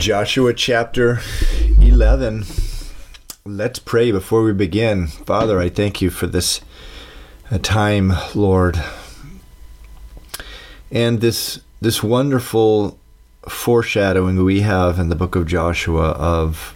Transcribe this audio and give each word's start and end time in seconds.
Joshua 0.00 0.54
chapter 0.54 1.20
11. 1.78 2.44
Let's 3.44 3.78
pray 3.78 4.10
before 4.10 4.42
we 4.42 4.54
begin. 4.54 5.08
Father, 5.08 5.60
I 5.60 5.68
thank 5.68 6.00
you 6.00 6.08
for 6.08 6.26
this 6.26 6.62
uh, 7.50 7.58
time, 7.58 8.14
Lord. 8.34 8.82
And 10.90 11.20
this 11.20 11.60
this 11.82 12.02
wonderful 12.02 12.98
foreshadowing 13.46 14.42
we 14.42 14.62
have 14.62 14.98
in 14.98 15.10
the 15.10 15.14
book 15.14 15.36
of 15.36 15.46
Joshua 15.46 16.12
of 16.12 16.74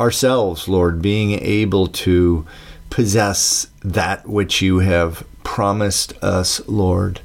ourselves, 0.00 0.66
Lord, 0.66 1.00
being 1.00 1.38
able 1.40 1.86
to 1.86 2.44
possess 2.90 3.68
that 3.84 4.28
which 4.28 4.60
you 4.60 4.80
have 4.80 5.24
promised 5.44 6.14
us, 6.20 6.60
Lord. 6.66 7.20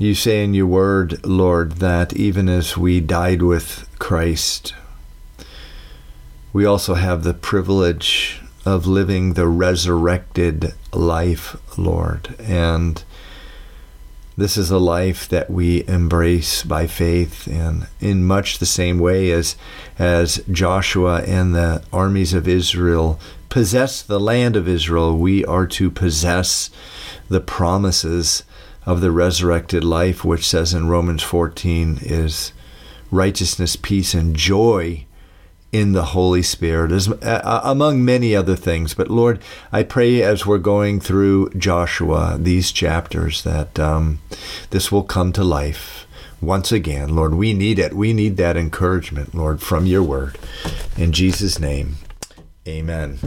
You 0.00 0.14
say 0.14 0.42
in 0.42 0.54
your 0.54 0.66
word, 0.66 1.26
Lord, 1.26 1.72
that 1.72 2.14
even 2.14 2.48
as 2.48 2.74
we 2.74 3.00
died 3.00 3.42
with 3.42 3.86
Christ, 3.98 4.72
we 6.54 6.64
also 6.64 6.94
have 6.94 7.22
the 7.22 7.34
privilege 7.34 8.40
of 8.64 8.86
living 8.86 9.34
the 9.34 9.46
resurrected 9.46 10.72
life, 10.94 11.54
Lord. 11.76 12.34
And 12.38 13.04
this 14.38 14.56
is 14.56 14.70
a 14.70 14.78
life 14.78 15.28
that 15.28 15.50
we 15.50 15.86
embrace 15.86 16.62
by 16.62 16.86
faith, 16.86 17.46
and 17.46 17.86
in 18.00 18.24
much 18.24 18.56
the 18.56 18.64
same 18.64 19.00
way 19.00 19.30
as, 19.30 19.54
as 19.98 20.42
Joshua 20.50 21.20
and 21.24 21.54
the 21.54 21.84
armies 21.92 22.32
of 22.32 22.48
Israel 22.48 23.20
possess 23.50 24.00
the 24.00 24.18
land 24.18 24.56
of 24.56 24.66
Israel, 24.66 25.18
we 25.18 25.44
are 25.44 25.66
to 25.66 25.90
possess 25.90 26.70
the 27.28 27.40
promises 27.42 28.44
of 28.90 29.00
the 29.00 29.12
resurrected 29.12 29.84
life, 29.84 30.24
which 30.24 30.44
says 30.44 30.74
in 30.74 30.88
Romans 30.88 31.22
14 31.22 32.00
is 32.02 32.52
righteousness, 33.12 33.76
peace, 33.76 34.14
and 34.14 34.34
joy 34.34 35.06
in 35.70 35.92
the 35.92 36.06
Holy 36.06 36.42
Spirit, 36.42 36.90
as, 36.90 37.08
uh, 37.08 37.60
among 37.62 38.04
many 38.04 38.34
other 38.34 38.56
things. 38.56 38.92
But 38.92 39.08
Lord, 39.08 39.38
I 39.70 39.84
pray 39.84 40.22
as 40.22 40.44
we're 40.44 40.58
going 40.58 40.98
through 40.98 41.50
Joshua, 41.50 42.36
these 42.36 42.72
chapters, 42.72 43.44
that 43.44 43.78
um, 43.78 44.18
this 44.70 44.90
will 44.90 45.04
come 45.04 45.32
to 45.34 45.44
life 45.44 46.08
once 46.40 46.72
again. 46.72 47.14
Lord, 47.14 47.34
we 47.34 47.52
need 47.52 47.78
it. 47.78 47.94
We 47.94 48.12
need 48.12 48.38
that 48.38 48.56
encouragement, 48.56 49.36
Lord, 49.36 49.62
from 49.62 49.86
your 49.86 50.02
word. 50.02 50.36
In 50.96 51.12
Jesus' 51.12 51.60
name. 51.60 51.94
Amen. 52.66 53.20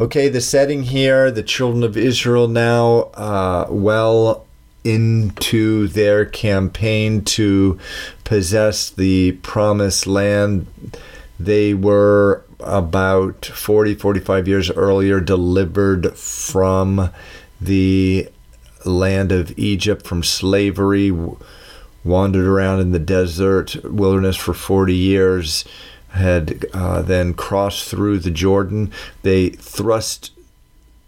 Okay, 0.00 0.28
the 0.28 0.40
setting 0.40 0.82
here, 0.82 1.30
the 1.30 1.44
children 1.44 1.84
of 1.84 1.96
Israel 1.96 2.48
now 2.48 3.10
uh, 3.14 3.66
well 3.70 4.44
into 4.84 5.88
their 5.88 6.26
campaign 6.26 7.24
to 7.24 7.78
possess 8.22 8.90
the 8.90 9.32
promised 9.42 10.06
land. 10.06 10.66
They 11.40 11.74
were 11.74 12.44
about 12.60 13.46
40, 13.46 13.94
45 13.94 14.46
years 14.46 14.70
earlier 14.70 15.20
delivered 15.20 16.16
from 16.16 17.10
the 17.60 18.28
land 18.84 19.32
of 19.32 19.58
Egypt, 19.58 20.06
from 20.06 20.22
slavery, 20.22 21.10
wandered 22.04 22.46
around 22.46 22.80
in 22.80 22.92
the 22.92 22.98
desert, 22.98 23.76
wilderness 23.84 24.36
for 24.36 24.52
40 24.52 24.94
years, 24.94 25.64
had 26.10 26.66
uh, 26.72 27.02
then 27.02 27.34
crossed 27.34 27.88
through 27.88 28.18
the 28.18 28.30
Jordan. 28.30 28.92
They 29.22 29.50
thrust 29.50 30.30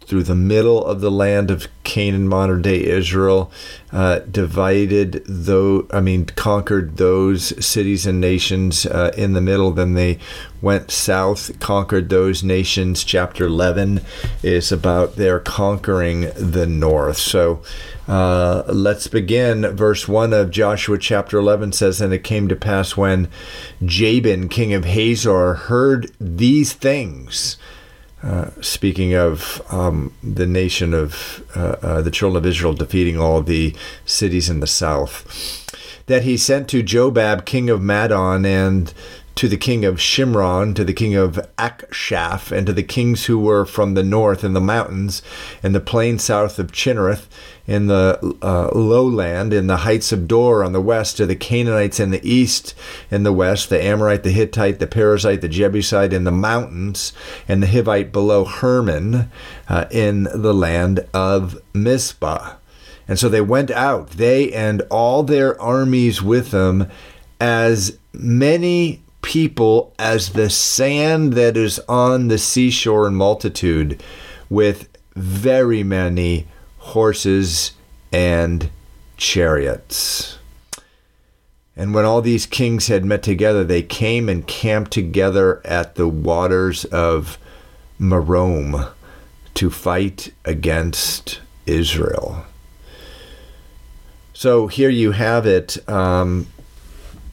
through 0.07 0.23
the 0.23 0.35
middle 0.35 0.85
of 0.85 1.01
the 1.01 1.11
land 1.11 1.51
of 1.51 1.69
Canaan, 1.83 2.29
modern 2.29 2.63
day 2.63 2.83
Israel, 2.85 3.51
uh, 3.93 4.21
divided 4.21 5.23
though 5.27 5.87
I 5.93 6.01
mean 6.01 6.27
conquered 6.27 6.97
those 6.97 7.65
cities 7.65 8.07
and 8.07 8.21
nations 8.21 8.87
uh, 8.87 9.13
in 9.17 9.33
the 9.33 9.41
middle. 9.41 9.73
Then 9.73 9.95
they 9.95 10.19
went 10.63 10.91
south, 10.91 11.59
conquered 11.59 12.09
those 12.09 12.43
nations. 12.43 13.05
Chapter 13.05 13.47
eleven 13.47 14.01
is 14.43 14.71
about 14.71 15.17
their 15.17 15.41
conquering 15.41 16.31
the 16.37 16.67
north. 16.67 17.19
So. 17.19 17.63
Uh, 18.09 18.63
let's 18.69 19.09
begin. 19.09 19.67
Verse 19.75 20.07
1 20.07 20.33
of 20.33 20.53
Joshua 20.53 20.97
chapter 20.97 21.39
11 21.39 21.73
says, 21.73 22.01
And 22.01 22.13
it 22.13 22.23
came 22.23 22.47
to 22.47 22.55
pass 22.55 22.97
when 22.97 23.29
Jabin, 23.85 24.49
king 24.49 24.73
of 24.73 24.85
Hazor, 24.85 25.55
heard 25.55 26.13
these 26.21 26.73
things 26.73 27.57
uh, 28.23 28.51
speaking 28.61 29.15
of 29.15 29.63
um, 29.71 30.13
the 30.23 30.47
nation 30.47 30.95
of 30.95 31.45
uh, 31.55 31.77
uh, 31.83 32.03
the 32.03 32.11
children 32.11 32.43
of 32.43 32.47
Israel 32.47 32.73
defeating 32.73 33.19
all 33.19 33.43
the 33.43 33.75
cities 34.05 34.49
in 34.49 34.61
the 34.61 34.67
south, 34.67 35.65
that 36.07 36.23
he 36.23 36.37
sent 36.37 36.69
to 36.69 36.83
Jobab, 36.83 37.45
king 37.45 37.69
of 37.69 37.81
Madon, 37.81 38.47
and 38.47 38.93
to 39.37 39.49
the 39.49 39.57
king 39.59 39.85
of 39.85 39.97
Shimron, 39.97 40.75
to 40.75 40.85
the 40.85 40.95
king 40.95 41.15
of 41.15 41.39
Achshaph, 41.59 42.51
and 42.51 42.67
to 42.67 42.73
the 42.73 42.83
kings 42.83 43.27
who 43.27 43.39
were 43.39 43.67
from 43.67 43.93
the 43.93 44.03
north 44.03 44.43
in 44.43 44.55
the 44.55 44.63
mountains, 44.63 45.21
in 45.63 45.73
the 45.73 45.81
plain 45.81 46.19
south 46.19 46.59
of 46.59 46.73
Chinnereth, 46.73 47.27
in 47.67 47.87
the 47.87 48.37
uh, 48.41 48.71
lowland, 48.75 49.53
in 49.53 49.67
the 49.67 49.79
heights 49.79 50.11
of 50.11 50.27
Dor 50.27 50.65
on 50.65 50.73
the 50.73 50.81
west, 50.81 51.19
to 51.19 51.27
the 51.27 51.37
Canaanites 51.37 52.01
in 52.01 52.11
the 52.11 52.27
east, 52.27 52.75
in 53.11 53.25
the 53.25 53.33
west, 53.33 53.69
the 53.69 53.83
Amorite, 53.83 54.23
the 54.23 54.31
Hittite, 54.31 54.79
the 54.79 54.87
Perizzite, 54.87 55.43
the 55.43 55.49
Jebusite 55.49 56.15
in 56.15 56.25
the 56.25 56.33
mountains, 56.33 57.13
and 57.47 57.63
the 57.63 57.67
Hivite 57.67 58.13
below 58.13 58.47
Hermon 58.47 59.31
uh, 59.69 59.85
in 59.91 60.29
the 60.35 60.55
land 60.55 61.07
of 61.13 61.61
Mizpah. 61.75 62.55
And 63.07 63.19
so 63.19 63.29
they 63.29 63.43
went 63.43 63.71
out, 63.71 64.13
they 64.13 64.51
and 64.53 64.81
all 64.91 65.23
their 65.23 65.61
armies 65.61 66.23
with 66.23 66.53
them, 66.53 66.89
as 67.39 67.99
many 68.15 69.03
people 69.27 69.93
as 69.99 70.31
the 70.31 70.49
sand 70.49 71.33
that 71.33 71.57
is 71.57 71.81
on 71.89 72.29
the 72.29 72.39
seashore 72.39 73.09
in 73.09 73.15
multitude, 73.17 74.01
with 74.49 74.89
very 75.17 75.83
many 75.83 76.47
horses, 76.79 77.73
and 78.13 78.71
chariots. 79.17 80.39
And 81.77 81.93
when 81.93 82.05
all 82.05 82.23
these 82.23 82.47
kings 82.47 82.87
had 82.87 83.05
met 83.05 83.25
together, 83.25 83.65
they 83.65 83.83
came 83.83 84.29
and 84.29 84.47
camped 84.47 84.93
together 84.93 85.61
at 85.67 85.97
the 85.97 86.07
waters 86.07 86.85
of 86.87 87.37
Merom 88.01 88.93
to 89.55 89.71
fight 89.71 90.33
against 90.45 91.41
Israel. 91.67 92.45
So 94.33 94.69
here 94.69 94.89
you 94.89 95.11
have 95.11 95.47
it. 95.47 95.77
Um, 95.89 96.47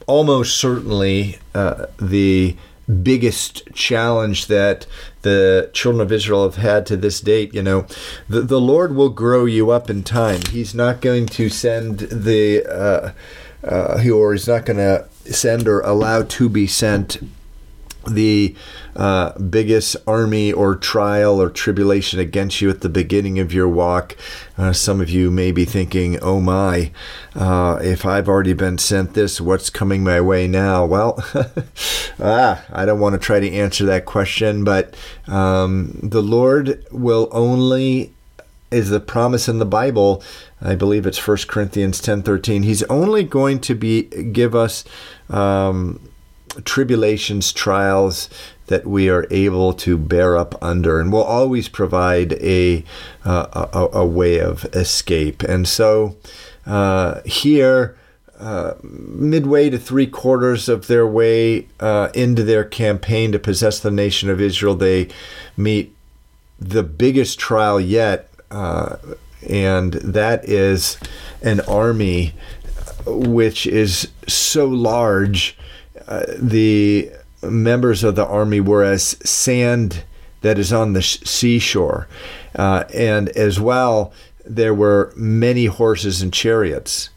almost 0.06 0.56
certainly 0.56 1.38
uh, 1.54 1.86
the 2.00 2.56
biggest 3.02 3.66
challenge 3.72 4.46
that 4.46 4.86
the 5.22 5.70
children 5.72 6.02
of 6.02 6.12
Israel 6.12 6.42
have 6.44 6.56
had 6.56 6.86
to 6.86 6.96
this 6.96 7.20
date. 7.20 7.54
You 7.54 7.62
know, 7.62 7.86
the, 8.28 8.42
the 8.42 8.60
Lord 8.60 8.94
will 8.94 9.08
grow 9.08 9.46
you 9.46 9.70
up 9.70 9.88
in 9.88 10.02
time. 10.02 10.40
He's 10.50 10.74
not 10.74 11.00
going 11.00 11.26
to 11.26 11.48
send 11.48 12.00
the, 12.00 12.64
uh, 12.66 13.12
uh, 13.66 14.10
or 14.12 14.32
He's 14.32 14.48
not 14.48 14.66
going 14.66 14.76
to 14.76 15.08
send 15.32 15.66
or 15.66 15.80
allow 15.80 16.22
to 16.22 16.48
be 16.48 16.66
sent 16.66 17.18
the 18.06 18.54
uh, 18.96 19.38
biggest 19.38 19.96
army 20.06 20.52
or 20.52 20.74
trial 20.74 21.40
or 21.40 21.50
tribulation 21.50 22.18
against 22.20 22.60
you 22.60 22.70
at 22.70 22.80
the 22.80 22.88
beginning 22.88 23.38
of 23.38 23.52
your 23.52 23.68
walk. 23.68 24.16
Uh, 24.56 24.72
some 24.72 25.00
of 25.00 25.10
you 25.10 25.30
may 25.30 25.50
be 25.50 25.64
thinking, 25.64 26.18
oh 26.20 26.40
my, 26.40 26.90
uh, 27.34 27.78
if 27.82 28.06
I've 28.06 28.28
already 28.28 28.52
been 28.52 28.78
sent 28.78 29.14
this, 29.14 29.40
what's 29.40 29.70
coming 29.70 30.04
my 30.04 30.20
way 30.20 30.46
now? 30.46 30.86
Well, 30.86 31.22
ah, 32.20 32.64
I 32.72 32.84
don't 32.84 33.00
want 33.00 33.14
to 33.14 33.18
try 33.18 33.40
to 33.40 33.50
answer 33.50 33.84
that 33.86 34.04
question, 34.04 34.64
but 34.64 34.94
um, 35.26 35.98
the 36.02 36.22
Lord 36.22 36.84
will 36.90 37.28
only 37.32 38.12
is 38.74 38.90
the 38.90 39.00
promise 39.00 39.48
in 39.48 39.58
the 39.58 39.64
Bible. 39.64 40.22
I 40.60 40.74
believe 40.74 41.06
it's 41.06 41.24
1 41.24 41.38
Corinthians 41.46 42.00
10:13. 42.00 42.64
He's 42.64 42.82
only 42.84 43.22
going 43.22 43.60
to 43.60 43.74
be 43.74 44.02
give 44.02 44.54
us 44.54 44.84
um, 45.30 46.00
tribulations, 46.64 47.52
trials 47.52 48.28
that 48.66 48.86
we 48.86 49.08
are 49.10 49.26
able 49.30 49.72
to 49.74 49.98
bear 49.98 50.36
up 50.36 50.54
under, 50.62 51.00
and 51.00 51.12
will 51.12 51.22
always 51.22 51.68
provide 51.68 52.32
a, 52.34 52.84
uh, 53.24 53.66
a, 53.72 53.98
a, 53.98 54.06
way 54.06 54.40
of 54.40 54.64
escape. 54.74 55.42
And 55.42 55.68
so 55.68 56.16
uh, 56.66 57.20
here, 57.24 57.96
uh, 58.38 58.74
midway 58.82 59.70
to 59.70 59.78
three 59.78 60.06
quarters 60.06 60.68
of 60.68 60.86
their 60.86 61.06
way 61.06 61.68
uh, 61.80 62.08
into 62.14 62.42
their 62.42 62.64
campaign 62.64 63.32
to 63.32 63.38
possess 63.38 63.78
the 63.78 63.90
nation 63.90 64.30
of 64.30 64.40
Israel, 64.40 64.74
they 64.74 65.08
meet 65.56 65.94
the 66.58 66.82
biggest 66.82 67.38
trial 67.38 67.80
yet, 67.80 68.30
uh, 68.50 68.96
and 69.48 69.94
that 69.94 70.48
is 70.48 70.96
an 71.42 71.60
army 71.62 72.32
which 73.06 73.66
is 73.66 74.08
so 74.26 74.66
large 74.66 75.56
uh, 76.08 76.24
the 76.38 77.10
members 77.42 78.04
of 78.04 78.16
the 78.16 78.26
army 78.26 78.60
were 78.60 78.84
as 78.84 79.16
sand 79.28 80.04
that 80.40 80.58
is 80.58 80.72
on 80.72 80.92
the 80.92 81.02
seashore. 81.02 82.06
Uh, 82.54 82.84
and 82.92 83.28
as 83.30 83.58
well, 83.58 84.12
there 84.44 84.74
were 84.74 85.12
many 85.16 85.66
horses 85.66 86.22
and 86.22 86.32
chariots. 86.32 87.10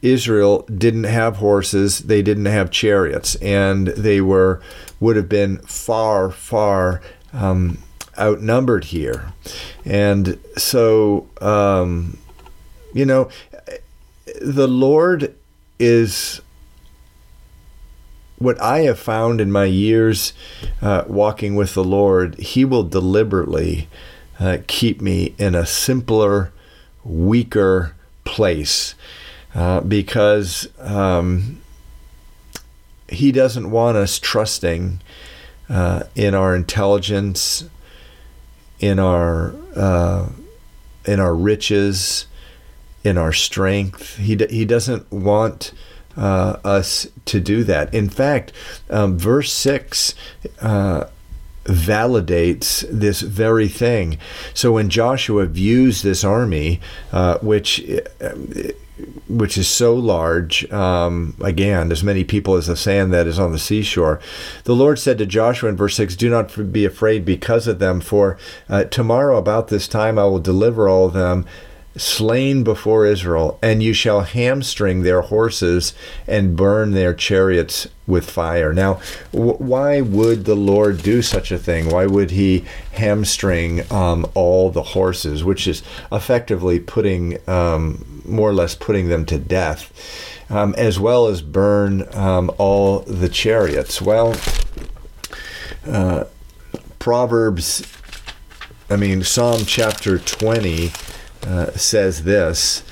Israel 0.00 0.62
didn't 0.62 1.04
have 1.04 1.36
horses, 1.36 2.00
they 2.00 2.22
didn't 2.22 2.46
have 2.46 2.70
chariots, 2.70 3.36
and 3.36 3.88
they 3.88 4.20
were 4.20 4.60
would 4.98 5.16
have 5.16 5.28
been 5.28 5.58
far, 5.58 6.30
far 6.30 7.00
um, 7.32 7.78
outnumbered 8.18 8.84
here. 8.84 9.32
And 9.84 10.38
so, 10.56 11.28
um, 11.40 12.18
you 12.92 13.04
know, 13.04 13.28
the 14.40 14.68
Lord 14.68 15.34
is 15.78 16.40
what 18.42 18.60
I 18.60 18.80
have 18.80 18.98
found 18.98 19.40
in 19.40 19.50
my 19.50 19.64
years 19.64 20.32
uh, 20.80 21.04
walking 21.06 21.54
with 21.54 21.74
the 21.74 21.84
Lord, 21.84 22.38
He 22.38 22.64
will 22.64 22.82
deliberately 22.84 23.88
uh, 24.38 24.58
keep 24.66 25.00
me 25.00 25.34
in 25.38 25.54
a 25.54 25.66
simpler, 25.66 26.52
weaker 27.04 27.94
place 28.24 28.94
uh, 29.54 29.80
because 29.80 30.68
um, 30.80 31.62
He 33.08 33.32
doesn't 33.32 33.70
want 33.70 33.96
us 33.96 34.18
trusting 34.18 35.00
uh, 35.68 36.04
in 36.14 36.34
our 36.34 36.54
intelligence, 36.54 37.64
in 38.80 38.98
our 38.98 39.54
uh, 39.74 40.28
in 41.06 41.18
our 41.18 41.34
riches, 41.34 42.26
in 43.04 43.16
our 43.16 43.32
strength. 43.32 44.16
He 44.16 44.36
he 44.50 44.64
doesn't 44.64 45.10
want 45.12 45.72
uh, 46.16 46.58
us 46.64 47.06
to 47.26 47.40
do 47.40 47.64
that. 47.64 47.92
In 47.94 48.08
fact, 48.08 48.52
um, 48.90 49.18
verse 49.18 49.52
six. 49.52 50.14
Uh, 50.60 51.04
validates 51.64 52.84
this 52.90 53.20
very 53.20 53.68
thing. 53.68 54.18
So 54.52 54.72
when 54.72 54.90
Joshua 54.90 55.46
views 55.46 56.02
this 56.02 56.24
army, 56.24 56.80
uh, 57.12 57.38
which 57.38 57.80
which 59.28 59.56
is 59.56 59.68
so 59.68 59.94
large, 59.94 60.70
um, 60.70 61.34
again, 61.42 61.90
as 61.90 62.04
many 62.04 62.24
people 62.24 62.56
as 62.56 62.66
the 62.66 62.76
sand 62.76 63.12
that 63.12 63.26
is 63.26 63.38
on 63.38 63.52
the 63.52 63.58
seashore. 63.58 64.20
The 64.64 64.74
Lord 64.74 64.98
said 64.98 65.18
to 65.18 65.26
Joshua 65.26 65.70
in 65.70 65.76
verse 65.76 65.96
6, 65.96 66.14
Do 66.16 66.28
not 66.28 66.72
be 66.72 66.84
afraid 66.84 67.24
because 67.24 67.66
of 67.66 67.78
them, 67.78 68.00
for 68.00 68.38
uh, 68.68 68.84
tomorrow 68.84 69.38
about 69.38 69.68
this 69.68 69.88
time 69.88 70.18
I 70.18 70.24
will 70.24 70.38
deliver 70.38 70.88
all 70.88 71.06
of 71.06 71.14
them 71.14 71.46
slain 71.96 72.64
before 72.64 73.06
Israel, 73.06 73.58
and 73.62 73.82
you 73.82 73.92
shall 73.92 74.22
hamstring 74.22 75.02
their 75.02 75.22
horses 75.22 75.94
and 76.26 76.56
burn 76.56 76.92
their 76.92 77.12
chariots 77.12 77.86
with 78.06 78.28
fire. 78.28 78.72
Now, 78.72 78.94
why 79.30 80.00
would 80.00 80.44
the 80.44 80.54
Lord 80.54 81.02
do 81.02 81.22
such 81.22 81.52
a 81.52 81.58
thing? 81.58 81.90
Why 81.90 82.06
would 82.06 82.30
He 82.30 82.64
hamstring 82.92 83.90
um, 83.92 84.26
all 84.34 84.70
the 84.70 84.82
horses, 84.82 85.44
which 85.44 85.66
is 85.66 85.82
effectively 86.10 86.80
putting, 86.80 87.38
um, 87.48 88.22
more 88.24 88.50
or 88.50 88.54
less, 88.54 88.74
putting 88.74 89.08
them 89.08 89.24
to 89.26 89.38
death, 89.38 89.92
um, 90.50 90.74
as 90.76 90.98
well 90.98 91.26
as 91.26 91.42
burn 91.42 92.08
um, 92.14 92.50
all 92.58 93.00
the 93.00 93.28
chariots? 93.28 94.00
Well, 94.00 94.34
uh, 95.86 96.24
Proverbs, 96.98 97.86
I 98.88 98.96
mean, 98.96 99.22
Psalm 99.24 99.64
chapter 99.66 100.18
20 100.18 100.92
uh, 101.46 101.70
says 101.72 102.24
this, 102.24 102.82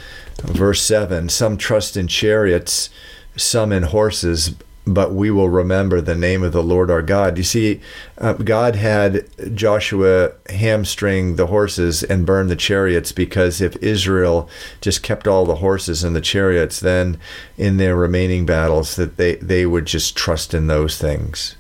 verse 0.42 0.82
7 0.82 1.28
Some 1.28 1.56
trust 1.56 1.96
in 1.96 2.08
chariots, 2.08 2.90
some 3.36 3.72
in 3.72 3.84
horses, 3.84 4.54
but 4.86 5.12
we 5.12 5.30
will 5.30 5.48
remember 5.48 6.00
the 6.00 6.14
name 6.14 6.42
of 6.42 6.52
the 6.52 6.62
Lord 6.62 6.90
our 6.90 7.02
God. 7.02 7.38
You 7.38 7.44
see, 7.44 7.80
uh, 8.18 8.32
God 8.32 8.76
had 8.76 9.26
Joshua 9.54 10.32
hamstring 10.48 11.36
the 11.36 11.46
horses 11.46 12.02
and 12.02 12.26
burn 12.26 12.48
the 12.48 12.56
chariots 12.56 13.12
because 13.12 13.60
if 13.60 13.76
Israel 13.76 14.48
just 14.80 15.02
kept 15.02 15.28
all 15.28 15.44
the 15.44 15.56
horses 15.56 16.02
and 16.02 16.16
the 16.16 16.20
chariots, 16.20 16.80
then 16.80 17.18
in 17.56 17.76
their 17.76 17.94
remaining 17.94 18.46
battles 18.46 18.96
that 18.96 19.16
they, 19.16 19.36
they 19.36 19.66
would 19.66 19.86
just 19.86 20.16
trust 20.16 20.54
in 20.54 20.66
those 20.66 20.98
things 20.98 21.56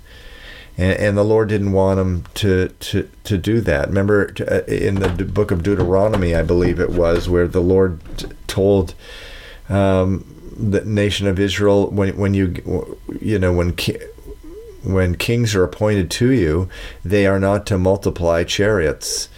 and, 0.80 0.98
and 0.98 1.18
the 1.18 1.24
Lord 1.24 1.48
didn't 1.48 1.72
want 1.72 1.98
them 1.98 2.24
to 2.34 2.68
to 2.68 3.08
to 3.24 3.38
do 3.38 3.60
that. 3.60 3.88
Remember, 3.88 4.32
uh, 4.40 4.64
in 4.66 4.96
the 4.96 5.24
book 5.24 5.50
of 5.50 5.62
Deuteronomy, 5.62 6.34
I 6.34 6.42
believe 6.42 6.80
it 6.80 6.90
was, 6.90 7.28
where 7.28 7.46
the 7.46 7.62
Lord 7.62 8.00
told. 8.46 8.94
Um, 9.68 10.36
the 10.60 10.84
nation 10.84 11.26
of 11.26 11.38
Israel, 11.38 11.88
when 11.90 12.16
when 12.18 12.34
you 12.34 12.96
you 13.20 13.38
know 13.38 13.52
when 13.52 13.74
when 14.82 15.14
kings 15.14 15.54
are 15.54 15.64
appointed 15.64 16.10
to 16.10 16.30
you, 16.30 16.68
they 17.04 17.26
are 17.26 17.38
not 17.38 17.66
to 17.66 17.78
multiply 17.78 18.44
chariots. 18.44 19.28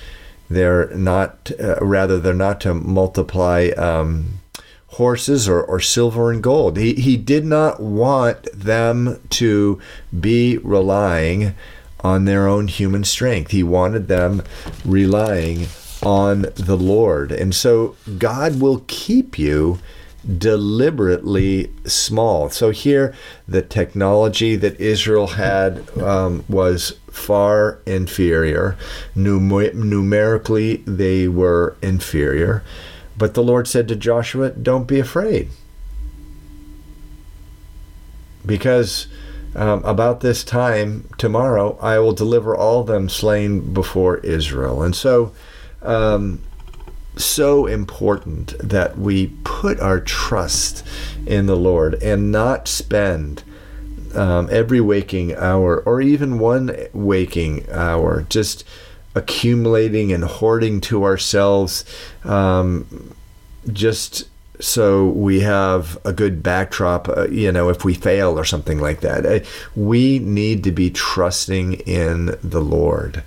They're 0.49 0.88
not, 0.91 1.50
uh, 1.59 1.77
rather, 1.81 2.19
they're 2.19 2.35
not 2.35 2.61
to 2.62 2.75
multiply 2.75 3.71
um, 3.77 4.41
horses 4.93 5.49
or, 5.49 5.62
or 5.62 5.81
silver 5.81 6.31
and 6.31 6.43
gold. 6.43 6.77
He, 6.77 6.94
he 6.94 7.17
did 7.17 7.44
not 7.44 7.81
want 7.81 8.47
them 8.53 9.21
to 9.31 9.81
be 10.19 10.59
relying 10.59 11.55
on 12.00 12.25
their 12.25 12.49
own 12.49 12.69
human 12.69 13.05
strength. 13.05 13.53
He 13.53 13.62
wanted 13.62 14.09
them 14.09 14.43
relying 14.85 15.69
on 16.03 16.43
the 16.56 16.77
Lord. 16.77 17.33
And 17.33 17.55
so 17.55 17.97
God 18.19 18.61
will 18.61 18.85
keep 18.87 19.39
you 19.39 19.79
deliberately 20.39 21.73
small. 21.85 22.50
So 22.50 22.71
here, 22.71 23.15
the 23.49 23.62
technology 23.62 24.56
that 24.56 24.81
Israel 24.81 25.29
had 25.29 25.88
um, 25.99 26.45
was 26.49 26.99
far 27.11 27.81
inferior. 27.87 28.77
Numer- 29.17 29.75
numerically, 29.75 30.77
they 30.87 31.29
were 31.29 31.77
inferior. 31.83 32.62
But 33.23 33.35
the 33.35 33.43
Lord 33.45 33.69
said 33.69 33.87
to 33.87 33.95
Joshua, 33.95 34.51
Don't 34.51 34.89
be 34.89 34.99
afraid. 34.99 35.51
Because 38.45 39.07
um, 39.55 39.85
about 39.85 40.23
this 40.23 40.43
time 40.43 41.09
tomorrow, 41.19 41.79
I 41.81 42.01
will 42.01 42.15
deliver 42.15 42.57
all 42.57 42.83
them 42.83 43.09
slain 43.09 43.73
before 43.73 44.17
Israel. 44.27 44.83
And 44.83 44.97
so, 44.97 45.33
um, 45.83 46.43
so 47.15 47.67
important 47.67 48.59
that 48.59 48.99
we 48.99 49.29
put 49.45 49.79
our 49.79 50.01
trust 50.01 50.85
in 51.25 51.47
the 51.47 51.55
Lord 51.55 52.03
and 52.03 52.33
not 52.33 52.67
spend 52.67 53.45
um, 54.17 54.49
every 54.51 54.81
waking 54.81 55.37
hour 55.37 55.81
or 55.87 56.01
even 56.01 56.41
one 56.41 56.77
waking 56.93 57.71
hour 57.71 58.27
just 58.29 58.65
accumulating 59.14 60.12
and 60.12 60.25
hoarding 60.25 60.81
to 60.81 61.05
ourselves 61.05 61.85
um, 62.25 63.14
just 63.73 64.29
so 64.62 65.09
we 65.09 65.41
have 65.41 65.99
a 66.05 66.12
good 66.12 66.43
backdrop, 66.43 67.09
uh, 67.09 67.26
you 67.29 67.50
know, 67.50 67.69
if 67.69 67.85
we 67.85 67.94
fail 67.94 68.38
or 68.38 68.44
something 68.44 68.79
like 68.79 69.00
that. 69.00 69.26
Uh, 69.26 69.41
we 69.75 70.20
need 70.20 70.62
to 70.64 70.71
be 70.71 70.90
trusting 70.90 71.75
in 71.75 72.37
the 72.42 72.61
Lord 72.61 73.25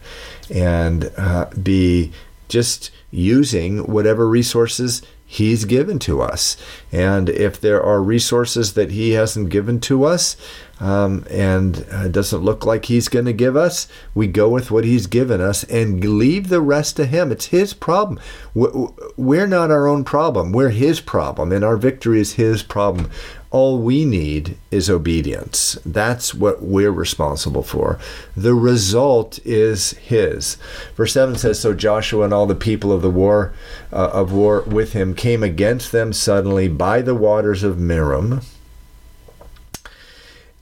and 0.50 1.12
uh, 1.18 1.48
be 1.62 2.12
just 2.48 2.92
using 3.12 3.80
whatever 3.80 4.28
resources 4.28 5.02
He's 5.28 5.66
given 5.66 6.00
to 6.00 6.22
us. 6.22 6.56
And 6.92 7.30
if 7.30 7.60
there 7.60 7.84
are 7.84 8.02
resources 8.02 8.74
that 8.76 8.92
He 8.92 9.12
hasn't 9.12 9.50
given 9.50 9.80
to 9.82 10.06
us, 10.06 10.38
um, 10.80 11.26
and 11.30 11.78
it 11.78 11.94
uh, 11.94 12.08
doesn't 12.10 12.44
look 12.44 12.66
like 12.66 12.86
he's 12.86 13.08
going 13.08 13.26
to 13.26 13.34
give 13.34 13.56
us, 13.56 13.88
we 14.14 14.28
go 14.28 14.50
with 14.50 14.72
what 14.72 14.84
he's 14.84 15.08
given 15.08 15.40
us 15.40 15.64
and 15.66 16.04
leave 16.18 16.50
the 16.50 16.62
rest 16.62 16.98
to 16.98 17.06
him. 17.06 17.32
It's 17.32 17.48
his 17.48 17.74
problem. 17.74 18.20
We're 18.54 19.48
not 19.48 19.72
our 19.72 19.88
own 19.88 20.04
problem. 20.04 20.52
We're 20.52 20.70
his 20.70 21.00
problem, 21.00 21.52
and 21.52 21.64
our 21.64 21.78
victory 21.78 22.20
is 22.20 22.34
his 22.34 22.62
problem. 22.62 23.10
All 23.52 23.80
we 23.80 24.04
need 24.04 24.58
is 24.70 24.90
obedience. 24.90 25.78
That's 25.86 26.34
what 26.34 26.62
we're 26.62 26.92
responsible 26.92 27.64
for. 27.64 27.98
The 28.36 28.54
result 28.54 29.40
is 29.46 29.92
his. 29.92 30.58
Verse 30.96 31.14
7 31.14 31.36
says 31.36 31.62
So 31.62 31.74
Joshua 31.74 32.26
and 32.26 32.34
all 32.34 32.48
the 32.48 32.56
people 32.56 32.92
of 32.92 33.02
the 33.02 33.10
war 33.10 33.54
uh, 33.94 34.10
of 34.12 34.34
war 34.34 34.64
with 34.64 34.92
him 34.92 35.16
came 35.16 35.42
against 35.42 35.94
them 35.94 36.12
suddenly 36.12 36.68
by 36.68 37.02
the 37.02 37.16
waters 37.16 37.64
of 37.64 37.78
Merom 37.78 38.44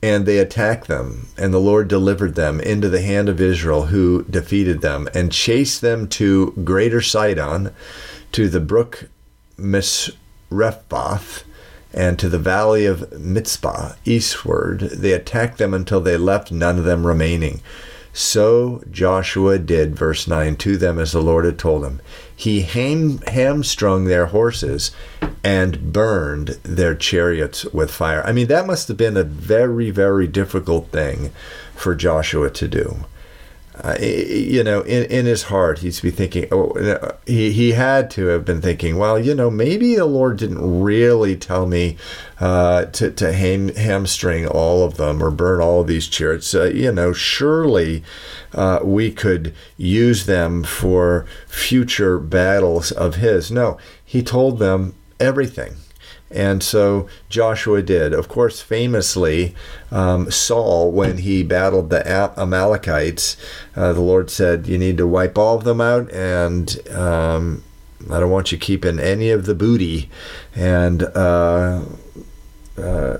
and 0.04 0.26
they 0.26 0.38
attacked 0.38 0.90
them, 0.90 1.30
and 1.38 1.54
the 1.54 1.60
Lord 1.60 1.88
delivered 1.88 2.36
them 2.36 2.60
into 2.60 2.90
the 2.90 3.02
hand 3.02 3.30
of 3.30 3.40
Israel, 3.40 3.86
who 3.86 4.24
defeated 4.24 4.82
them, 4.82 5.08
and 5.16 5.32
chased 5.32 5.80
them 5.80 6.10
to 6.10 6.52
greater 6.66 7.00
Sidon, 7.00 7.74
to 8.34 8.50
the 8.50 8.60
brook 8.60 9.08
Misrephoth, 9.58 11.46
and 11.94 12.20
to 12.20 12.28
the 12.28 12.38
valley 12.38 12.86
of 12.86 13.18
Mizpah, 13.18 13.94
eastward. 14.04 14.82
They 14.82 15.14
attacked 15.14 15.58
them 15.58 15.74
until 15.74 16.02
they 16.02 16.18
left 16.18 16.52
none 16.52 16.78
of 16.78 16.84
them 16.84 17.08
remaining. 17.08 17.62
So 18.12 18.84
Joshua 18.92 19.58
did, 19.58 19.96
verse 19.96 20.28
9, 20.28 20.58
to 20.58 20.76
them 20.76 21.00
as 21.00 21.14
the 21.14 21.22
Lord 21.22 21.46
had 21.46 21.58
told 21.58 21.86
him. 21.86 22.02
He 22.36 22.62
ham- 22.62 23.20
hamstrung 23.28 24.06
their 24.06 24.28
horses 24.28 24.92
and 25.44 25.94
burned 25.94 26.60
their 26.64 26.96
chariots 26.96 27.66
with 27.66 27.92
fire. 27.92 28.24
I 28.26 28.32
mean, 28.32 28.48
that 28.48 28.66
must 28.66 28.88
have 28.88 28.98
been 28.98 29.18
a 29.18 29.24
very, 29.24 29.92
very 29.92 30.28
difficult 30.28 30.90
thing 30.92 31.32
for 31.76 31.96
Joshua 31.96 32.50
to 32.52 32.68
do. 32.68 33.06
Uh, 33.82 33.98
you 34.00 34.64
know, 34.64 34.82
in, 34.82 35.06
in 35.06 35.26
his 35.26 35.44
heart, 35.44 35.80
he'd 35.80 36.00
be 36.02 36.12
thinking, 36.12 36.48
oh, 36.52 37.18
he, 37.26 37.52
he 37.52 37.72
had 37.72 38.12
to 38.12 38.28
have 38.28 38.46
been 38.46 38.62
thinking, 38.62 38.98
well, 38.98 39.18
you 39.18 39.34
know, 39.34 39.50
maybe 39.50 39.96
the 39.96 40.06
Lord 40.06 40.38
didn't 40.38 40.82
really 40.84 41.36
tell 41.36 41.66
me 41.66 41.98
uh, 42.40 42.86
to, 42.86 43.10
to 43.12 43.34
ham, 43.34 43.70
hamstring 43.70 44.48
all 44.48 44.84
of 44.86 44.98
them 44.98 45.24
or 45.24 45.32
burn 45.32 45.60
all 45.60 45.82
of 45.82 45.88
these 45.88 46.08
chariots. 46.08 46.54
Uh, 46.54 46.66
you 46.66 46.92
know, 46.92 47.14
surely 47.14 48.04
uh, 48.54 48.80
we 48.84 49.12
could 49.12 49.56
use 49.76 50.28
them 50.28 50.64
for 50.64 51.26
future 51.48 52.20
battles 52.20 52.92
of 52.92 53.16
his. 53.16 53.52
No, 53.52 53.80
he 54.06 54.22
told 54.22 54.60
them 54.60 54.94
everything. 55.20 55.78
And 56.34 56.64
so 56.64 57.08
Joshua 57.30 57.82
did. 57.82 58.14
Of 58.14 58.28
course, 58.28 58.62
famously, 58.62 59.56
um, 59.92 60.32
Saul, 60.32 60.92
when 60.92 61.20
he 61.20 61.44
battled 61.44 61.90
the 61.90 62.06
Amalekites, 62.38 63.38
uh, 63.76 63.94
the 63.94 64.02
Lord 64.02 64.30
said, 64.30 64.68
You 64.68 64.78
need 64.78 64.98
to 64.98 65.08
wipe 65.08 65.38
all 65.38 65.58
of 65.58 65.64
them 65.64 65.80
out, 65.80 66.12
and 66.12 66.90
um, 66.90 67.64
I 68.10 68.20
don't 68.20 68.32
want 68.32 68.52
you 68.52 68.58
keeping 68.58 69.00
any 69.00 69.30
of 69.30 69.46
the 69.46 69.56
booty. 69.56 70.10
And 70.56 71.04
uh, 71.04 71.82
uh, 72.78 73.18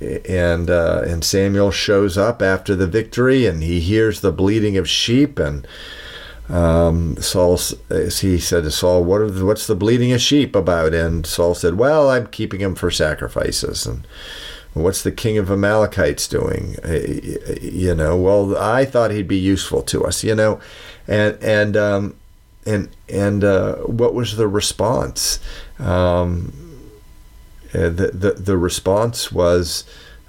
and 0.00 0.70
uh, 0.70 1.02
and 1.06 1.24
Samuel 1.24 1.70
shows 1.70 2.18
up 2.18 2.42
after 2.42 2.74
the 2.74 2.86
victory, 2.86 3.46
and 3.46 3.62
he 3.62 3.80
hears 3.80 4.20
the 4.20 4.32
bleating 4.32 4.76
of 4.76 4.88
sheep, 4.88 5.38
and 5.38 5.66
um, 6.48 7.16
Saul, 7.16 7.56
he 7.56 8.38
said 8.38 8.64
to 8.64 8.70
Saul, 8.70 9.04
what 9.04 9.34
the, 9.34 9.44
what's 9.46 9.66
the 9.66 9.74
bleating 9.74 10.12
of 10.12 10.20
sheep 10.20 10.54
about? 10.54 10.92
And 10.92 11.26
Saul 11.26 11.54
said, 11.54 11.74
well, 11.74 12.10
I'm 12.10 12.26
keeping 12.26 12.60
him 12.60 12.74
for 12.74 12.90
sacrifices. 12.90 13.86
And 13.86 14.06
what's 14.74 15.02
the 15.02 15.12
king 15.12 15.38
of 15.38 15.50
Amalekites 15.50 16.28
doing? 16.28 16.76
Uh, 16.84 16.98
you 17.62 17.94
know, 17.94 18.16
well, 18.16 18.56
I 18.58 18.84
thought 18.84 19.10
he'd 19.10 19.28
be 19.28 19.38
useful 19.38 19.82
to 19.84 20.04
us, 20.04 20.22
you 20.22 20.34
know, 20.34 20.60
and, 21.08 21.38
and, 21.42 21.76
um, 21.76 22.16
and, 22.66 22.90
and, 23.08 23.42
uh, 23.42 23.76
what 23.76 24.14
was 24.14 24.36
the 24.36 24.48
response? 24.48 25.38
Um, 25.78 26.52
the, 27.72 28.10
the, 28.12 28.32
the 28.32 28.56
response 28.56 29.32
was, 29.32 29.84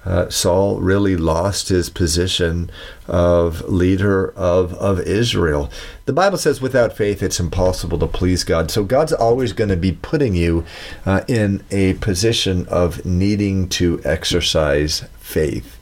uh, 0.06 0.30
Saul 0.30 0.80
really 0.80 1.16
lost 1.16 1.68
his 1.68 1.90
position 1.90 2.70
of 3.08 3.68
leader 3.68 4.30
of, 4.30 4.72
of 4.74 5.00
Israel. 5.00 5.70
The 6.04 6.12
Bible 6.12 6.38
says 6.38 6.60
without 6.60 6.96
faith 6.96 7.22
it's 7.22 7.40
impossible 7.40 7.98
to 7.98 8.06
please 8.06 8.44
God. 8.44 8.70
So 8.70 8.84
God's 8.84 9.12
always 9.12 9.52
going 9.52 9.70
to 9.70 9.76
be 9.76 9.92
putting 9.92 10.34
you 10.34 10.64
uh, 11.04 11.22
in 11.26 11.64
a 11.70 11.94
position 11.94 12.66
of 12.68 13.04
needing 13.04 13.68
to 13.70 14.00
exercise 14.04 15.04
faith. 15.18 15.76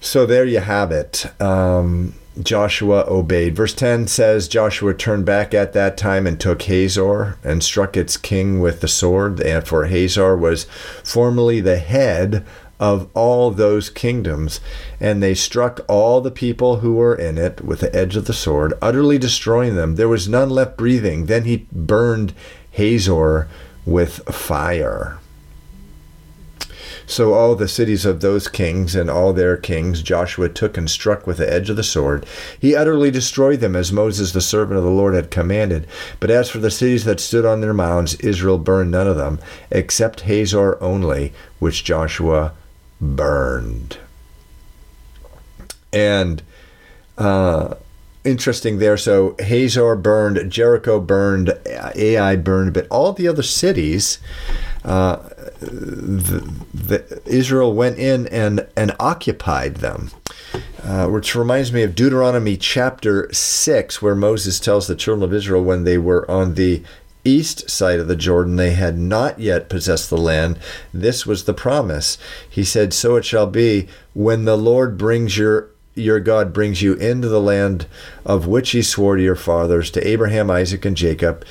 So 0.00 0.24
there 0.24 0.44
you 0.44 0.60
have 0.60 0.90
it. 0.92 1.26
Um, 1.40 2.14
Joshua 2.42 3.04
obeyed. 3.08 3.56
Verse 3.56 3.74
10 3.74 4.06
says 4.08 4.48
Joshua 4.48 4.94
turned 4.94 5.24
back 5.24 5.54
at 5.54 5.72
that 5.72 5.96
time 5.96 6.26
and 6.26 6.38
took 6.38 6.62
Hazor 6.62 7.38
and 7.42 7.62
struck 7.62 7.96
its 7.96 8.16
king 8.16 8.60
with 8.60 8.80
the 8.80 8.88
sword. 8.88 9.40
And 9.40 9.66
for 9.66 9.86
Hazor 9.86 10.36
was 10.36 10.64
formerly 11.02 11.60
the 11.60 11.78
head 11.78 12.44
of 12.78 13.08
all 13.14 13.50
those 13.50 13.88
kingdoms. 13.88 14.60
And 15.00 15.22
they 15.22 15.34
struck 15.34 15.80
all 15.88 16.20
the 16.20 16.30
people 16.30 16.76
who 16.80 16.94
were 16.94 17.14
in 17.14 17.38
it 17.38 17.64
with 17.64 17.80
the 17.80 17.94
edge 17.94 18.16
of 18.16 18.26
the 18.26 18.34
sword, 18.34 18.74
utterly 18.82 19.18
destroying 19.18 19.76
them. 19.76 19.96
There 19.96 20.08
was 20.08 20.28
none 20.28 20.50
left 20.50 20.76
breathing. 20.76 21.26
Then 21.26 21.44
he 21.44 21.66
burned 21.72 22.34
Hazor 22.72 23.48
with 23.86 24.24
fire. 24.34 25.18
So 27.06 27.34
all 27.34 27.54
the 27.54 27.68
cities 27.68 28.04
of 28.04 28.20
those 28.20 28.48
kings 28.48 28.94
and 28.94 29.08
all 29.08 29.32
their 29.32 29.56
kings 29.56 30.02
Joshua 30.02 30.48
took 30.48 30.76
and 30.76 30.90
struck 30.90 31.26
with 31.26 31.38
the 31.38 31.50
edge 31.50 31.70
of 31.70 31.76
the 31.76 31.84
sword. 31.84 32.26
He 32.60 32.74
utterly 32.74 33.10
destroyed 33.10 33.60
them, 33.60 33.76
as 33.76 33.92
Moses 33.92 34.32
the 34.32 34.40
servant 34.40 34.78
of 34.78 34.84
the 34.84 34.90
Lord 34.90 35.14
had 35.14 35.30
commanded. 35.30 35.86
But 36.18 36.30
as 36.30 36.50
for 36.50 36.58
the 36.58 36.70
cities 36.70 37.04
that 37.04 37.20
stood 37.20 37.44
on 37.44 37.60
their 37.60 37.74
mounds, 37.74 38.16
Israel 38.16 38.58
burned 38.58 38.90
none 38.90 39.06
of 39.06 39.16
them, 39.16 39.38
except 39.70 40.22
Hazor 40.22 40.82
only, 40.82 41.32
which 41.60 41.84
Joshua 41.84 42.52
burned. 43.00 43.98
And 45.92 46.42
uh, 47.16 47.74
interesting 48.24 48.78
there. 48.78 48.96
So 48.96 49.36
Hazor 49.38 49.96
burned, 49.96 50.50
Jericho 50.50 51.00
burned, 51.00 51.56
Ai 51.66 52.36
burned, 52.36 52.74
but 52.74 52.86
all 52.90 53.12
the 53.12 53.28
other 53.28 53.42
cities 53.42 54.18
uh, 54.84 55.28
the, 55.66 56.52
the 56.72 57.22
Israel 57.26 57.74
went 57.74 57.98
in 57.98 58.26
and, 58.28 58.66
and 58.76 58.94
occupied 58.98 59.76
them. 59.76 60.10
Uh, 60.82 61.08
which 61.08 61.34
reminds 61.34 61.72
me 61.72 61.82
of 61.82 61.96
Deuteronomy 61.96 62.56
chapter 62.56 63.28
6, 63.32 64.00
where 64.00 64.14
Moses 64.14 64.60
tells 64.60 64.86
the 64.86 64.94
children 64.94 65.24
of 65.24 65.34
Israel 65.34 65.64
when 65.64 65.82
they 65.82 65.98
were 65.98 66.30
on 66.30 66.54
the 66.54 66.82
east 67.24 67.68
side 67.68 67.98
of 67.98 68.06
the 68.06 68.16
Jordan, 68.16 68.56
they 68.56 68.70
had 68.70 68.96
not 68.96 69.40
yet 69.40 69.68
possessed 69.68 70.08
the 70.08 70.16
land. 70.16 70.58
This 70.94 71.26
was 71.26 71.44
the 71.44 71.54
promise. 71.54 72.18
He 72.48 72.62
said, 72.64 72.94
So 72.94 73.16
it 73.16 73.24
shall 73.24 73.48
be 73.48 73.88
when 74.14 74.44
the 74.44 74.56
Lord 74.56 74.96
brings 74.96 75.36
your 75.36 75.70
your 75.96 76.20
God 76.20 76.52
brings 76.52 76.82
you 76.82 76.92
into 76.94 77.26
the 77.26 77.40
land 77.40 77.86
of 78.24 78.46
which 78.46 78.70
he 78.70 78.82
swore 78.82 79.16
to 79.16 79.22
your 79.22 79.34
fathers, 79.34 79.90
to 79.92 80.06
Abraham, 80.06 80.50
Isaac, 80.50 80.84
and 80.84 80.94
Jacob, 80.94 81.42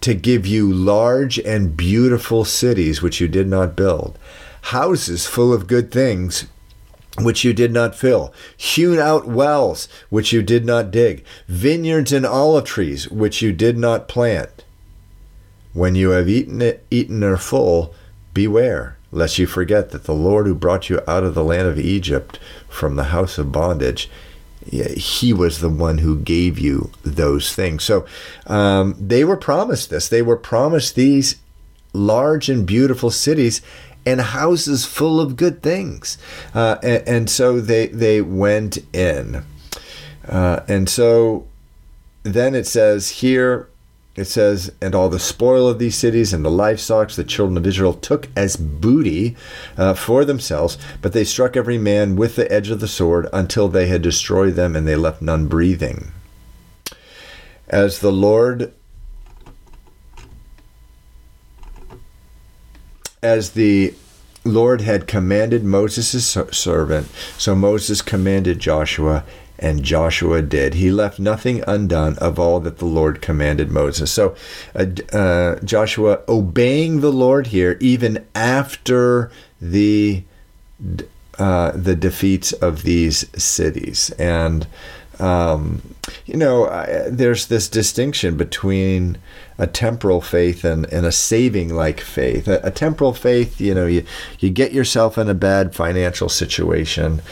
to 0.00 0.14
give 0.14 0.46
you 0.46 0.72
large 0.72 1.38
and 1.38 1.76
beautiful 1.76 2.44
cities 2.44 3.02
which 3.02 3.20
you 3.20 3.28
did 3.28 3.48
not 3.48 3.76
build, 3.76 4.18
houses 4.62 5.26
full 5.26 5.52
of 5.52 5.66
good 5.66 5.90
things 5.90 6.46
which 7.18 7.44
you 7.44 7.52
did 7.52 7.72
not 7.72 7.94
fill, 7.94 8.32
hewn 8.56 8.98
out 8.98 9.26
wells 9.26 9.88
which 10.10 10.32
you 10.32 10.42
did 10.42 10.64
not 10.64 10.90
dig, 10.90 11.24
vineyards 11.48 12.12
and 12.12 12.26
olive 12.26 12.64
trees 12.64 13.08
which 13.08 13.40
you 13.40 13.52
did 13.52 13.78
not 13.78 14.08
plant. 14.08 14.64
When 15.72 15.94
you 15.94 16.10
have 16.10 16.28
eaten 16.28 16.60
it, 16.62 16.86
eaten 16.90 17.24
are 17.24 17.36
full, 17.36 17.94
beware 18.34 18.96
lest 19.12 19.38
you 19.38 19.46
forget 19.46 19.90
that 19.90 20.04
the 20.04 20.14
Lord 20.14 20.46
who 20.46 20.54
brought 20.54 20.90
you 20.90 21.00
out 21.06 21.24
of 21.24 21.34
the 21.34 21.44
land 21.44 21.66
of 21.68 21.78
Egypt 21.78 22.38
from 22.68 22.96
the 22.96 23.04
house 23.04 23.38
of 23.38 23.52
bondage 23.52 24.10
he 24.70 25.32
was 25.32 25.60
the 25.60 25.68
one 25.68 25.98
who 25.98 26.18
gave 26.18 26.58
you 26.58 26.90
those 27.02 27.54
things. 27.54 27.84
So 27.84 28.06
um, 28.46 28.96
they 28.98 29.24
were 29.24 29.36
promised 29.36 29.90
this. 29.90 30.08
They 30.08 30.22
were 30.22 30.36
promised 30.36 30.94
these 30.94 31.36
large 31.92 32.48
and 32.48 32.66
beautiful 32.66 33.10
cities 33.10 33.62
and 34.04 34.20
houses 34.20 34.84
full 34.84 35.20
of 35.20 35.36
good 35.36 35.62
things. 35.62 36.18
Uh, 36.54 36.76
and, 36.82 37.08
and, 37.08 37.30
so 37.30 37.60
they 37.60 37.88
they 37.88 38.20
went 38.20 38.78
in. 38.94 39.44
Uh, 40.26 40.60
and 40.68 40.88
so 40.88 41.46
then 42.22 42.54
it 42.54 42.66
says 42.66 43.10
here 43.10 43.68
it 44.16 44.24
says, 44.24 44.72
and 44.80 44.94
all 44.94 45.08
the 45.08 45.18
spoil 45.18 45.68
of 45.68 45.78
these 45.78 45.94
cities 45.94 46.32
and 46.32 46.44
the 46.44 46.50
livestock 46.50 47.10
the 47.10 47.24
children 47.24 47.56
of 47.58 47.66
Israel 47.66 47.92
took 47.92 48.28
as 48.34 48.56
booty 48.56 49.36
uh, 49.76 49.92
for 49.94 50.24
themselves, 50.24 50.78
but 51.02 51.12
they 51.12 51.24
struck 51.24 51.56
every 51.56 51.78
man 51.78 52.16
with 52.16 52.36
the 52.36 52.50
edge 52.50 52.70
of 52.70 52.80
the 52.80 52.88
sword 52.88 53.28
until 53.32 53.68
they 53.68 53.86
had 53.86 54.00
destroyed 54.00 54.54
them 54.54 54.74
and 54.74 54.88
they 54.88 54.96
left 54.96 55.20
none 55.20 55.46
breathing. 55.46 56.12
As 57.68 57.98
the 57.98 58.12
Lord, 58.12 58.72
as 63.22 63.50
the 63.50 63.94
Lord 64.44 64.80
had 64.80 65.06
commanded 65.06 65.64
Moses' 65.64 66.36
servant, 66.52 67.08
so 67.36 67.54
Moses 67.54 68.00
commanded 68.00 68.60
Joshua 68.60 69.24
and 69.58 69.82
Joshua 69.82 70.42
did. 70.42 70.74
He 70.74 70.90
left 70.90 71.18
nothing 71.18 71.62
undone 71.66 72.16
of 72.18 72.38
all 72.38 72.60
that 72.60 72.78
the 72.78 72.86
Lord 72.86 73.22
commanded 73.22 73.70
Moses. 73.70 74.10
So, 74.10 74.34
uh, 74.74 74.86
uh, 75.12 75.60
Joshua 75.60 76.20
obeying 76.28 77.00
the 77.00 77.12
Lord 77.12 77.48
here, 77.48 77.76
even 77.80 78.26
after 78.34 79.30
the 79.60 80.24
uh, 81.38 81.72
the 81.72 81.96
defeats 81.96 82.52
of 82.52 82.82
these 82.82 83.26
cities, 83.40 84.10
and 84.18 84.66
um, 85.18 85.82
you 86.26 86.36
know, 86.36 86.68
I, 86.68 87.08
there's 87.08 87.46
this 87.46 87.68
distinction 87.68 88.36
between 88.36 89.18
a 89.58 89.66
temporal 89.66 90.20
faith 90.20 90.64
and, 90.64 90.84
and 90.92 91.06
a 91.06 91.12
saving 91.12 91.74
like 91.74 92.00
faith. 92.00 92.46
A, 92.46 92.60
a 92.66 92.70
temporal 92.70 93.12
faith, 93.12 93.60
you 93.60 93.74
know, 93.74 93.86
you 93.86 94.04
you 94.38 94.50
get 94.50 94.72
yourself 94.72 95.16
in 95.16 95.28
a 95.28 95.34
bad 95.34 95.74
financial 95.74 96.28
situation 96.28 97.22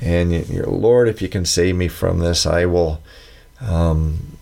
and 0.00 0.32
you, 0.32 0.62
Lord, 0.64 1.08
if 1.08 1.22
you 1.22 1.28
can 1.28 1.44
save 1.44 1.76
me 1.76 1.88
from 1.88 2.18
this, 2.18 2.46
I 2.46 2.66
will. 2.66 3.00
Um, 3.60 4.38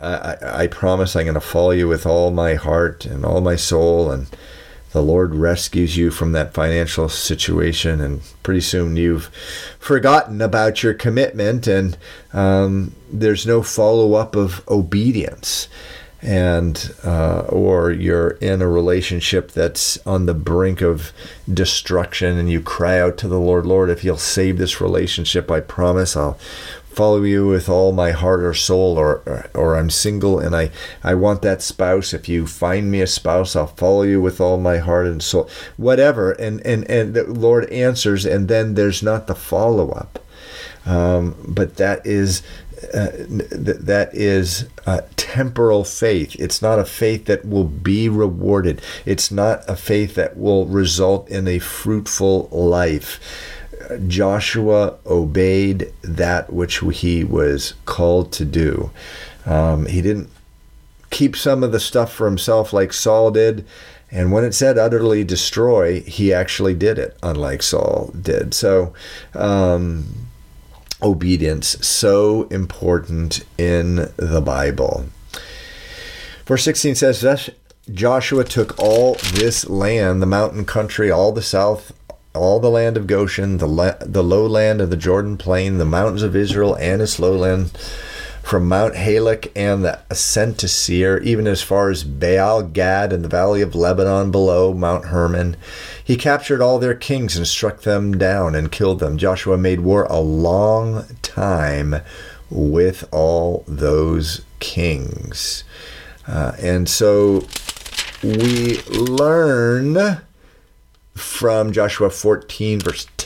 I, 0.00 0.36
I 0.42 0.66
promise 0.66 1.16
I'm 1.16 1.24
going 1.24 1.34
to 1.34 1.40
follow 1.40 1.70
you 1.70 1.88
with 1.88 2.04
all 2.04 2.30
my 2.30 2.54
heart 2.54 3.06
and 3.06 3.24
all 3.24 3.40
my 3.40 3.56
soul, 3.56 4.10
and 4.10 4.26
the 4.92 5.02
Lord 5.02 5.34
rescues 5.34 5.96
you 5.96 6.10
from 6.10 6.32
that 6.32 6.52
financial 6.52 7.08
situation, 7.08 8.00
and 8.00 8.20
pretty 8.42 8.60
soon 8.60 8.96
you've 8.96 9.26
forgotten 9.78 10.42
about 10.42 10.82
your 10.82 10.92
commitment, 10.92 11.66
and 11.66 11.96
um, 12.34 12.94
there's 13.10 13.46
no 13.46 13.62
follow 13.62 14.14
up 14.14 14.36
of 14.36 14.66
obedience. 14.68 15.68
And 16.26 16.92
uh, 17.04 17.42
or 17.48 17.92
you're 17.92 18.30
in 18.40 18.60
a 18.60 18.68
relationship 18.68 19.52
that's 19.52 20.04
on 20.04 20.26
the 20.26 20.34
brink 20.34 20.82
of 20.82 21.12
destruction, 21.52 22.36
and 22.36 22.50
you 22.50 22.60
cry 22.60 22.98
out 22.98 23.16
to 23.18 23.28
the 23.28 23.38
Lord, 23.38 23.64
Lord, 23.64 23.90
if 23.90 24.02
you'll 24.02 24.16
save 24.16 24.58
this 24.58 24.80
relationship, 24.80 25.50
I 25.52 25.60
promise 25.60 26.16
I'll 26.16 26.36
follow 26.88 27.22
you 27.22 27.46
with 27.46 27.68
all 27.68 27.92
my 27.92 28.10
heart 28.10 28.42
or 28.42 28.54
soul 28.54 28.98
or, 28.98 29.22
or, 29.26 29.50
or 29.54 29.76
I'm 29.76 29.90
single 29.90 30.38
and 30.38 30.56
I 30.56 30.70
I 31.04 31.14
want 31.14 31.42
that 31.42 31.62
spouse. 31.62 32.14
If 32.14 32.26
you 32.28 32.46
find 32.46 32.90
me 32.90 33.02
a 33.02 33.06
spouse 33.06 33.54
I'll 33.54 33.66
follow 33.66 34.02
you 34.02 34.20
with 34.20 34.40
all 34.40 34.56
my 34.58 34.78
heart 34.78 35.06
and 35.06 35.22
soul. 35.22 35.48
Whatever 35.76 36.32
and 36.32 36.64
and 36.66 36.90
and 36.90 37.12
the 37.12 37.24
Lord 37.24 37.70
answers 37.70 38.24
and 38.24 38.48
then 38.48 38.74
there's 38.74 39.02
not 39.02 39.26
the 39.26 39.34
follow 39.34 39.90
up 39.90 40.18
um, 40.86 41.34
but 41.46 41.76
that 41.76 42.06
is 42.06 42.42
uh, 42.92 43.10
th- 43.10 43.80
that 43.80 44.10
is 44.14 44.68
temporal 45.16 45.84
faith. 45.84 46.36
It's 46.38 46.62
not 46.62 46.78
a 46.78 46.84
faith 46.84 47.26
that 47.26 47.44
will 47.44 47.64
be 47.64 48.08
rewarded. 48.08 48.80
It's 49.04 49.30
not 49.30 49.68
a 49.68 49.76
faith 49.76 50.14
that 50.14 50.36
will 50.36 50.66
result 50.66 51.28
in 51.28 51.48
a 51.48 51.58
fruitful 51.58 52.48
life. 52.50 53.20
Joshua 54.06 54.96
obeyed 55.06 55.92
that 56.02 56.52
which 56.52 56.80
he 56.92 57.24
was 57.24 57.74
called 57.84 58.32
to 58.32 58.44
do. 58.44 58.90
Um, 59.44 59.86
he 59.86 60.02
didn't 60.02 60.30
keep 61.10 61.36
some 61.36 61.62
of 61.62 61.72
the 61.72 61.80
stuff 61.80 62.12
for 62.12 62.26
himself 62.26 62.72
like 62.72 62.92
Saul 62.92 63.30
did. 63.30 63.66
And 64.10 64.32
when 64.32 64.44
it 64.44 64.54
said 64.54 64.78
utterly 64.78 65.24
destroy, 65.24 66.00
he 66.00 66.32
actually 66.32 66.74
did 66.74 66.98
it, 66.98 67.16
unlike 67.22 67.62
Saul 67.62 68.12
did. 68.20 68.54
So, 68.54 68.92
um, 69.34 70.25
obedience, 71.02 71.76
so 71.86 72.44
important 72.44 73.44
in 73.58 74.10
the 74.16 74.42
Bible. 74.44 75.06
Verse 76.46 76.64
16 76.64 76.94
says, 76.94 77.20
Thus 77.20 77.50
Joshua 77.92 78.44
took 78.44 78.78
all 78.78 79.14
this 79.32 79.68
land, 79.68 80.22
the 80.22 80.26
mountain 80.26 80.64
country, 80.64 81.10
all 81.10 81.32
the 81.32 81.42
south 81.42 81.92
all 82.36 82.60
the 82.60 82.70
land 82.70 82.96
of 82.96 83.06
Goshen, 83.06 83.58
the, 83.58 83.66
la- 83.66 83.96
the 84.00 84.22
lowland 84.22 84.80
of 84.80 84.90
the 84.90 84.96
Jordan 84.96 85.36
plain, 85.36 85.78
the 85.78 85.84
mountains 85.84 86.22
of 86.22 86.36
Israel 86.36 86.76
and 86.76 87.02
its 87.02 87.18
lowland, 87.18 87.72
from 88.46 88.68
Mount 88.68 88.94
Halak 88.94 89.50
and 89.56 89.84
the 89.84 89.98
ascent 90.08 90.58
to 90.58 90.68
Seir, 90.68 91.18
even 91.18 91.48
as 91.48 91.62
far 91.62 91.90
as 91.90 92.04
Baal 92.04 92.62
Gad 92.62 93.12
and 93.12 93.24
the 93.24 93.28
valley 93.28 93.60
of 93.60 93.74
Lebanon 93.74 94.30
below 94.30 94.72
Mount 94.72 95.06
Hermon. 95.06 95.56
He 96.04 96.16
captured 96.16 96.62
all 96.62 96.78
their 96.78 96.94
kings 96.94 97.36
and 97.36 97.44
struck 97.44 97.80
them 97.80 98.16
down 98.16 98.54
and 98.54 98.70
killed 98.70 99.00
them. 99.00 99.18
Joshua 99.18 99.58
made 99.58 99.80
war 99.80 100.04
a 100.04 100.20
long 100.20 101.06
time 101.22 101.96
with 102.48 103.08
all 103.10 103.64
those 103.66 104.42
kings. 104.60 105.64
Uh, 106.28 106.52
and 106.60 106.88
so 106.88 107.48
we 108.22 108.80
learn 108.84 110.20
from 111.16 111.72
Joshua 111.72 112.10
14, 112.10 112.78
verse 112.78 113.08
10, 113.16 113.25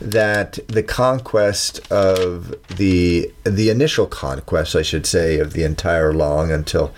that 0.00 0.58
the 0.66 0.82
conquest 0.82 1.80
of 1.90 2.54
the 2.68 3.32
the 3.44 3.70
initial 3.70 4.06
conquest, 4.06 4.74
I 4.74 4.82
should 4.82 5.06
say, 5.06 5.38
of 5.38 5.52
the 5.52 5.64
entire 5.64 6.12
long 6.12 6.50
until 6.50 6.92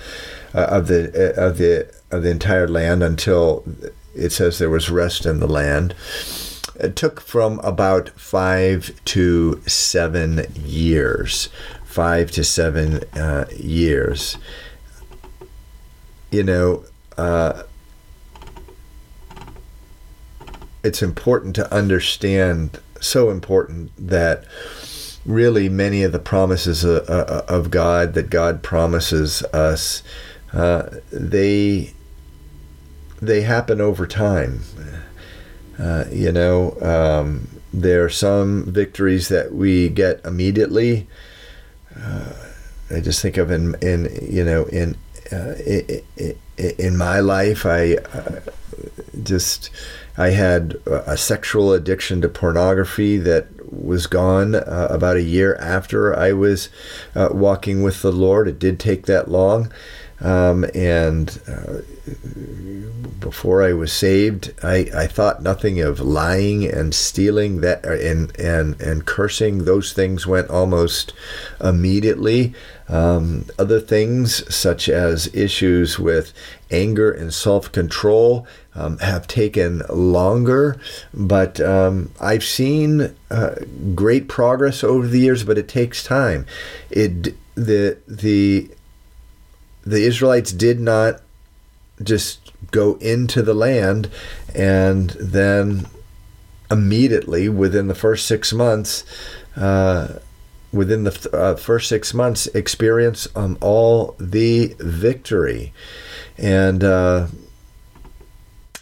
uh, 0.55 0.67
of 0.71 0.87
the 0.87 1.35
uh, 1.37 1.47
of 1.47 1.59
the 1.59 1.93
of 2.11 2.23
the 2.23 2.31
entire 2.31 2.69
land 2.69 3.03
until 3.03 3.65
it 4.15 4.31
says 4.31 4.59
there 4.59 4.71
was 4.71 4.91
rest 4.91 5.27
in 5.27 5.41
the 5.41 5.49
land. 5.49 5.95
It 6.77 6.97
took 6.97 7.21
from 7.21 7.61
about 7.61 8.11
five 8.11 8.99
to 9.07 9.61
seven 9.67 10.47
years. 10.65 11.49
Five 11.85 12.33
to 12.33 12.43
seven 12.43 13.05
uh, 13.15 13.47
years. 13.57 14.37
You 16.33 16.43
know, 16.43 16.85
uh, 17.17 17.63
it's 20.85 21.03
important 21.03 21.57
to 21.57 21.75
understand, 21.75 22.79
so 23.01 23.31
important 23.31 23.91
that 23.97 24.45
really 25.25 25.69
many 25.71 26.03
of 26.03 26.13
the 26.13 26.19
promises 26.19 26.85
of, 26.85 27.09
of 27.09 27.71
God 27.71 28.13
that 28.15 28.29
God 28.29 28.63
promises 28.63 29.43
us, 29.45 30.03
uh, 30.53 30.91
they 31.11 31.95
they 33.21 33.41
happen 33.41 33.81
over 33.81 34.07
time. 34.07 34.61
Uh, 35.79 36.05
you 36.13 36.31
know, 36.31 36.77
um, 36.83 37.49
there 37.73 38.05
are 38.05 38.11
some 38.11 38.65
victories 38.67 39.29
that 39.29 39.53
we 39.53 39.89
get 39.89 40.25
immediately. 40.25 41.09
Uh, 41.99 42.33
I 42.91 43.01
just 43.01 43.23
think 43.23 43.39
of 43.39 43.51
in 43.51 43.75
in 43.81 44.17
you 44.31 44.45
know 44.45 44.65
in 44.67 44.97
uh, 45.33 45.55
in, 46.57 46.97
my 46.97 47.21
life, 47.21 47.67
I 47.67 47.95
uh, 47.95 48.41
just 49.23 49.71
I 50.17 50.31
had 50.31 50.77
a 50.87 51.17
sexual 51.17 51.73
addiction 51.73 52.21
to 52.21 52.29
pornography 52.29 53.17
that 53.19 53.49
was 53.73 54.07
gone 54.07 54.55
uh, 54.55 54.89
about 54.91 55.17
a 55.17 55.23
year 55.23 55.57
after 55.57 56.17
I 56.17 56.33
was 56.33 56.69
uh, 57.15 57.31
walking 57.33 57.83
with 57.83 58.03
the 58.03 58.13
Lord. 58.13 58.47
It 58.47 58.59
did 58.59 58.79
take 58.79 59.07
that 59.07 59.31
long. 59.31 59.73
Um, 60.25 60.65
and 60.75 61.39
uh, 61.47 61.83
before 63.21 63.63
I 63.63 63.75
was 63.75 63.93
saved, 63.93 64.55
I, 64.63 64.89
I 64.97 65.07
thought 65.07 65.43
nothing 65.43 65.81
of 65.81 66.01
lying 66.01 66.65
and 66.65 66.95
stealing 66.95 67.61
that 67.61 67.85
and 67.85 68.35
and 68.41 68.81
and 68.81 69.05
cursing. 69.05 69.65
Those 69.65 69.93
things 69.93 70.27
went 70.27 70.49
almost 70.49 71.13
immediately. 71.61 72.55
Um, 72.89 73.47
other 73.59 73.81
things 73.81 74.55
such 74.55 74.89
as 74.89 75.35
issues 75.35 75.99
with 75.99 76.33
anger 76.71 77.11
and 77.13 77.33
self 77.33 77.71
control 77.71 78.47
um, 78.75 78.99
have 78.99 79.27
taken 79.27 79.83
longer, 79.91 80.81
but 81.13 81.61
um, 81.61 82.13
I've 82.19 82.45
seen 82.45 83.15
uh, 83.31 83.57
great 83.95 84.29
progress 84.29 84.83
over 84.83 85.07
the 85.07 85.21
years. 85.21 85.45
But 85.45 85.59
it 85.59 85.69
takes 85.69 86.03
time. 86.03 86.47
It 86.91 87.35
the 87.57 87.99
the 88.09 88.71
the 89.85 90.05
Israelites 90.05 90.53
did 90.53 90.81
not 90.81 91.21
just 92.03 92.53
go 92.71 92.95
into 92.97 93.43
the 93.43 93.55
land 93.55 94.11
and 94.55 95.11
then 95.11 95.87
immediately 96.71 97.49
within 97.49 97.87
the 97.87 97.95
first 97.95 98.27
six 98.27 98.53
months. 98.53 99.05
Uh, 99.57 100.19
within 100.73 101.05
the 101.05 101.31
uh, 101.33 101.55
first 101.55 101.89
six 101.89 102.13
months, 102.13 102.47
experience 102.49 103.29
um, 103.37 103.57
all 103.61 104.17
the 104.19 104.75
victory, 104.81 105.73
and 106.37 106.83
uh, 106.83 107.29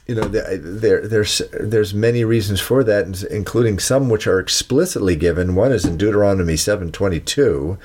you 0.06 0.14
know, 0.14 0.26
there, 0.26 1.06
there's 1.06 1.42
there's 1.52 1.94
many 1.94 2.24
reasons 2.24 2.60
for 2.60 2.82
that, 2.82 3.22
including 3.30 3.78
some 3.78 4.08
which 4.08 4.26
are 4.26 4.40
explicitly 4.40 5.16
given. 5.16 5.54
One 5.54 5.72
is 5.72 5.84
in 5.84 5.96
Deuteronomy 5.96 6.56
seven 6.56 6.90
twenty 6.90 7.20
two, 7.20 7.78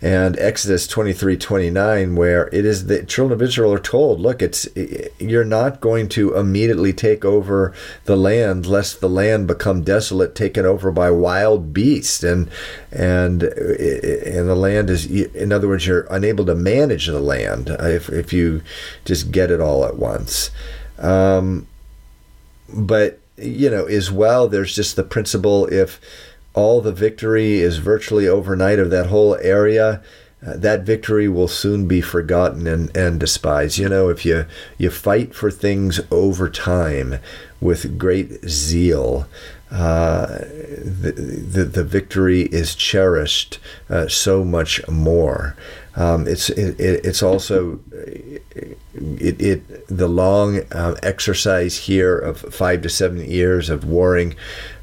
and 0.00 0.38
Exodus 0.38 0.86
twenty 0.86 1.12
three 1.12 1.36
twenty 1.36 1.70
nine, 1.70 2.14
where 2.14 2.48
it 2.52 2.64
is 2.64 2.86
the 2.86 3.04
children 3.04 3.38
of 3.38 3.42
Israel 3.42 3.72
are 3.72 3.78
told, 3.78 4.20
"Look, 4.20 4.42
it's 4.42 4.68
you're 5.18 5.44
not 5.44 5.80
going 5.80 6.08
to 6.10 6.36
immediately 6.36 6.92
take 6.92 7.24
over 7.24 7.72
the 8.04 8.16
land, 8.16 8.66
lest 8.66 9.00
the 9.00 9.08
land 9.08 9.46
become 9.46 9.82
desolate, 9.82 10.34
taken 10.34 10.64
over 10.64 10.90
by 10.92 11.10
wild 11.10 11.72
beasts, 11.72 12.22
and 12.22 12.48
and 12.92 13.42
and 13.42 14.48
the 14.48 14.54
land 14.54 14.88
is, 14.90 15.06
in 15.06 15.52
other 15.52 15.68
words, 15.68 15.86
you're 15.86 16.06
unable 16.10 16.46
to 16.46 16.54
manage 16.54 17.06
the 17.06 17.20
land 17.20 17.70
if 17.80 18.08
if 18.08 18.32
you 18.32 18.62
just 19.04 19.32
get 19.32 19.50
it 19.50 19.60
all 19.60 19.84
at 19.84 19.96
once." 19.96 20.50
Um, 20.98 21.66
but, 22.72 23.18
you 23.36 23.70
know, 23.70 23.86
as 23.86 24.10
well, 24.10 24.48
there's 24.48 24.74
just 24.74 24.96
the 24.96 25.04
principle 25.04 25.66
if 25.66 26.00
all 26.58 26.80
the 26.80 26.92
victory 26.92 27.60
is 27.60 27.78
virtually 27.78 28.26
overnight 28.26 28.80
of 28.80 28.90
that 28.90 29.06
whole 29.06 29.36
area, 29.36 30.02
uh, 30.44 30.56
that 30.56 30.82
victory 30.82 31.28
will 31.28 31.46
soon 31.46 31.86
be 31.86 32.00
forgotten 32.00 32.66
and, 32.66 32.96
and 32.96 33.20
despised. 33.20 33.78
You 33.78 33.88
know, 33.88 34.08
if 34.08 34.26
you, 34.26 34.44
you 34.76 34.90
fight 34.90 35.36
for 35.36 35.52
things 35.52 36.00
over 36.10 36.50
time 36.50 37.20
with 37.60 37.96
great 37.96 38.48
zeal, 38.48 39.28
uh, 39.70 40.26
the, 40.26 41.12
the, 41.52 41.64
the 41.64 41.84
victory 41.84 42.42
is 42.42 42.74
cherished 42.74 43.60
uh, 43.88 44.08
so 44.08 44.42
much 44.44 44.80
more. 44.88 45.54
Um, 45.94 46.26
it's 46.26 46.48
it, 46.50 46.80
it's 46.80 47.22
also 47.22 47.80
it, 49.20 49.40
it 49.40 49.86
the 49.88 50.08
long 50.08 50.60
uh, 50.72 50.96
exercise 51.02 51.76
here 51.76 52.18
of 52.18 52.40
five 52.40 52.82
to 52.82 52.88
seven 52.88 53.28
years 53.30 53.70
of 53.70 53.84
warring. 53.84 54.34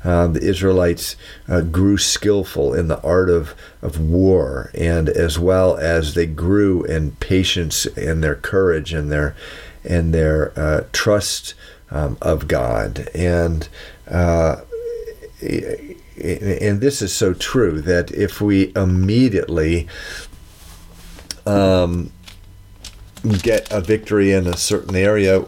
Um, 0.04 0.34
the 0.34 0.41
Israelites 0.41 1.15
uh, 1.47 1.62
grew 1.62 1.97
skillful 1.97 2.73
in 2.73 2.88
the 2.88 3.01
art 3.01 3.30
of, 3.30 3.56
of 3.82 3.99
war, 3.99 4.71
and 4.75 5.10
as 5.10 5.39
well 5.39 5.78
as 5.78 6.13
they 6.13 6.28
grew 6.28 6.84
in 6.84 7.12
patience 7.13 7.86
and 7.86 8.23
their 8.23 8.36
courage 8.36 8.93
and 8.93 9.12
their 9.12 9.36
and 9.84 10.13
their 10.13 10.58
uh, 10.58 10.84
trust 10.93 11.54
um, 11.91 12.17
of 12.21 12.47
God. 12.47 13.10
And 13.15 13.67
uh, 14.08 14.58
and 15.41 16.82
this 16.82 17.01
is 17.01 17.13
so 17.13 17.34
true 17.34 17.82
that 17.82 18.12
if 18.12 18.39
we 18.39 18.71
immediately 18.75 19.88
um, 21.45 22.12
get 23.25 23.71
a 23.71 23.81
victory 23.81 24.31
in 24.31 24.47
a 24.47 24.57
certain 24.57 24.95
area, 24.95 25.45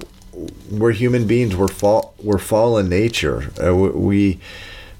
we're 0.69 0.91
human 0.91 1.27
beings. 1.27 1.55
We're 1.55 1.67
fall. 1.67 2.13
We're 2.21 2.37
fallen 2.37 2.89
nature. 2.89 3.51
Uh, 3.63 3.75
we. 3.75 4.39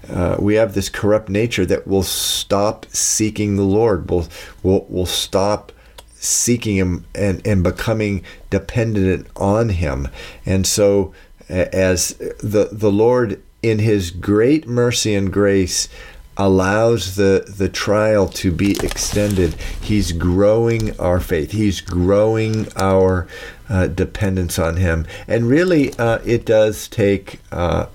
Uh, 0.10 0.38
we 0.40 0.56
have 0.56 0.74
this 0.74 0.88
corrupt 0.88 1.28
nature 1.28 1.66
that 1.66 1.86
will 1.86 2.04
stop 2.04 2.86
seeking 2.92 3.58
the 3.58 3.64
Lord. 3.64 4.10
Will 4.10 4.28
will 4.64 4.86
will 4.88 5.06
stop 5.06 5.74
seeking 6.16 6.78
Him 6.78 7.06
and 7.14 7.46
and 7.46 7.62
becoming 7.62 8.24
dependent 8.50 9.28
on 9.36 9.68
Him. 9.68 10.08
And 10.46 10.66
so, 10.66 11.14
as 11.50 12.14
the 12.40 12.70
the 12.72 12.92
Lord 12.92 13.42
in 13.62 13.80
His 13.80 14.12
great 14.12 14.66
mercy 14.66 15.14
and 15.14 15.34
grace 15.34 15.90
allows 16.38 17.16
the 17.16 17.44
the 17.48 17.68
trial 17.68 18.28
to 18.28 18.52
be 18.52 18.72
extended. 18.84 19.56
He's 19.82 20.12
growing 20.12 20.98
our 21.00 21.20
faith. 21.20 21.52
He's 21.52 21.82
growing 21.82 22.68
our 22.76 23.28
uh, 23.70 23.88
dependence 23.88 24.60
on 24.60 24.78
him. 24.78 25.06
And 25.28 25.50
really 25.50 25.94
uh, 25.98 26.20
it 26.24 26.46
does 26.46 26.88
take 26.88 27.40
uh, 27.52 27.88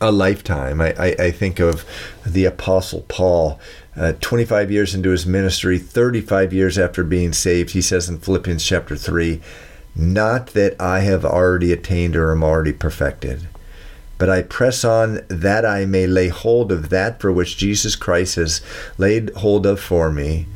a 0.00 0.12
lifetime. 0.12 0.80
I, 0.80 0.94
I, 0.98 1.06
I, 1.18 1.30
think 1.30 1.60
of 1.60 1.84
the 2.26 2.44
apostle 2.44 3.04
paul 3.08 3.60
uh, 3.96 4.12
25 4.20 4.70
years 4.70 4.94
into 4.94 5.10
his 5.10 5.26
ministry 5.26 5.78
35 5.78 6.52
years 6.52 6.78
after 6.78 7.04
being 7.04 7.32
saved 7.32 7.70
he 7.70 7.82
says 7.82 8.08
in 8.08 8.18
philippians 8.18 8.64
chapter 8.64 8.96
3 8.96 9.40
not 9.94 10.48
that 10.48 10.80
i 10.80 11.00
have 11.00 11.24
already 11.24 11.72
attained 11.72 12.16
or 12.16 12.32
am 12.32 12.42
already 12.42 12.72
perfected 12.72 13.46
but 14.22 14.30
I 14.30 14.42
press 14.42 14.84
on 14.84 15.18
that 15.26 15.66
I 15.66 15.84
may 15.84 16.06
lay 16.06 16.28
hold 16.28 16.70
of 16.70 16.90
that 16.90 17.20
for 17.20 17.32
which 17.32 17.56
Jesus 17.56 17.96
Christ 17.96 18.36
has 18.36 18.60
laid 18.96 19.30
hold 19.30 19.66
of 19.66 19.80
for 19.80 20.12
me. 20.12 20.46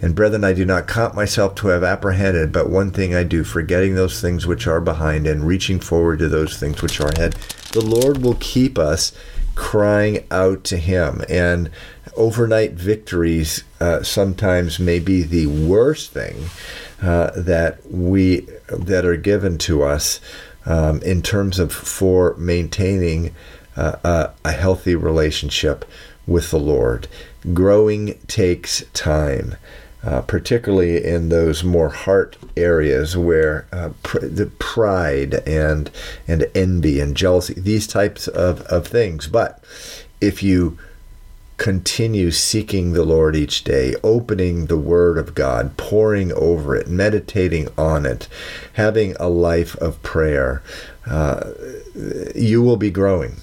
And 0.00 0.14
brethren, 0.14 0.44
I 0.44 0.52
do 0.52 0.64
not 0.64 0.86
count 0.86 1.16
myself 1.16 1.56
to 1.56 1.66
have 1.66 1.82
apprehended, 1.82 2.52
but 2.52 2.70
one 2.70 2.92
thing 2.92 3.16
I 3.16 3.24
do, 3.24 3.42
forgetting 3.42 3.96
those 3.96 4.20
things 4.20 4.46
which 4.46 4.68
are 4.68 4.80
behind 4.80 5.26
and 5.26 5.44
reaching 5.44 5.80
forward 5.80 6.20
to 6.20 6.28
those 6.28 6.56
things 6.56 6.82
which 6.82 7.00
are 7.00 7.08
ahead. 7.08 7.32
The 7.72 7.84
Lord 7.84 8.18
will 8.22 8.36
keep 8.38 8.78
us 8.78 9.10
crying 9.56 10.24
out 10.30 10.62
to 10.62 10.76
Him. 10.76 11.20
And 11.28 11.68
overnight 12.14 12.74
victories 12.74 13.64
uh, 13.80 14.04
sometimes 14.04 14.78
may 14.78 15.00
be 15.00 15.24
the 15.24 15.48
worst 15.48 16.12
thing 16.12 16.44
uh, 17.02 17.32
that 17.36 17.90
we 17.90 18.46
that 18.70 19.04
are 19.04 19.16
given 19.16 19.58
to 19.58 19.82
us 19.82 20.20
um, 20.66 21.00
in 21.02 21.22
terms 21.22 21.58
of 21.58 21.72
for 21.72 22.34
maintaining 22.36 23.34
uh, 23.76 23.96
a, 24.04 24.30
a 24.44 24.52
healthy 24.52 24.94
relationship 24.94 25.84
with 26.26 26.50
the 26.50 26.58
Lord. 26.58 27.08
Growing 27.54 28.18
takes 28.26 28.84
time. 28.92 29.56
Uh, 30.04 30.20
particularly 30.20 31.04
in 31.04 31.30
those 31.30 31.64
more 31.64 31.88
heart 31.88 32.36
areas 32.56 33.16
where 33.16 33.66
uh, 33.72 33.90
pr- 34.04 34.20
the 34.20 34.46
pride 34.60 35.34
and 35.48 35.90
and 36.28 36.46
envy 36.54 37.00
and 37.00 37.16
jealousy, 37.16 37.54
these 37.54 37.88
types 37.88 38.28
of, 38.28 38.60
of 38.62 38.86
things. 38.86 39.26
But 39.26 39.64
if 40.20 40.44
you 40.44 40.78
continue 41.56 42.30
seeking 42.30 42.92
the 42.92 43.04
Lord 43.04 43.34
each 43.34 43.64
day, 43.64 43.94
opening 44.02 44.66
the 44.66 44.76
Word 44.76 45.18
of 45.18 45.34
God, 45.34 45.76
pouring 45.76 46.32
over 46.32 46.76
it, 46.76 46.88
meditating 46.88 47.68
on 47.78 48.04
it, 48.04 48.28
having 48.74 49.16
a 49.18 49.28
life 49.28 49.74
of 49.76 50.02
prayer, 50.02 50.62
uh, 51.06 51.52
you 52.34 52.62
will 52.62 52.76
be 52.76 52.90
growing. 52.90 53.36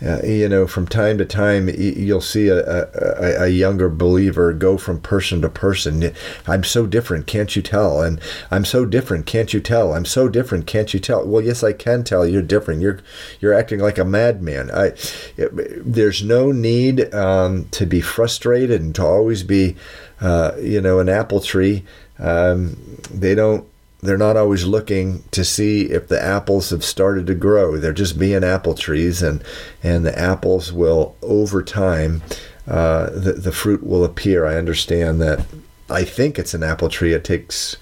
Uh, 0.00 0.20
you 0.22 0.48
know, 0.48 0.66
from 0.66 0.86
time 0.86 1.18
to 1.18 1.24
time, 1.24 1.68
you'll 1.68 2.20
see 2.20 2.48
a, 2.48 2.58
a, 2.60 3.44
a, 3.44 3.48
younger 3.48 3.88
believer 3.88 4.52
go 4.52 4.78
from 4.78 5.00
person 5.00 5.42
to 5.42 5.48
person. 5.48 6.14
I'm 6.46 6.62
so 6.62 6.86
different, 6.86 7.26
can't 7.26 7.54
you 7.56 7.62
tell? 7.62 8.00
And 8.00 8.20
I'm 8.50 8.64
so 8.64 8.86
different, 8.86 9.26
can't 9.26 9.52
you 9.52 9.60
tell? 9.60 9.92
I'm 9.92 10.04
so 10.04 10.28
different, 10.28 10.68
can't 10.68 10.94
you 10.94 11.00
tell? 11.00 11.26
Well, 11.26 11.42
yes, 11.42 11.64
I 11.64 11.72
can 11.72 12.04
tell. 12.04 12.24
You're 12.24 12.42
different. 12.42 12.80
You're 12.80 13.00
you're 13.40 13.54
acting 13.54 13.80
like 13.80 13.98
a 13.98 14.04
madman. 14.04 14.70
I, 14.70 14.92
it, 15.36 15.50
there's 15.84 16.22
no 16.22 16.52
need 16.52 17.12
um, 17.12 17.68
to 17.70 17.84
be 17.84 18.00
frustrated 18.00 18.80
and 18.80 18.94
to 18.94 19.04
always 19.04 19.42
be, 19.42 19.74
uh, 20.20 20.52
you 20.60 20.80
know, 20.80 21.00
an 21.00 21.08
apple 21.08 21.40
tree. 21.40 21.84
Um, 22.20 22.76
they 23.10 23.34
don't 23.34 23.66
they're 24.00 24.16
not 24.16 24.36
always 24.36 24.64
looking 24.64 25.24
to 25.32 25.44
see 25.44 25.90
if 25.90 26.08
the 26.08 26.22
apples 26.22 26.70
have 26.70 26.84
started 26.84 27.26
to 27.26 27.34
grow. 27.34 27.76
They're 27.76 27.92
just 27.92 28.18
being 28.18 28.44
apple 28.44 28.74
trees, 28.74 29.22
and 29.22 29.42
and 29.82 30.06
the 30.06 30.16
apples 30.16 30.72
will 30.72 31.16
over 31.22 31.62
time, 31.62 32.22
uh, 32.66 33.10
the 33.10 33.32
the 33.32 33.52
fruit 33.52 33.84
will 33.84 34.04
appear. 34.04 34.46
I 34.46 34.56
understand 34.56 35.20
that. 35.22 35.44
I 35.90 36.04
think 36.04 36.38
it's 36.38 36.54
an 36.54 36.62
apple 36.62 36.88
tree. 36.88 37.14
It 37.14 37.24
takes 37.24 37.76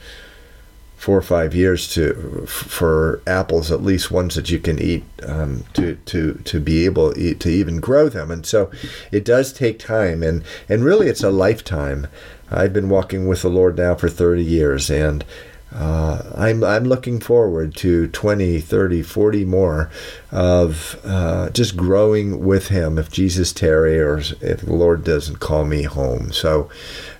four 0.96 1.18
or 1.18 1.22
five 1.22 1.55
years 1.55 1.92
to 1.92 2.46
for 2.46 3.20
apples, 3.26 3.70
at 3.70 3.83
least 3.83 4.11
ones 4.11 4.37
that 4.37 4.50
you 4.50 4.59
can 4.59 4.81
eat, 4.81 5.05
um, 5.22 5.64
to 5.74 5.96
to 6.07 6.40
to 6.44 6.61
be 6.61 6.87
able 6.87 7.12
to 7.12 7.48
even 7.48 7.79
grow 7.79 8.09
them. 8.09 8.31
And 8.31 8.46
so, 8.46 8.70
it 9.12 9.24
does 9.24 9.52
take 9.52 9.79
time, 9.79 10.22
and 10.22 10.42
and 10.66 10.83
really, 10.83 11.09
it's 11.09 11.22
a 11.22 11.31
lifetime. 11.31 12.07
I've 12.50 12.72
been 12.72 12.88
walking 12.88 13.26
with 13.26 13.42
the 13.42 13.50
Lord 13.50 13.76
now 13.76 13.96
for 13.96 14.09
30 14.09 14.42
years, 14.42 14.88
and 14.88 15.24
uh, 15.77 16.23
I'm, 16.35 16.65
I'm 16.65 16.85
looking 16.85 17.21
forward 17.21 17.77
to 17.77 18.09
20, 18.09 18.61
30, 18.61 19.03
40 19.03 19.45
more 19.45 19.91
of 20.33 20.99
uh, 21.05 21.51
just 21.51 21.77
growing 21.77 22.43
with 22.45 22.69
Him 22.69 22.97
if 22.97 23.11
Jesus 23.11 23.53
tarry 23.53 24.01
or 24.01 24.19
if 24.19 24.62
the 24.62 24.73
Lord 24.73 25.05
doesn't 25.05 25.39
call 25.39 25.67
me 25.67 25.83
home. 25.83 26.33
So 26.33 26.71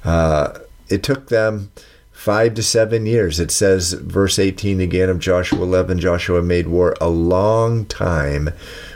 uh, 0.05 0.59
it 0.89 1.03
took 1.03 1.29
them 1.29 1.71
five 2.13 2.55
to 2.55 2.63
seven 2.63 3.05
years. 3.05 3.39
It 3.39 3.51
says, 3.51 3.93
verse 3.93 4.39
18 4.39 4.81
again 4.81 5.11
of 5.11 5.19
Joshua 5.19 5.63
11 5.63 5.99
Joshua 5.99 6.41
made 6.41 6.67
war 6.67 6.97
a 6.99 7.11
long 7.11 7.85
time 7.85 8.49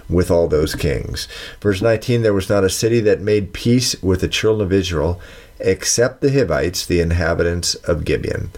with 0.09 0.31
all 0.31 0.49
those 0.49 0.75
kings. 0.75 1.29
Verse 1.61 1.83
19 1.83 2.23
There 2.23 2.33
was 2.33 2.49
not 2.49 2.65
a 2.65 2.71
city 2.71 3.01
that 3.01 3.21
made 3.21 3.53
peace 3.53 3.95
with 4.03 4.23
the 4.23 4.29
children 4.29 4.67
of 4.67 4.73
Israel 4.73 5.21
except 5.59 6.23
the 6.23 6.33
Hivites, 6.33 6.87
the 6.87 7.03
inhabitants 7.03 7.75
of 7.75 8.07
Gibeon 8.07 8.51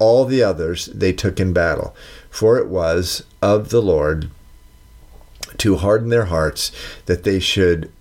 all 0.00 0.24
the 0.24 0.42
others 0.42 0.86
they 0.86 1.12
took 1.12 1.38
in 1.38 1.52
battle. 1.52 1.94
For 2.28 2.58
it 2.58 2.66
was 2.66 3.22
of 3.40 3.68
the 3.68 3.80
Lord 3.80 4.30
to 5.58 5.76
harden 5.76 6.08
their 6.08 6.24
hearts 6.24 6.72
that 7.06 7.22
they 7.22 7.38
should 7.38 7.92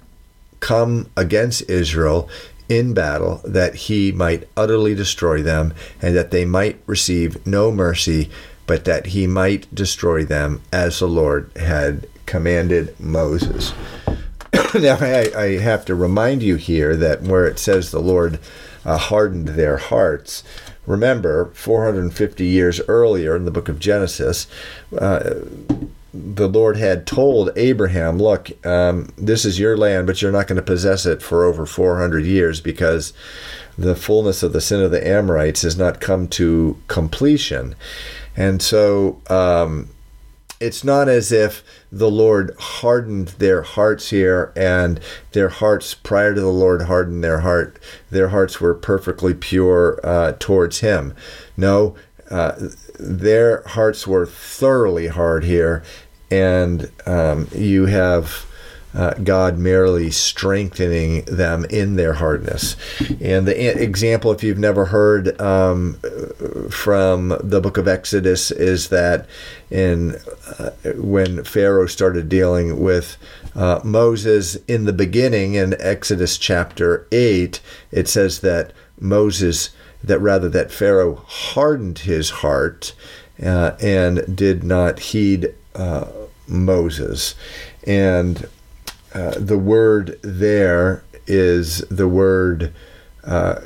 come 0.59 1.11
against 1.15 1.69
Israel 1.69 2.27
in 2.67 2.93
battle, 2.93 3.41
that 3.43 3.75
he 3.75 4.11
might 4.11 4.47
utterly 4.55 4.93
destroy 4.93 5.41
them, 5.41 5.73
and 6.01 6.15
that 6.15 6.31
they 6.31 6.45
might 6.45 6.79
receive 6.85 7.45
no 7.45 7.71
mercy, 7.71 8.29
but 8.67 8.85
that 8.85 9.07
he 9.07 9.25
might 9.25 9.73
destroy 9.73 10.23
them 10.23 10.61
as 10.71 10.99
the 10.99 11.07
Lord 11.07 11.51
had 11.55 12.07
commanded 12.27 12.97
Moses. 12.99 13.73
now, 14.75 14.97
I, 15.01 15.31
I, 15.35 15.57
have 15.57 15.83
to 15.85 15.95
remind 15.95 16.43
you 16.43 16.55
here 16.55 16.95
that 16.95 17.23
where 17.23 17.47
it 17.47 17.57
says 17.57 17.89
the 17.89 17.99
Lord 17.99 18.39
uh, 18.85 18.97
hardened 18.97 19.49
their 19.49 19.77
hearts, 19.77 20.43
Remember, 20.89 21.51
450 21.53 22.43
years 22.43 22.81
earlier 22.87 23.35
in 23.35 23.45
the 23.45 23.51
book 23.51 23.69
of 23.69 23.77
Genesis, 23.77 24.47
uh, 24.97 25.35
the 26.11 26.47
Lord 26.47 26.77
had 26.77 27.05
told 27.05 27.51
Abraham, 27.55 28.17
Look, 28.17 28.49
um, 28.65 29.13
this 29.15 29.45
is 29.45 29.59
your 29.59 29.77
land, 29.77 30.07
but 30.07 30.19
you're 30.19 30.31
not 30.31 30.47
going 30.47 30.55
to 30.55 30.63
possess 30.63 31.05
it 31.05 31.21
for 31.21 31.45
over 31.45 31.67
400 31.67 32.25
years 32.25 32.59
because 32.59 33.13
the 33.77 33.95
fullness 33.95 34.41
of 34.41 34.51
the 34.51 34.59
sin 34.59 34.81
of 34.81 34.89
the 34.89 35.07
Amorites 35.07 35.61
has 35.61 35.77
not 35.77 36.01
come 36.01 36.27
to 36.29 36.75
completion. 36.87 37.75
And 38.35 38.59
so, 38.59 39.21
um, 39.29 39.89
it's 40.59 40.83
not 40.83 41.07
as 41.07 41.31
if 41.31 41.63
the 41.91 42.11
Lord 42.11 42.55
hardened 42.59 43.29
their 43.39 43.61
hearts 43.61 44.09
here 44.09 44.51
and 44.55 44.99
their 45.31 45.49
hearts 45.49 45.93
prior 45.93 46.35
to 46.35 46.41
the 46.41 46.47
Lord 46.47 46.83
hardened 46.83 47.23
their 47.23 47.39
heart. 47.39 47.79
Their 48.09 48.29
hearts 48.29 48.59
were 48.59 48.73
perfectly 48.73 49.33
pure 49.33 49.99
uh, 50.03 50.33
towards 50.39 50.79
Him. 50.79 51.13
No, 51.55 51.95
uh, 52.29 52.53
their 52.99 53.63
hearts 53.67 54.05
were 54.05 54.25
thoroughly 54.25 55.07
hard 55.07 55.45
here, 55.45 55.83
and 56.29 56.91
um, 57.05 57.47
you 57.55 57.85
have 57.85 58.45
uh, 58.93 59.13
God 59.15 59.57
merely 59.57 60.09
strengthening 60.09 61.23
them 61.25 61.65
in 61.65 61.95
their 61.95 62.13
hardness. 62.13 62.75
And 63.21 63.47
the 63.47 63.81
example, 63.81 64.31
if 64.31 64.43
you've 64.43 64.57
never 64.57 64.85
heard 64.85 65.39
um, 65.39 65.99
from 66.71 67.37
the 67.43 67.61
book 67.61 67.77
of 67.77 67.87
Exodus, 67.87 68.51
is 68.51 68.89
that 68.89 69.27
in 69.69 70.15
uh, 70.57 70.71
when 70.95 71.43
Pharaoh 71.43 71.85
started 71.85 72.29
dealing 72.29 72.79
with 72.79 73.17
uh, 73.55 73.79
Moses 73.83 74.55
in 74.67 74.85
the 74.85 74.93
beginning 74.93 75.53
in 75.53 75.75
Exodus 75.79 76.37
chapter 76.37 77.07
8, 77.11 77.61
it 77.91 78.07
says 78.07 78.39
that 78.39 78.73
Moses, 78.99 79.69
that 80.03 80.19
rather 80.19 80.49
that 80.49 80.71
Pharaoh 80.71 81.23
hardened 81.27 81.99
his 81.99 82.29
heart 82.29 82.93
uh, 83.43 83.75
and 83.79 84.35
did 84.35 84.63
not 84.63 84.99
heed 84.99 85.53
uh, 85.75 86.07
Moses. 86.47 87.35
And 87.85 88.47
uh, 89.13 89.35
the 89.37 89.57
word 89.57 90.19
there 90.21 91.03
is 91.27 91.79
the 91.89 92.07
word 92.07 92.73
uh, 93.23 93.61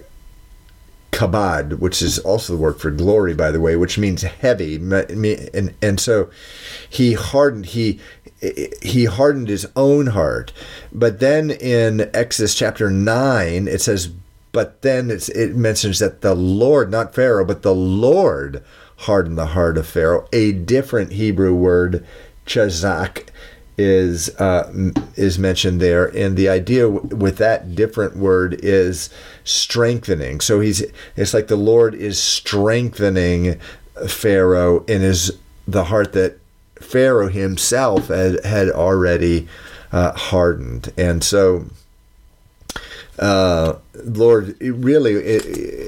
kabod, 1.12 1.80
which 1.80 2.02
is 2.02 2.20
also 2.20 2.54
the 2.54 2.60
word 2.60 2.80
for 2.80 2.92
glory, 2.92 3.34
by 3.34 3.52
the 3.52 3.62
way, 3.62 3.76
which 3.76 3.98
means 3.98 4.24
heavy. 4.24 4.76
And, 4.76 5.74
and 5.82 6.00
so 6.00 6.30
he 6.90 7.14
hardened, 7.14 7.68
he, 7.68 8.00
he 8.82 9.06
hardened 9.06 9.48
his 9.48 9.68
own 9.76 10.08
heart. 10.08 10.52
But 10.92 11.20
then 11.20 11.52
in 11.52 12.10
Exodus 12.14 12.56
chapter 12.56 12.90
9, 12.90 13.68
it 13.68 13.82
says, 13.82 14.12
but 14.52 14.82
then 14.84 15.10
it 15.10 15.56
mentions 15.56 16.00
that 16.00 16.22
the 16.22 16.36
Lord, 16.36 16.92
not 16.92 17.16
Pharaoh, 17.16 17.46
but 17.46 17.64
the 17.64 17.74
Lord 17.74 18.64
hardened 18.98 19.38
the 19.38 19.48
heart 19.48 19.78
of 19.78 19.88
Pharaoh. 19.88 20.28
A 20.32 20.52
different 20.52 21.14
Hebrew 21.14 21.56
word, 21.56 22.06
chazak, 22.46 23.30
is 23.78 24.30
uh, 24.40 24.72
is 25.16 25.40
mentioned 25.40 25.82
there, 25.82 26.06
and 26.16 26.38
the 26.38 26.50
idea 26.50 26.84
w- 26.84 27.16
with 27.16 27.38
that 27.38 27.76
different 27.76 28.16
word 28.16 28.60
is 28.64 29.10
strengthening. 29.44 30.42
So 30.42 30.60
he's 30.60 30.84
it's 31.16 31.34
like 31.34 31.48
the 31.48 31.56
Lord 31.56 31.96
is 31.96 32.22
strengthening 32.22 33.60
Pharaoh 34.08 34.84
in 34.86 35.02
his 35.02 35.38
the 35.68 35.86
heart 35.86 36.14
that 36.14 36.38
Pharaoh 36.76 37.30
himself 37.30 38.08
had 38.08 38.44
had 38.46 38.70
already 38.70 39.48
uh, 39.92 40.14
hardened, 40.14 40.92
and 40.98 41.24
so 41.24 41.66
uh, 43.20 43.78
Lord, 43.94 44.58
really, 44.60 45.14
it, 45.14 45.46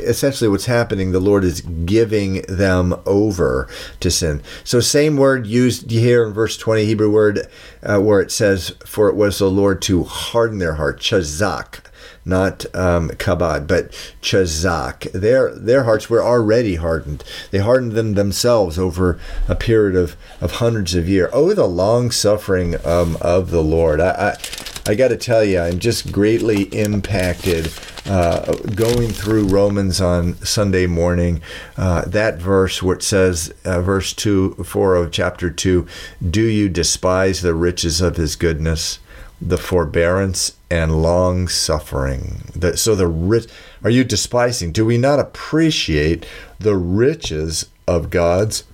essentially, 0.07 0.47
what's 0.47 0.65
happening, 0.65 1.11
the 1.11 1.19
Lord 1.19 1.43
is 1.43 1.61
giving 1.61 2.41
them 2.43 2.95
over 3.05 3.67
to 3.99 4.11
sin. 4.11 4.43
So, 4.63 4.79
same 4.79 5.17
word 5.17 5.47
used 5.47 5.89
here 5.89 6.25
in 6.25 6.33
verse 6.33 6.55
20, 6.57 6.85
Hebrew 6.85 7.11
word, 7.11 7.47
uh, 7.81 7.99
where 7.99 8.21
it 8.21 8.31
says, 8.31 8.75
For 8.85 9.09
it 9.09 9.15
was 9.15 9.39
the 9.39 9.49
Lord 9.49 9.81
to 9.83 10.03
harden 10.03 10.59
their 10.59 10.75
heart, 10.75 10.99
chazak, 10.99 11.79
not 12.25 12.65
um, 12.75 13.09
kabod, 13.09 13.65
but 13.65 13.91
chazak. 14.21 15.11
Their, 15.11 15.53
their 15.55 15.85
hearts 15.85 16.09
were 16.09 16.23
already 16.23 16.75
hardened. 16.75 17.23
They 17.49 17.59
hardened 17.59 17.93
them 17.93 18.13
themselves 18.13 18.77
over 18.77 19.19
a 19.47 19.55
period 19.55 19.95
of, 19.95 20.15
of 20.41 20.53
hundreds 20.53 20.93
of 20.93 21.09
years. 21.09 21.31
Oh, 21.33 21.53
the 21.53 21.65
long 21.65 22.11
suffering 22.11 22.75
um, 22.85 23.17
of 23.19 23.49
the 23.49 23.63
Lord. 23.63 23.99
I, 23.99 24.09
I 24.11 24.38
I 24.87 24.93
got 24.93 25.07
to 25.07 25.17
tell 25.17 25.43
you, 25.43 25.59
I'm 25.59 25.79
just 25.79 26.11
greatly 26.11 26.63
impacted 26.65 27.73
uh, 28.05 28.53
going 28.75 29.09
through 29.09 29.47
Romans 29.47 29.99
on 29.99 30.35
Sunday 30.45 30.85
morning. 30.85 31.41
Uh, 31.75 32.05
that 32.05 32.37
verse 32.37 32.83
where 32.83 32.95
it 32.95 33.01
says, 33.01 33.51
uh, 33.65 33.81
verse 33.81 34.13
2, 34.13 34.63
4 34.63 34.95
of 34.95 35.11
chapter 35.11 35.49
2, 35.49 35.87
do 36.29 36.43
you 36.43 36.69
despise 36.69 37.41
the 37.41 37.55
riches 37.55 37.99
of 37.99 38.17
his 38.17 38.35
goodness, 38.35 38.99
the 39.41 39.57
forbearance 39.57 40.55
and 40.69 41.01
long 41.01 41.47
suffering? 41.47 42.43
So 42.75 42.93
the 42.93 43.07
rich, 43.07 43.47
are 43.83 43.89
you 43.89 44.03
despising? 44.03 44.71
Do 44.71 44.85
we 44.85 44.99
not 44.99 45.19
appreciate 45.19 46.27
the 46.59 46.75
riches 46.75 47.69
of 47.87 48.11
God's 48.11 48.65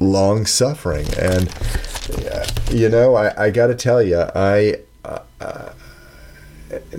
long 0.00 0.46
suffering? 0.46 1.06
And, 1.18 1.54
uh, 2.30 2.46
you 2.70 2.88
know, 2.88 3.14
I, 3.14 3.44
I 3.44 3.50
got 3.50 3.66
to 3.66 3.74
tell 3.74 4.02
you, 4.02 4.24
I, 4.34 4.76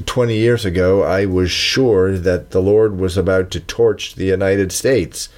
20 0.05 0.37
years 0.37 0.65
ago, 0.65 1.03
I 1.03 1.25
was 1.25 1.49
sure 1.49 2.17
that 2.17 2.51
the 2.51 2.61
Lord 2.61 2.99
was 2.99 3.17
about 3.17 3.49
to 3.51 3.59
torch 3.59 4.15
the 4.15 4.25
United 4.25 4.71
States 4.71 5.29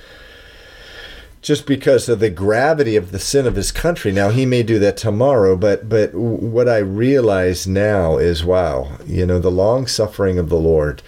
just 1.46 1.68
because 1.68 2.10
of 2.10 2.20
the 2.20 2.30
gravity 2.32 2.96
of 2.96 3.12
the 3.12 3.20
sin 3.20 3.46
of 3.46 3.56
his 3.56 3.72
country. 3.72 4.12
Now 4.12 4.30
he 4.30 4.48
may 4.48 4.64
do 4.64 4.80
that 4.80 4.98
tomorrow, 4.98 5.56
but 5.56 5.88
but 5.88 6.14
what 6.16 6.68
I 6.68 6.80
realize 6.80 7.68
now 7.68 8.18
is 8.18 8.44
wow, 8.44 8.98
you 9.06 9.28
know, 9.28 9.38
the 9.38 9.52
long 9.52 9.86
suffering 9.86 10.40
of 10.40 10.50
the 10.50 10.58
Lord. 10.58 11.04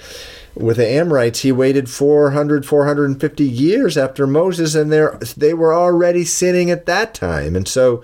With 0.53 0.77
the 0.77 0.87
Amorites, 0.87 1.41
he 1.41 1.51
waited 1.51 1.89
400, 1.89 2.65
450 2.65 3.43
years 3.43 3.97
after 3.97 4.25
Moses, 4.25 4.73
and 4.73 4.91
they 4.91 5.53
were 5.53 5.73
already 5.73 6.23
sinning 6.23 6.71
at 6.71 6.87
that 6.87 7.13
time. 7.13 7.55
And 7.55 7.67
so, 7.67 8.03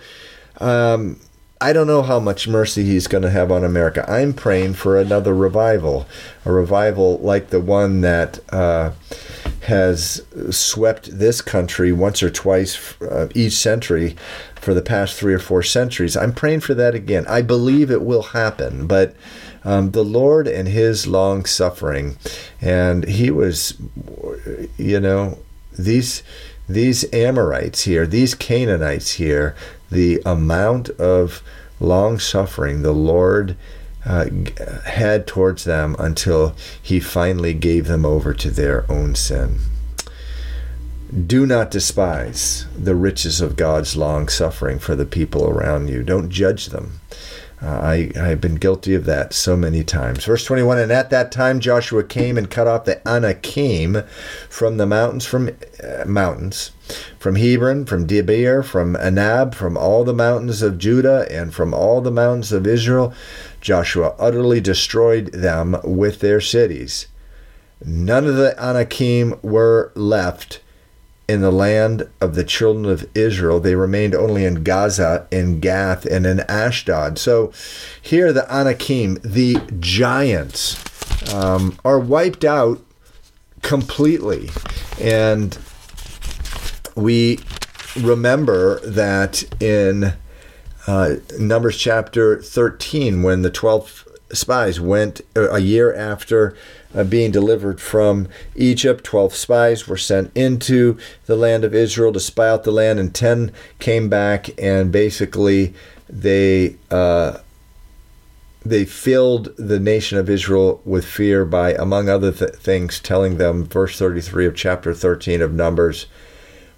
um, 0.60 1.20
I 1.64 1.72
don't 1.72 1.88
know 1.88 2.02
how 2.02 2.20
much 2.20 2.46
mercy 2.46 2.84
he's 2.84 3.08
going 3.08 3.22
to 3.22 3.30
have 3.30 3.50
on 3.50 3.64
America. 3.64 4.04
I'm 4.12 4.34
praying 4.34 4.74
for 4.74 5.00
another 5.00 5.34
revival, 5.34 6.06
a 6.44 6.52
revival 6.52 7.20
like 7.20 7.52
the 7.52 7.62
one 7.62 8.02
that 8.02 8.42
uh, 8.52 8.92
has 9.62 10.26
swept 10.52 11.18
this 11.18 11.42
country 11.42 11.94
once 11.94 12.22
or 12.22 12.30
twice 12.30 13.02
uh, 13.02 13.30
each 13.34 13.54
century 13.54 14.18
for 14.56 14.74
the 14.74 14.82
past 14.82 15.18
three 15.18 15.34
or 15.34 15.40
four 15.40 15.64
centuries. 15.64 16.18
I'm 16.18 16.34
praying 16.34 16.60
for 16.60 16.74
that 16.74 16.96
again. 16.96 17.26
I 17.30 17.42
believe 17.42 17.90
it 17.90 18.02
will 18.02 18.24
happen, 18.24 18.86
but 18.86 19.16
um, 19.64 19.92
the 19.92 20.04
Lord 20.04 20.50
and 20.50 20.68
His 20.68 21.08
long 21.08 21.46
suffering, 21.46 22.18
and 22.60 23.06
He 23.06 23.32
was, 23.32 23.78
you 24.78 25.00
know, 25.00 25.38
these 25.80 26.24
these 26.68 27.12
Amorites 27.14 27.84
here, 27.84 28.08
these 28.08 28.36
Canaanites 28.36 29.14
here, 29.14 29.56
the 29.92 30.22
amount 30.26 30.90
of 30.92 31.44
long 31.80 32.20
suffering 32.20 32.82
the 32.82 32.94
Lord 32.94 33.58
uh, 34.06 34.26
had 34.86 35.28
towards 35.28 35.64
them 35.64 35.96
until 36.00 36.56
he 36.82 37.00
finally 37.00 37.54
gave 37.54 37.88
them 37.88 38.06
over 38.06 38.34
to 38.34 38.50
their 38.50 38.90
own 38.92 39.16
sin. 39.16 39.60
Do 41.28 41.46
not 41.46 41.70
despise 41.70 42.66
the 42.76 42.96
riches 42.96 43.40
of 43.40 43.56
God's 43.56 43.96
long 43.96 44.28
suffering 44.28 44.80
for 44.80 44.96
the 44.96 45.06
people 45.06 45.48
around 45.48 45.90
you. 45.90 46.02
Don't 46.04 46.30
judge 46.30 46.68
them. 46.68 47.00
Uh, 47.64 47.80
I, 47.82 48.12
I've 48.20 48.42
been 48.42 48.56
guilty 48.56 48.94
of 48.94 49.06
that 49.06 49.34
so 49.34 49.56
many 49.56 49.86
times. 49.86 50.26
Verse 50.26 50.44
21 50.44 50.80
And 50.80 50.92
at 50.92 51.10
that 51.12 51.32
time 51.32 51.62
Joshua 51.62 52.04
came 52.04 52.38
and 52.38 52.50
cut 52.50 52.68
off 52.68 52.84
the 52.84 53.02
Anakim 53.08 54.04
from 54.50 54.76
the 54.76 54.86
mountains, 54.86 55.26
from 55.26 55.50
uh, 55.82 56.04
mountains, 56.06 56.72
from 57.18 57.36
Hebron, 57.36 57.86
from 57.86 58.06
Debir, 58.06 58.66
from 58.66 58.96
Anab, 58.96 59.56
from 59.56 59.78
all 59.78 60.04
the 60.04 60.14
mountains 60.14 60.62
of 60.62 60.78
Judah, 60.78 61.26
and 61.32 61.54
from 61.54 61.74
all 61.74 62.02
the 62.02 62.12
mountains 62.12 62.52
of 62.52 62.68
Israel. 62.68 63.14
Joshua 63.62 64.14
utterly 64.20 64.60
destroyed 64.60 65.32
them 65.32 65.78
with 65.86 66.20
their 66.20 66.42
cities. 66.42 67.08
None 67.86 68.26
of 68.26 68.36
the 68.36 68.62
Anakim 68.62 69.40
were 69.42 69.94
left 69.96 70.60
in 71.28 71.42
the 71.42 71.52
land 71.52 72.10
of 72.20 72.36
the 72.36 72.44
children 72.44 72.86
of 72.86 73.10
Israel. 73.16 73.60
They 73.60 73.76
remained 73.76 74.14
only 74.14 74.46
in 74.46 74.64
Gaza, 74.64 75.28
in 75.32 75.60
Gath, 75.60 76.06
and 76.06 76.26
in 76.26 76.42
Ashdod. 76.42 77.18
So 77.18 77.52
here 78.02 78.34
the 78.34 78.52
Anakim, 78.54 79.20
the 79.24 79.58
giants, 79.80 81.34
um, 81.34 81.78
are 81.86 82.00
wiped 82.00 82.44
out 82.44 82.84
completely. 83.62 84.50
And 85.00 85.58
we 86.96 87.40
remember 87.96 88.80
that 88.82 89.44
in 89.62 90.14
uh, 90.86 91.16
Numbers 91.40 91.78
chapter 91.78 92.42
13, 92.42 93.24
when 93.24 93.42
the 93.42 93.50
12 93.50 94.08
spies 94.34 94.80
went 94.80 95.22
uh, 95.36 95.50
a 95.52 95.60
year 95.60 95.94
after 95.94 96.56
uh, 96.94 97.04
being 97.04 97.32
delivered 97.32 97.80
from 97.82 98.28
Egypt. 98.56 99.04
Twelve 99.04 99.36
spies 99.36 99.88
were 99.88 99.98
sent 99.98 100.32
into 100.36 100.98
the 101.26 101.36
land 101.36 101.64
of 101.64 101.74
Israel 101.74 102.14
to 102.14 102.20
spy 102.20 102.50
out 102.50 102.64
the 102.64 102.72
land, 102.72 103.00
and 103.00 103.14
ten 103.14 103.52
came 103.80 104.10
back, 104.10 104.50
and 104.62 104.92
basically 104.92 105.74
they 106.10 106.76
uh, 106.92 107.40
they 108.66 108.86
filled 108.86 109.56
the 109.58 109.80
nation 109.80 110.18
of 110.18 110.30
Israel 110.30 110.82
with 110.86 111.06
fear 111.06 111.44
by, 111.44 111.74
among 111.74 112.08
other 112.08 112.32
th- 112.32 112.54
things, 112.56 113.00
telling 113.00 113.38
them, 113.38 113.66
verse 113.66 113.98
thirty-three 113.98 114.46
of 114.46 114.56
chapter 114.56 114.94
thirteen 114.94 115.42
of 115.42 115.54
Numbers. 115.54 116.06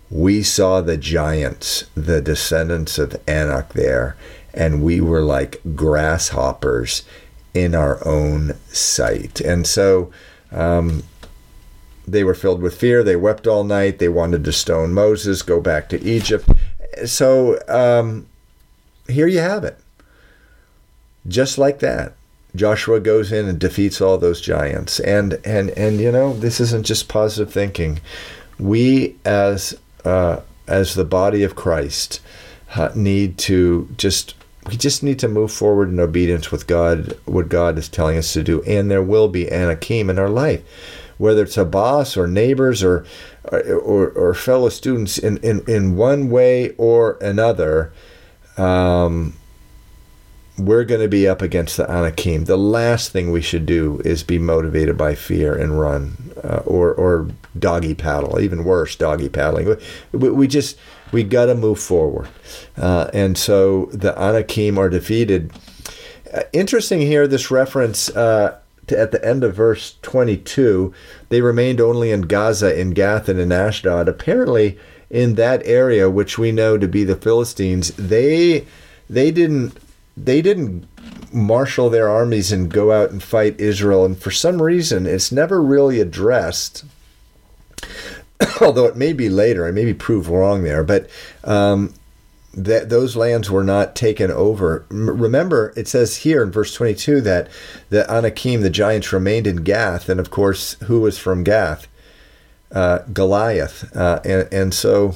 We 0.10 0.44
saw 0.44 0.82
the 0.82 0.98
giants, 0.98 1.86
the 1.96 2.22
descendants 2.22 3.00
of 3.00 3.20
Anak 3.28 3.74
there, 3.74 4.16
and 4.54 4.84
we 4.84 5.02
were 5.02 5.22
like 5.22 5.62
grasshoppers 5.76 7.04
in 7.56 7.74
our 7.74 8.06
own 8.06 8.56
sight. 8.68 9.40
And 9.40 9.66
so 9.66 10.12
um, 10.52 11.04
they 12.08 12.24
were 12.24 12.36
filled 12.36 12.62
with 12.62 12.78
fear. 12.78 13.02
They 13.02 13.16
wept 13.16 13.48
all 13.48 13.64
night. 13.64 13.98
They 13.98 14.10
wanted 14.10 14.44
to 14.44 14.52
stone 14.52 14.94
Moses, 14.94 15.42
go 15.42 15.60
back 15.60 15.90
to 15.90 16.04
Egypt. 16.04 16.50
So 17.06 17.58
um, 17.68 18.28
here 19.08 19.28
you 19.28 19.40
have 19.40 19.64
it. 19.64 19.80
Just 21.28 21.58
like 21.58 21.80
that. 21.80 22.14
Joshua 22.56 23.00
goes 23.00 23.32
in 23.32 23.48
and 23.48 23.60
defeats 23.60 24.00
all 24.00 24.18
those 24.18 24.40
giants. 24.40 25.00
And 25.00 25.40
and 25.44 25.72
and 25.72 26.00
you 26.00 26.12
know, 26.12 26.34
this 26.34 26.60
isn't 26.60 26.86
just 26.86 27.10
positive 27.10 27.52
thinking. 27.52 28.00
We 28.60 29.16
as 29.26 29.78
uh, 30.06 30.42
as 30.68 30.94
the 30.94 31.04
body 31.04 31.44
of 31.44 31.56
Christ 31.56 32.22
uh, 32.76 32.92
need 32.96 33.38
to 33.40 33.90
just 33.98 34.36
we 34.68 34.78
just 34.78 35.04
need 35.04 35.20
to 35.20 35.28
move 35.28 35.52
forward 35.52 35.90
in 35.90 36.00
obedience 36.00 36.52
with 36.52 36.68
God, 36.68 37.18
what 37.26 37.50
God 37.50 37.78
is 37.78 37.88
telling 37.88 38.18
us 38.18 38.34
to 38.34 38.44
do. 38.44 38.62
And 38.64 38.90
there 38.90 39.04
will 39.04 39.28
be 39.28 39.52
anakim 39.52 40.10
in 40.10 40.18
our 40.18 40.30
life, 40.30 40.64
whether 41.18 41.44
it's 41.44 41.58
a 41.58 41.66
boss 41.66 42.18
or 42.18 42.28
neighbors 42.28 42.84
or 42.84 43.06
or, 43.52 44.10
or 44.10 44.34
fellow 44.34 44.70
students 44.70 45.18
in, 45.18 45.38
in, 45.38 45.64
in 45.68 45.96
one 45.96 46.30
way 46.30 46.72
or 46.78 47.18
another. 47.22 47.94
Um, 48.58 49.36
we're 50.58 50.86
going 50.86 51.02
to 51.02 51.08
be 51.10 51.28
up 51.28 51.42
against 51.42 51.78
the 51.78 51.90
Anakim. 51.92 52.46
The 52.46 52.58
last 52.58 53.12
thing 53.12 53.32
we 53.32 53.42
should 53.42 53.66
do 53.66 54.02
is 54.06 54.24
be 54.24 54.40
motivated 54.40 54.98
by 54.98 55.14
fear 55.14 55.54
and 55.54 55.80
run, 55.80 56.32
uh, 56.44 56.62
or 56.66 56.94
or 56.94 57.30
doggy 57.60 57.94
paddle. 57.94 58.40
Even 58.40 58.64
worse, 58.64 58.96
doggy 58.96 59.28
paddling. 59.28 59.78
We, 60.14 60.30
we 60.30 60.48
just 60.48 60.78
we 61.16 61.24
got 61.24 61.46
to 61.46 61.56
move 61.56 61.80
forward, 61.80 62.28
uh, 62.76 63.10
and 63.14 63.38
so 63.38 63.86
the 63.94 64.14
Anakim 64.22 64.78
are 64.78 64.90
defeated. 64.90 65.54
Uh, 66.34 66.42
interesting 66.52 67.00
here, 67.00 67.26
this 67.26 67.50
reference. 67.50 68.10
Uh, 68.10 68.60
to, 68.88 69.00
at 69.00 69.12
the 69.12 69.26
end 69.26 69.46
of 69.46 69.56
verse 69.56 69.98
22, 70.02 70.94
they 71.30 71.40
remained 71.40 71.80
only 71.80 72.12
in 72.12 72.24
Gaza, 72.24 72.78
in 72.78 72.92
Gath, 72.92 73.30
and 73.30 73.40
in 73.40 73.54
Ashdod. 73.54 74.10
Apparently, 74.10 74.78
in 75.10 75.36
that 75.36 75.66
area, 75.66 76.10
which 76.10 76.38
we 76.38 76.52
know 76.52 76.78
to 76.78 76.88
be 76.88 77.06
the 77.06 77.16
Philistines, 77.16 77.92
they 77.92 78.68
they 79.10 79.32
didn't 79.32 79.78
they 80.18 80.42
didn't 80.42 80.86
marshal 81.32 81.90
their 81.90 82.10
armies 82.10 82.52
and 82.52 82.70
go 82.70 82.92
out 82.92 83.12
and 83.12 83.24
fight 83.24 83.58
Israel. 83.60 84.04
And 84.04 84.18
for 84.18 84.32
some 84.32 84.62
reason, 84.62 85.06
it's 85.06 85.32
never 85.32 85.62
really 85.62 86.02
addressed. 86.02 86.84
Although 88.62 88.86
it 88.86 88.96
may 88.96 89.14
be 89.14 89.30
later, 89.30 89.66
I 89.66 89.72
may 89.72 89.86
be 89.86 89.94
proved 89.94 90.30
wrong 90.30 90.64
there, 90.64 90.84
but 90.84 91.10
um, 91.44 91.94
that 92.54 92.90
those 92.90 93.16
lands 93.16 93.52
were 93.52 93.64
not 93.64 93.96
taken 93.96 94.32
over. 94.32 94.86
remember, 94.90 95.74
it 95.76 95.88
says 95.88 96.18
here 96.18 96.42
in 96.42 96.52
verse 96.52 96.74
22 96.74 97.22
that 97.22 97.50
the 97.90 98.10
Anakim, 98.12 98.62
the 98.62 98.70
giants, 98.70 99.12
remained 99.12 99.46
in 99.46 99.58
Gath, 99.58 100.10
and 100.10 100.20
of 100.20 100.32
course, 100.32 100.74
who 100.84 101.02
was 101.02 101.18
from 101.18 101.44
Gath? 101.44 101.88
Uh, 102.72 103.00
Goliath, 103.14 103.96
uh, 103.96 104.20
and 104.26 104.52
and 104.52 104.74
so 104.74 105.16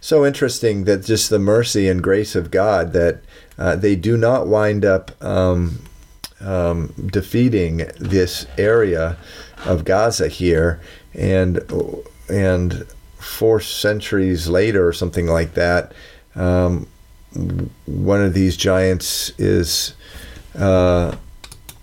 so 0.00 0.24
interesting 0.24 0.84
that 0.84 1.04
just 1.04 1.30
the 1.30 1.38
mercy 1.38 1.88
and 1.88 2.02
grace 2.02 2.34
of 2.34 2.50
God 2.50 2.92
that 2.94 3.20
uh, 3.58 3.76
they 3.76 3.94
do 3.94 4.16
not 4.16 4.48
wind 4.48 4.84
up 4.84 5.12
um, 5.22 5.78
um, 6.40 6.92
defeating 7.06 7.88
this 7.98 8.46
area 8.58 9.16
of 9.64 9.84
Gaza 9.84 10.28
here, 10.28 10.80
and 11.12 11.58
and 12.28 12.86
four 13.18 13.60
centuries 13.60 14.48
later 14.48 14.86
or 14.86 14.92
something 14.92 15.26
like 15.26 15.54
that, 15.54 15.92
um, 16.34 16.86
one 17.86 18.22
of 18.22 18.34
these 18.34 18.56
giants 18.56 19.32
is 19.38 19.94
uh, 20.56 21.16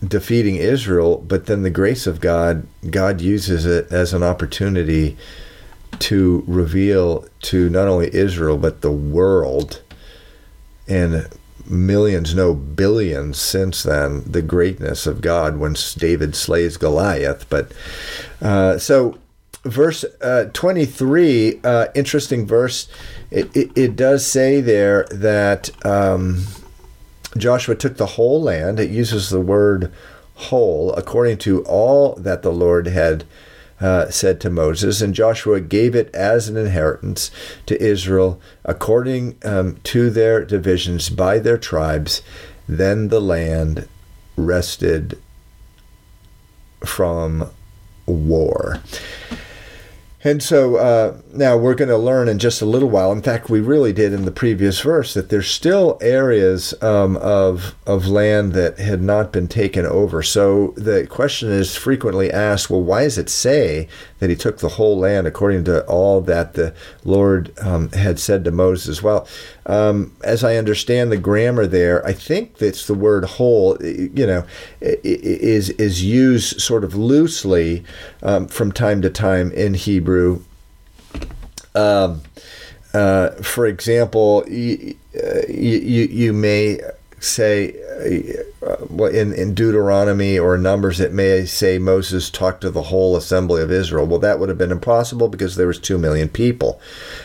defeating 0.05 0.55
Israel. 0.55 1.17
But 1.17 1.45
then 1.45 1.63
the 1.63 1.69
grace 1.69 2.07
of 2.07 2.21
God, 2.21 2.65
God 2.89 3.21
uses 3.21 3.65
it 3.65 3.91
as 3.91 4.13
an 4.13 4.23
opportunity 4.23 5.17
to 5.99 6.43
reveal 6.47 7.25
to 7.41 7.69
not 7.69 7.87
only 7.87 8.13
Israel 8.13 8.57
but 8.57 8.81
the 8.81 8.91
world 8.91 9.81
and 10.87 11.27
millions, 11.69 12.33
no 12.35 12.53
billions 12.53 13.39
since 13.39 13.83
then, 13.83 14.23
the 14.25 14.41
greatness 14.41 15.05
of 15.05 15.21
God 15.21 15.57
when 15.57 15.75
David 15.97 16.35
slays 16.35 16.77
Goliath. 16.77 17.49
But 17.49 17.71
uh, 18.41 18.77
so, 18.77 19.17
verse 19.63 20.03
uh, 20.21 20.49
23, 20.53 21.61
uh, 21.63 21.87
interesting 21.95 22.45
verse. 22.47 22.87
It, 23.29 23.55
it, 23.55 23.71
it, 23.75 23.95
does 23.95 24.25
say 24.25 24.59
there 24.59 25.05
that 25.11 25.69
um, 25.85 26.45
Joshua 27.37 27.75
took 27.75 27.97
the 27.97 28.05
whole 28.05 28.41
land. 28.41 28.79
It 28.79 28.89
uses 28.89 29.29
the 29.29 29.41
word 29.41 29.91
whole, 30.35 30.93
according 30.93 31.37
to 31.39 31.63
all 31.65 32.15
that 32.15 32.41
the 32.41 32.51
Lord 32.51 32.87
had 32.87 33.25
uh, 33.79 34.09
said 34.09 34.39
to 34.41 34.49
Moses, 34.49 35.01
and 35.01 35.13
Joshua 35.13 35.59
gave 35.59 35.95
it 35.95 36.13
as 36.13 36.47
an 36.47 36.55
inheritance 36.55 37.31
to 37.65 37.81
Israel 37.81 38.39
according 38.63 39.37
um, 39.43 39.77
to 39.83 40.09
their 40.09 40.45
divisions 40.45 41.09
by 41.09 41.39
their 41.39 41.57
tribes. 41.57 42.21
Then 42.67 43.07
the 43.07 43.19
land 43.19 43.87
rested 44.37 45.19
from 46.85 47.49
war. 48.05 48.81
And 50.23 50.43
so 50.43 50.75
uh, 50.75 51.17
now 51.33 51.57
we're 51.57 51.73
going 51.73 51.89
to 51.89 51.97
learn 51.97 52.27
in 52.27 52.37
just 52.37 52.61
a 52.61 52.65
little 52.65 52.89
while. 52.89 53.11
In 53.11 53.23
fact, 53.23 53.49
we 53.49 53.59
really 53.59 53.91
did 53.91 54.13
in 54.13 54.25
the 54.25 54.31
previous 54.31 54.79
verse 54.81 55.15
that 55.15 55.29
there's 55.29 55.49
still 55.49 55.97
areas 55.99 56.75
um, 56.83 57.17
of 57.17 57.75
of 57.87 58.07
land 58.07 58.53
that 58.53 58.77
had 58.77 59.01
not 59.01 59.31
been 59.31 59.47
taken 59.47 59.85
over. 59.85 60.21
So 60.21 60.73
the 60.77 61.07
question 61.07 61.49
is 61.49 61.75
frequently 61.75 62.31
asked: 62.31 62.69
Well, 62.69 62.83
why 62.83 63.03
does 63.03 63.17
it 63.17 63.29
say 63.29 63.87
that 64.19 64.29
he 64.29 64.35
took 64.35 64.59
the 64.59 64.69
whole 64.69 64.97
land 64.97 65.25
according 65.25 65.63
to 65.65 65.83
all 65.85 66.21
that 66.21 66.53
the 66.53 66.75
Lord 67.03 67.51
um, 67.59 67.89
had 67.91 68.19
said 68.19 68.43
to 68.43 68.51
Moses? 68.51 69.01
Well, 69.01 69.27
um, 69.65 70.15
as 70.23 70.43
I 70.43 70.55
understand 70.55 71.11
the 71.11 71.17
grammar 71.17 71.67
there, 71.67 72.05
I 72.05 72.13
think 72.13 72.57
that's 72.57 72.87
the 72.87 72.93
word 72.93 73.25
whole. 73.25 73.77
You 73.81 74.25
know, 74.25 74.43
is 74.81 75.69
is 75.71 76.03
used 76.03 76.59
sort 76.59 76.83
of 76.83 76.95
loosely 76.95 77.83
um, 78.23 78.47
from 78.47 78.71
time 78.71 79.01
to 79.01 79.09
time 79.09 79.51
in 79.51 79.75
Hebrew. 79.75 80.41
Um, 81.75 82.21
uh, 82.93 83.29
for 83.41 83.65
example, 83.65 84.43
you, 84.49 84.95
uh, 85.15 85.47
you, 85.47 86.03
you 86.05 86.33
may 86.33 86.79
say 87.21 87.75
uh, 88.61 89.05
in, 89.05 89.31
in 89.31 89.53
Deuteronomy 89.53 90.37
or 90.37 90.57
Numbers, 90.57 90.99
it 90.99 91.13
may 91.13 91.45
say 91.45 91.77
Moses 91.77 92.29
talked 92.29 92.61
to 92.61 92.71
the 92.71 92.83
whole 92.83 93.15
assembly 93.15 93.61
of 93.61 93.71
Israel. 93.71 94.05
Well, 94.07 94.19
that 94.19 94.39
would 94.39 94.49
have 94.49 94.57
been 94.57 94.71
impossible 94.71 95.29
because 95.29 95.55
there 95.55 95.67
was 95.67 95.79
two 95.79 95.97
million 95.97 96.27
people, 96.27 96.81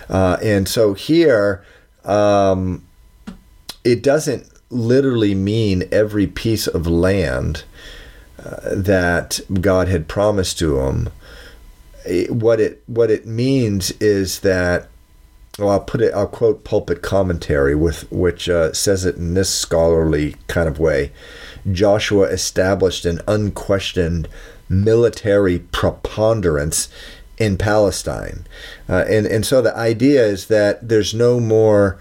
uh, 0.09 0.37
and 0.43 0.69
so 0.69 0.95
here 0.95 1.65
um, 2.07 2.85
it 3.85 4.03
doesn't 4.03 4.49
literally 4.71 5.35
mean 5.35 5.85
every 5.93 6.27
piece 6.27 6.67
of 6.67 6.87
land 6.87 7.65
uh, 8.39 8.57
that 8.73 9.41
God 9.61 9.89
had 9.89 10.09
promised 10.09 10.59
to 10.59 10.81
him 10.81 11.11
what 12.29 12.61
it 12.61 12.83
what 12.87 13.11
it 13.11 13.27
means 13.27 13.91
is 13.93 14.41
that 14.41 14.89
well, 15.59 15.71
I'll 15.71 15.81
put 15.81 16.03
it. 16.03 16.13
I'll 16.13 16.27
quote 16.27 16.65
pulpit 16.65 17.01
commentary 17.01 17.75
with 17.75 18.11
which 18.13 18.49
uh, 18.49 18.75
says 18.75 19.07
it 19.07 19.17
in 19.17 19.33
this 19.35 19.49
scholarly 19.49 20.37
kind 20.49 20.69
of 20.69 20.79
way. 20.79 21.13
Joshua 21.73 22.25
established 22.25 23.07
an 23.07 23.21
unquestioned 23.27 24.29
military 24.69 25.61
preponderance 25.61 26.89
in 27.39 27.57
Palestine, 27.59 28.47
uh, 28.89 29.05
and 29.09 29.27
and 29.27 29.45
so 29.45 29.61
the 29.61 29.77
idea 29.77 30.25
is 30.25 30.47
that 30.47 30.89
there's 30.89 31.15
no 31.15 31.41
more 31.41 31.99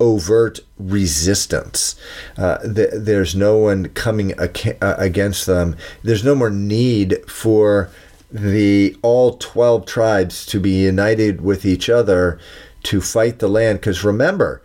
overt 0.00 0.60
resistance. 0.78 1.96
Uh, 2.36 2.58
th- 2.58 2.90
there's 2.92 3.34
no 3.34 3.56
one 3.56 3.88
coming 3.90 4.32
ac- 4.38 4.76
uh, 4.80 4.94
against 4.98 5.46
them. 5.46 5.76
There's 6.02 6.24
no 6.24 6.34
more 6.34 6.50
need 6.50 7.18
for 7.28 7.90
the 8.30 8.96
all 9.02 9.36
12 9.38 9.86
tribes 9.86 10.44
to 10.46 10.60
be 10.60 10.70
united 10.70 11.40
with 11.40 11.64
each 11.64 11.88
other 11.88 12.38
to 12.84 13.00
fight 13.00 13.38
the 13.38 13.48
land 13.48 13.80
because 13.80 14.04
remember 14.04 14.62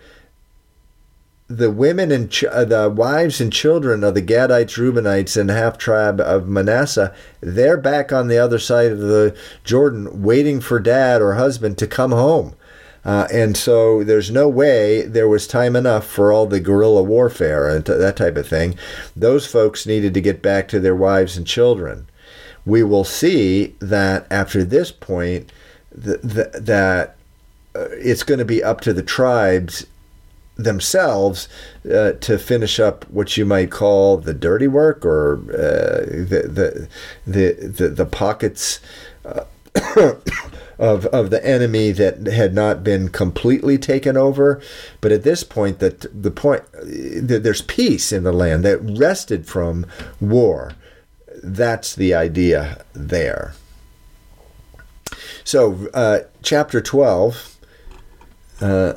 the 1.58 1.72
women 1.72 2.12
and 2.12 2.32
ch- 2.32 2.46
uh, 2.46 2.66
the 2.66 2.89
wives 2.89 3.42
and 3.42 3.52
children 3.52 4.04
of 4.04 4.13
the 4.13 4.22
Gadites, 4.22 4.78
Reubenites, 4.78 5.36
and 5.39 5.50
half 5.50 5.78
tribe 5.78 6.20
of 6.20 6.48
Manasseh, 6.48 7.13
they're 7.42 7.78
back 7.78 8.12
on 8.12 8.28
the 8.28 8.38
other 8.38 8.60
side 8.60 8.92
of 8.92 9.00
the 9.00 9.36
Jordan, 9.63 10.24
waiting 10.24 10.60
for 10.60 10.80
dad 10.80 11.22
or 11.22 11.34
husband 11.34 11.78
to 11.78 11.88
come 11.88 12.12
home. 12.12 12.56
Uh, 13.06 13.28
and 13.34 13.58
so 13.58 14.04
there's 14.04 14.32
no 14.32 14.48
way 14.48 15.02
there 15.02 15.28
was 15.28 15.46
time 15.46 15.76
enough 15.76 16.06
for 16.08 16.32
all 16.32 16.46
the 16.46 16.62
guerrilla 16.62 17.04
warfare 17.04 17.68
and 17.68 17.86
t- 17.86 17.94
that 17.94 18.16
type 18.16 18.38
of 18.38 18.48
thing. 18.48 18.76
Those 19.16 19.46
folks 19.46 19.86
needed 19.86 20.13
to 20.13 20.22
get 20.22 20.42
back 20.42 20.70
to 20.70 20.80
their 20.80 20.96
wives 20.96 21.36
and 21.36 21.46
children 21.46 22.08
we 22.66 22.84
will 22.84 23.04
see 23.04 23.76
that 23.80 24.26
after 24.32 24.63
this 24.63 24.92
point, 24.92 25.52
th- 26.02 26.22
th- 26.22 26.54
that 26.54 27.16
uh, 27.76 27.88
it's 27.92 28.24
going 28.24 28.39
to 28.39 28.46
be 28.46 28.63
up 28.63 28.82
to 28.82 28.94
the 28.94 29.04
tribes 29.04 29.86
themselves 30.56 31.48
uh, 31.92 32.12
to 32.13 32.38
finish 32.38 32.80
up 32.80 33.06
what 33.10 33.38
you 33.38 33.46
might 33.46 33.72
call 33.72 34.18
the 34.18 34.34
dirty 34.34 34.68
work 34.68 35.06
or 35.06 35.39
uh, 35.52 36.06
the, 36.06 36.48
the, 36.48 36.89
the 37.32 37.68
the 37.68 37.88
the 37.89 38.06
pockets 38.06 38.80
uh, 39.26 39.46
of 40.78 41.06
of 41.08 41.30
the 41.32 41.42
enemy 41.44 41.92
that 41.92 42.28
had 42.28 42.54
not 42.54 42.84
been 42.84 43.10
completely 43.10 43.80
taken 43.80 44.16
over 44.16 44.62
but 45.02 45.12
at 45.12 45.24
this 45.24 45.44
point 45.44 45.80
that 45.80 46.02
the 46.24 46.32
point 46.32 46.63
that 46.72 47.42
there's 47.44 47.63
peace 47.63 48.12
in 48.12 48.24
the 48.24 48.32
land 48.32 48.63
that 48.63 48.78
rested 48.80 49.48
from 49.48 49.88
war 50.22 50.74
that's 51.44 51.94
the 51.94 52.13
idea 52.13 52.84
there. 52.94 53.54
So, 55.44 55.89
uh, 55.94 56.20
chapter 56.42 56.80
12, 56.80 57.58
uh, 58.62 58.93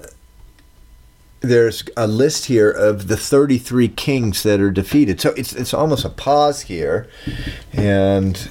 there's 1.46 1.84
a 1.96 2.06
list 2.06 2.46
here 2.46 2.70
of 2.70 3.08
the 3.08 3.16
33 3.16 3.88
kings 3.88 4.42
that 4.42 4.60
are 4.60 4.70
defeated. 4.70 5.20
So 5.20 5.30
it's 5.30 5.52
it's 5.54 5.72
almost 5.74 6.04
a 6.04 6.10
pause 6.10 6.62
here, 6.62 7.08
and 7.72 8.48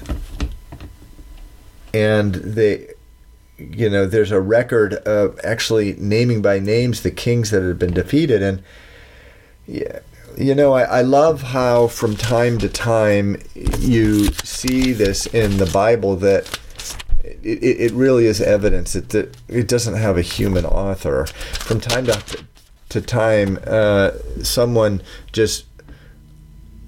and 1.94 2.34
they, 2.34 2.88
you 3.58 3.88
know, 3.88 4.06
there's 4.06 4.32
a 4.32 4.40
record 4.40 4.94
of 4.94 5.38
actually 5.44 5.94
naming 5.98 6.42
by 6.42 6.58
names 6.58 7.02
the 7.02 7.10
kings 7.10 7.50
that 7.50 7.62
have 7.62 7.78
been 7.78 7.94
defeated, 7.94 8.42
and 8.42 8.62
yeah, 9.66 10.00
You 10.36 10.54
know, 10.54 10.74
I, 10.74 10.82
I 10.82 11.02
love 11.02 11.42
how 11.42 11.88
from 11.88 12.16
time 12.16 12.58
to 12.58 12.68
time 12.68 13.40
you 13.78 14.26
see 14.44 14.92
this 14.92 15.26
in 15.26 15.56
the 15.56 15.66
Bible 15.66 16.16
that 16.16 16.58
it, 17.24 17.62
it 17.62 17.92
really 17.92 18.26
is 18.26 18.40
evidence 18.40 18.92
that 18.92 19.36
it 19.48 19.68
doesn't 19.68 19.94
have 19.94 20.18
a 20.18 20.22
human 20.22 20.64
author. 20.66 21.26
From 21.26 21.80
time 21.80 22.06
to, 22.06 22.44
to 22.96 23.06
time, 23.06 23.58
uh, 23.66 24.12
someone 24.42 25.02
just, 25.32 25.66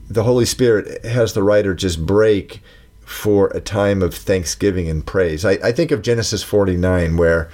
the 0.09 0.25
Holy 0.25 0.47
Spirit 0.47 1.05
has 1.05 1.35
the 1.35 1.43
writer 1.43 1.75
just 1.75 2.05
break 2.05 2.63
for 3.05 3.49
a 3.49 3.61
time 3.61 4.03
of 4.03 4.15
thanksgiving 4.15 4.89
and 4.89 5.05
praise. 5.05 5.45
I, 5.45 5.53
I 5.63 5.73
think 5.73 5.91
of 5.91 6.03
Genesis 6.03 6.43
49, 6.43 7.17
where 7.17 7.51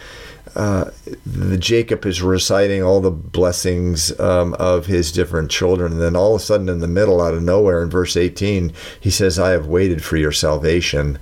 uh, 0.55 0.91
the 1.27 1.59
Jacob 1.59 2.07
is 2.07 2.23
reciting 2.23 2.83
all 2.83 3.01
the 3.01 3.11
blessings 3.11 4.19
um, 4.21 4.55
of 4.55 4.87
his 4.87 5.11
different 5.11 5.51
children, 5.51 5.93
and 5.93 6.01
then 6.01 6.15
all 6.15 6.37
of 6.37 6.41
a 6.41 6.45
sudden, 6.45 6.69
in 6.69 6.79
the 6.79 6.87
middle, 6.87 7.21
out 7.21 7.35
of 7.35 7.43
nowhere, 7.43 7.83
in 7.83 7.91
verse 7.91 8.17
18, 8.17 8.73
he 9.01 9.11
says, 9.11 9.39
"I 9.39 9.51
have 9.51 9.67
waited 9.67 10.05
for 10.05 10.17
your 10.17 10.33
salvation, 10.33 11.19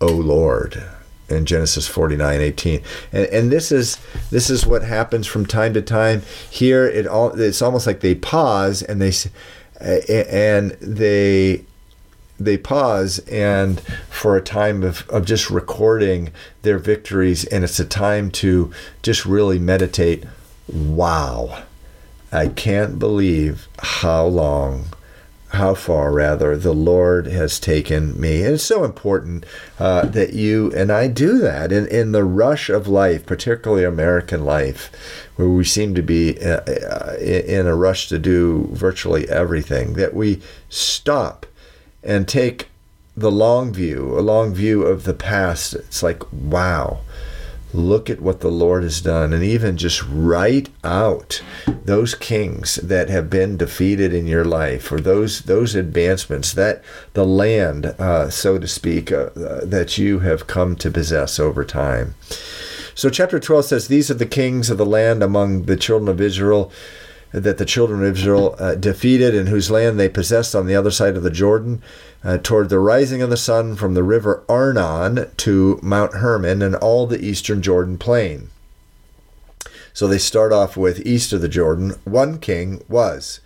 O 0.00 0.06
Lord." 0.06 0.82
In 1.32 1.46
Genesis 1.46 1.88
49, 1.88 2.40
18. 2.40 2.82
And, 3.12 3.26
and 3.26 3.52
this 3.52 3.72
is 3.72 3.98
this 4.30 4.50
is 4.50 4.66
what 4.66 4.82
happens 4.82 5.26
from 5.26 5.46
time 5.46 5.74
to 5.74 5.82
time. 5.82 6.22
Here, 6.50 6.86
it 6.86 7.06
all 7.06 7.38
it's 7.40 7.62
almost 7.62 7.86
like 7.86 8.00
they 8.00 8.14
pause 8.14 8.82
and 8.82 9.00
they 9.00 9.12
and 9.80 10.72
they 10.80 11.64
they 12.38 12.56
pause 12.56 13.18
and 13.30 13.80
for 14.10 14.36
a 14.36 14.42
time 14.42 14.82
of, 14.82 15.08
of 15.08 15.24
just 15.24 15.50
recording 15.50 16.32
their 16.62 16.78
victories 16.78 17.44
and 17.46 17.64
it's 17.64 17.78
a 17.80 17.84
time 17.84 18.30
to 18.30 18.72
just 19.02 19.24
really 19.24 19.58
meditate 19.58 20.24
wow 20.68 21.62
i 22.32 22.48
can't 22.48 22.98
believe 22.98 23.68
how 23.78 24.24
long 24.24 24.86
how 25.52 25.74
far 25.74 26.12
rather 26.12 26.56
the 26.56 26.72
lord 26.72 27.26
has 27.26 27.60
taken 27.60 28.18
me 28.20 28.42
and 28.42 28.54
it's 28.54 28.64
so 28.64 28.84
important 28.84 29.44
uh, 29.78 30.04
that 30.06 30.32
you 30.32 30.72
and 30.74 30.90
i 30.90 31.06
do 31.06 31.38
that 31.38 31.70
in, 31.70 31.86
in 31.88 32.12
the 32.12 32.24
rush 32.24 32.68
of 32.70 32.88
life 32.88 33.24
particularly 33.26 33.84
american 33.84 34.44
life 34.44 34.90
where 35.36 35.48
we 35.48 35.64
seem 35.64 35.94
to 35.94 36.02
be 36.02 36.38
uh, 36.42 36.60
uh 36.60 37.16
in 37.20 37.66
a 37.66 37.76
rush 37.76 38.08
to 38.08 38.18
do 38.18 38.68
virtually 38.72 39.28
everything 39.28 39.94
that 39.94 40.14
we 40.14 40.40
stop 40.68 41.46
and 42.02 42.26
take 42.26 42.68
the 43.16 43.30
long 43.30 43.72
view, 43.72 44.18
a 44.18 44.20
long 44.20 44.54
view 44.54 44.82
of 44.82 45.04
the 45.04 45.14
past. 45.14 45.74
It's 45.74 46.02
like, 46.02 46.22
wow, 46.32 47.00
look 47.72 48.10
at 48.10 48.20
what 48.20 48.40
the 48.40 48.50
Lord 48.50 48.82
has 48.82 49.00
done. 49.00 49.32
And 49.32 49.42
even 49.42 49.76
just 49.76 50.02
write 50.08 50.68
out 50.84 51.42
those 51.84 52.14
kings 52.14 52.76
that 52.76 53.08
have 53.08 53.30
been 53.30 53.56
defeated 53.56 54.12
in 54.12 54.26
your 54.26 54.44
life 54.44 54.90
or 54.92 55.00
those, 55.00 55.42
those 55.42 55.74
advancements, 55.74 56.52
that 56.52 56.82
the 57.14 57.26
land, 57.26 57.86
uh, 57.86 58.30
so 58.30 58.58
to 58.58 58.68
speak, 58.68 59.10
uh, 59.10 59.30
uh, 59.36 59.64
that 59.64 59.98
you 59.98 60.20
have 60.20 60.46
come 60.46 60.76
to 60.76 60.90
possess 60.90 61.40
over 61.40 61.64
time. 61.64 62.14
So, 62.94 63.08
chapter 63.08 63.40
12 63.40 63.64
says, 63.64 63.88
These 63.88 64.10
are 64.10 64.14
the 64.14 64.26
kings 64.26 64.68
of 64.68 64.76
the 64.76 64.86
land 64.86 65.22
among 65.22 65.62
the 65.62 65.76
children 65.76 66.08
of 66.08 66.20
Israel 66.20 66.70
that 67.32 67.58
the 67.58 67.64
children 67.64 68.04
of 68.04 68.16
Israel 68.16 68.54
uh, 68.58 68.74
defeated 68.74 69.34
and 69.34 69.48
whose 69.48 69.70
land 69.70 69.98
they 69.98 70.08
possessed 70.08 70.54
on 70.54 70.66
the 70.66 70.74
other 70.74 70.90
side 70.90 71.16
of 71.16 71.22
the 71.22 71.30
Jordan, 71.30 71.82
uh, 72.24 72.38
toward 72.38 72.68
the 72.68 72.78
rising 72.78 73.22
of 73.22 73.30
the 73.30 73.36
sun 73.36 73.74
from 73.74 73.94
the 73.94 74.02
river 74.02 74.44
Arnon 74.48 75.30
to 75.38 75.80
Mount 75.82 76.14
Hermon 76.14 76.62
and 76.62 76.76
all 76.76 77.06
the 77.06 77.24
eastern 77.24 77.62
Jordan 77.62 77.98
plain. 77.98 78.50
So 79.92 80.06
they 80.06 80.18
start 80.18 80.52
off 80.52 80.76
with 80.76 81.06
east 81.06 81.32
of 81.32 81.40
the 81.40 81.48
Jordan. 81.48 81.94
One 82.04 82.38
king 82.38 82.82
was 82.88 83.40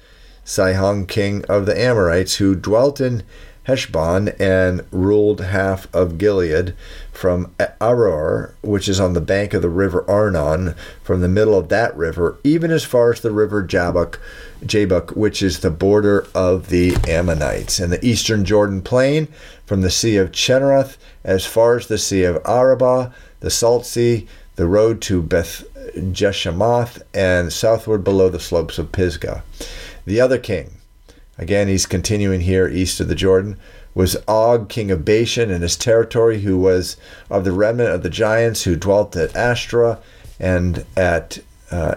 Sihon, 0.45 1.07
king 1.07 1.45
of 1.47 1.67
the 1.67 1.79
Amorites, 1.79 2.37
who 2.37 2.55
dwelt 2.55 3.01
in 3.01 3.25
Heshbon 3.65 4.29
and 4.39 4.87
ruled 4.93 5.41
half 5.41 5.93
of 5.93 6.19
Gilead 6.19 6.75
from 7.17 7.55
Aroer, 7.81 8.53
which 8.63 8.89
is 8.89 9.01
on 9.01 9.15
the 9.15 9.21
bank 9.21 9.55
of 9.55 9.63
the 9.63 9.69
river 9.69 10.05
Arnon, 10.09 10.75
from 11.03 11.21
the 11.21 11.29
middle 11.29 11.59
of 11.59 11.69
that 11.71 11.97
river, 11.97 12.39
even 12.45 12.71
as 12.71 12.85
far 12.85 13.13
as 13.13 13.21
the 13.21 13.31
river 13.31 13.63
Jabbok, 13.63 14.21
Jabbok, 14.65 15.17
which 15.17 15.43
is 15.43 15.61
the 15.61 15.71
border 15.71 16.27
of 16.35 16.69
the 16.69 16.95
Ammonites, 17.09 17.79
and 17.79 17.93
the 17.93 18.05
eastern 18.05 18.45
Jordan 18.45 18.83
plain, 18.83 19.29
from 19.65 19.81
the 19.81 19.91
Sea 19.91 20.17
of 20.17 20.33
Chinnereth 20.33 20.97
as 21.25 21.45
far 21.45 21.77
as 21.77 21.87
the 21.87 21.99
Sea 21.99 22.25
of 22.25 22.45
Araba, 22.45 23.13
the 23.41 23.51
Salt 23.51 23.87
Sea, 23.87 24.27
the 24.57 24.67
road 24.67 25.01
to 25.03 25.23
Beth 25.23 25.65
Jeshimoth, 25.97 27.03
and 27.15 27.53
southward 27.53 28.05
below 28.05 28.29
the 28.29 28.41
slopes 28.41 28.79
of 28.79 28.93
Pisgah. 28.93 29.43
The 30.05 30.21
other 30.21 30.39
king, 30.39 30.71
Again, 31.39 31.69
he's 31.69 31.87
continuing 31.87 32.41
here 32.41 32.69
east 32.69 33.01
of 33.01 33.09
the 33.09 33.15
Jordan. 33.15 33.59
Was 33.95 34.17
Og, 34.29 34.69
king 34.69 34.91
of 34.91 35.05
Bashan, 35.05 35.51
and 35.51 35.63
his 35.63 35.77
territory, 35.77 36.41
who 36.41 36.59
was 36.59 36.97
of 37.31 37.45
the 37.45 37.53
remnant 37.53 37.91
of 37.91 38.03
the 38.03 38.11
giants 38.11 38.65
who 38.65 38.77
dwelt 38.77 39.17
at 39.17 39.35
Ashtaroth 39.35 40.05
and 40.39 40.85
at 40.97 41.39
uh, 41.71 41.97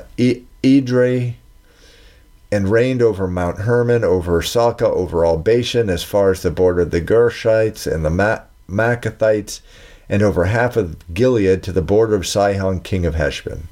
and 2.52 2.72
reigned 2.72 3.02
over 3.02 3.28
Mount 3.28 3.60
Hermon, 3.60 4.04
over 4.04 4.42
Salcah, 4.42 4.88
over 4.88 5.24
all 5.24 5.38
Bashan, 5.38 5.90
as 5.90 6.04
far 6.04 6.32
as 6.32 6.42
the 6.42 6.52
border 6.52 6.82
of 6.82 6.92
the 6.92 7.02
Geshurites 7.02 7.86
and 7.86 8.04
the 8.04 8.10
Ma- 8.10 8.42
and 10.10 10.24
over 10.24 10.46
half 10.46 10.76
of 10.76 11.14
Gilead 11.14 11.62
to 11.64 11.72
the 11.72 11.82
border 11.82 12.16
of 12.16 12.26
Sihon, 12.26 12.80
king 12.82 13.06
of 13.06 13.16
Heshbon. 13.16 13.68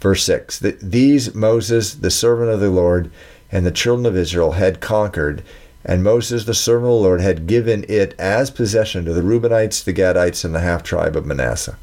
Verse 0.00 0.24
6 0.24 0.58
These 0.58 1.34
Moses, 1.34 1.94
the 1.94 2.10
servant 2.10 2.50
of 2.50 2.60
the 2.60 2.70
Lord, 2.70 3.10
and 3.50 3.64
the 3.64 3.70
children 3.70 4.06
of 4.06 4.16
Israel 4.16 4.52
had 4.52 4.80
conquered, 4.80 5.42
and 5.84 6.02
Moses, 6.02 6.44
the 6.44 6.54
servant 6.54 6.86
of 6.86 6.98
the 6.98 7.02
Lord, 7.02 7.20
had 7.20 7.46
given 7.46 7.84
it 7.88 8.14
as 8.18 8.50
possession 8.50 9.04
to 9.04 9.12
the 9.12 9.22
Reubenites, 9.22 9.84
the 9.84 9.92
Gadites, 9.92 10.44
and 10.44 10.54
the 10.54 10.60
half 10.60 10.82
tribe 10.82 11.16
of 11.16 11.26
Manasseh. 11.26 11.78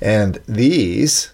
And 0.00 0.40
these, 0.46 1.32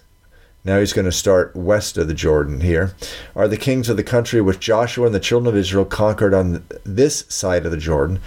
now 0.65 0.79
he's 0.79 0.93
going 0.93 1.05
to 1.05 1.11
start 1.11 1.55
west 1.55 1.97
of 1.97 2.07
the 2.07 2.13
Jordan 2.13 2.61
here, 2.61 2.93
are 3.35 3.47
the 3.47 3.57
kings 3.57 3.87
of 3.87 3.97
the 3.97 4.03
country 4.03 4.41
which 4.41 4.59
Joshua 4.59 5.05
and 5.05 5.15
the 5.15 5.19
children 5.19 5.53
of 5.53 5.57
Israel 5.57 5.85
conquered 5.85 6.33
on 6.33 6.65
this 6.83 7.25
side 7.29 7.65
of 7.65 7.71
the 7.71 7.77
Jordan, 7.77 8.19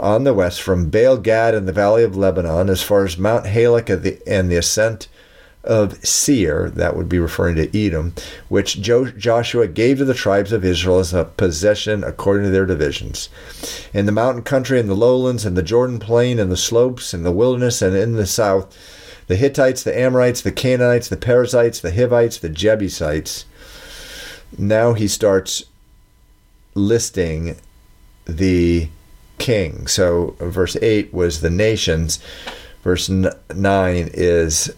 on 0.00 0.24
the 0.24 0.34
west, 0.34 0.60
from 0.60 0.90
Baal 0.90 1.16
Gad 1.16 1.54
in 1.54 1.66
the 1.66 1.72
valley 1.72 2.02
of 2.02 2.16
Lebanon, 2.16 2.68
as 2.68 2.82
far 2.82 3.04
as 3.04 3.16
Mount 3.16 3.46
Halak 3.46 3.88
and 4.26 4.50
the 4.50 4.56
ascent 4.56 5.06
of 5.64 6.04
Seir, 6.04 6.70
that 6.70 6.96
would 6.96 7.08
be 7.08 7.18
referring 7.18 7.56
to 7.56 7.86
Edom, 7.86 8.14
which 8.48 8.80
Joshua 8.80 9.68
gave 9.68 9.98
to 9.98 10.04
the 10.04 10.14
tribes 10.14 10.52
of 10.52 10.64
Israel 10.64 10.98
as 10.98 11.14
a 11.14 11.24
possession 11.24 12.02
according 12.02 12.44
to 12.44 12.50
their 12.50 12.66
divisions. 12.66 13.28
In 13.94 14.06
the 14.06 14.12
mountain 14.12 14.42
country, 14.42 14.80
in 14.80 14.88
the 14.88 14.96
lowlands, 14.96 15.46
in 15.46 15.54
the 15.54 15.62
Jordan 15.62 15.98
plain, 15.98 16.38
in 16.38 16.48
the 16.48 16.56
slopes, 16.56 17.14
in 17.14 17.22
the 17.22 17.30
wilderness, 17.30 17.80
and 17.80 17.94
in 17.96 18.12
the 18.14 18.26
south, 18.26 18.76
the 19.28 19.36
Hittites, 19.36 19.84
the 19.84 19.96
Amorites, 19.96 20.40
the 20.40 20.50
Canaanites, 20.50 21.08
the 21.08 21.16
Perizzites, 21.16 21.80
the 21.80 21.94
Hivites, 21.94 22.38
the 22.38 22.48
Jebusites. 22.48 23.44
Now 24.58 24.94
he 24.94 25.06
starts 25.06 25.64
listing 26.74 27.56
the 28.24 28.88
king. 29.38 29.86
So 29.86 30.34
verse 30.40 30.76
8 30.82 31.14
was 31.14 31.40
the 31.40 31.50
nations. 31.50 32.18
Verse 32.82 33.08
9 33.08 34.10
is 34.12 34.74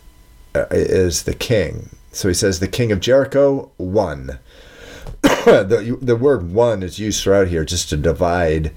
is 0.55 1.24
the 1.24 1.34
king. 1.34 1.90
So 2.12 2.28
he 2.28 2.34
says 2.34 2.61
the 2.61 2.68
king 2.68 2.92
of 2.92 3.00
Jericho 3.00 3.70
won. 3.78 4.38
the, 5.22 5.98
the 6.00 6.16
word 6.16 6.52
one 6.52 6.82
is 6.82 6.98
used 6.98 7.22
throughout 7.22 7.48
here 7.48 7.64
just 7.64 7.88
to 7.90 7.96
divide 7.96 8.72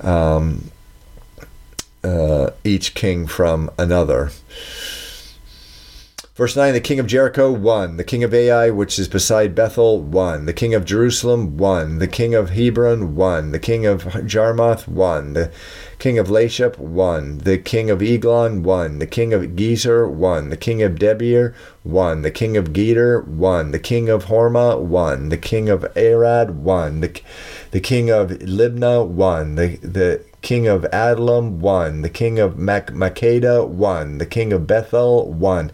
um, 0.00 0.70
uh, 2.04 2.50
each 2.64 2.94
king 2.94 3.26
from 3.26 3.70
another. 3.78 4.30
Verse 6.34 6.56
9 6.56 6.72
The 6.72 6.80
king 6.80 6.98
of 6.98 7.06
Jericho 7.06 7.52
won. 7.52 7.98
The 7.98 8.04
king 8.04 8.24
of 8.24 8.32
Ai, 8.32 8.70
which 8.70 8.98
is 8.98 9.06
beside 9.06 9.54
Bethel, 9.54 10.00
won. 10.00 10.46
The 10.46 10.54
king 10.54 10.72
of 10.72 10.86
Jerusalem 10.86 11.58
won. 11.58 11.98
The 11.98 12.08
king 12.08 12.34
of 12.34 12.50
Hebron 12.50 13.14
won. 13.14 13.52
The 13.52 13.58
king 13.58 13.84
of 13.84 14.04
Jarmuth 14.26 14.88
won. 14.88 15.34
The 15.34 15.52
king 15.98 16.18
of 16.18 16.30
Lachish 16.30 16.78
won. 16.78 17.36
The 17.36 17.58
king 17.58 17.90
of 17.90 18.00
Eglon 18.00 18.62
won. 18.62 18.98
The 18.98 19.06
king 19.06 19.34
of 19.34 19.42
Gezer 19.42 20.10
won. 20.10 20.48
The 20.48 20.56
king 20.56 20.82
of 20.82 20.92
Debir 20.92 21.52
won. 21.84 22.22
The 22.22 22.30
king 22.30 22.56
of 22.56 22.72
Geder 22.72 23.26
won. 23.26 23.72
The 23.72 23.78
king 23.78 24.08
of 24.08 24.24
Hormah 24.24 24.80
won. 24.80 25.28
The 25.28 25.36
king 25.36 25.68
of 25.68 25.84
Arad 25.94 26.62
won. 26.64 27.02
The, 27.02 27.20
the 27.72 27.80
king 27.80 28.10
of 28.10 28.30
Libnah 28.30 29.06
won. 29.06 29.56
The, 29.56 29.76
the 29.82 30.24
king 30.40 30.66
of 30.66 30.86
Adullam 30.94 31.60
won. 31.60 32.00
The 32.00 32.08
king 32.08 32.38
of 32.38 32.56
Mac- 32.56 32.90
Makkedah 32.90 33.68
won. 33.68 34.16
The 34.16 34.26
king 34.26 34.54
of 34.54 34.66
Bethel 34.66 35.30
won. 35.30 35.70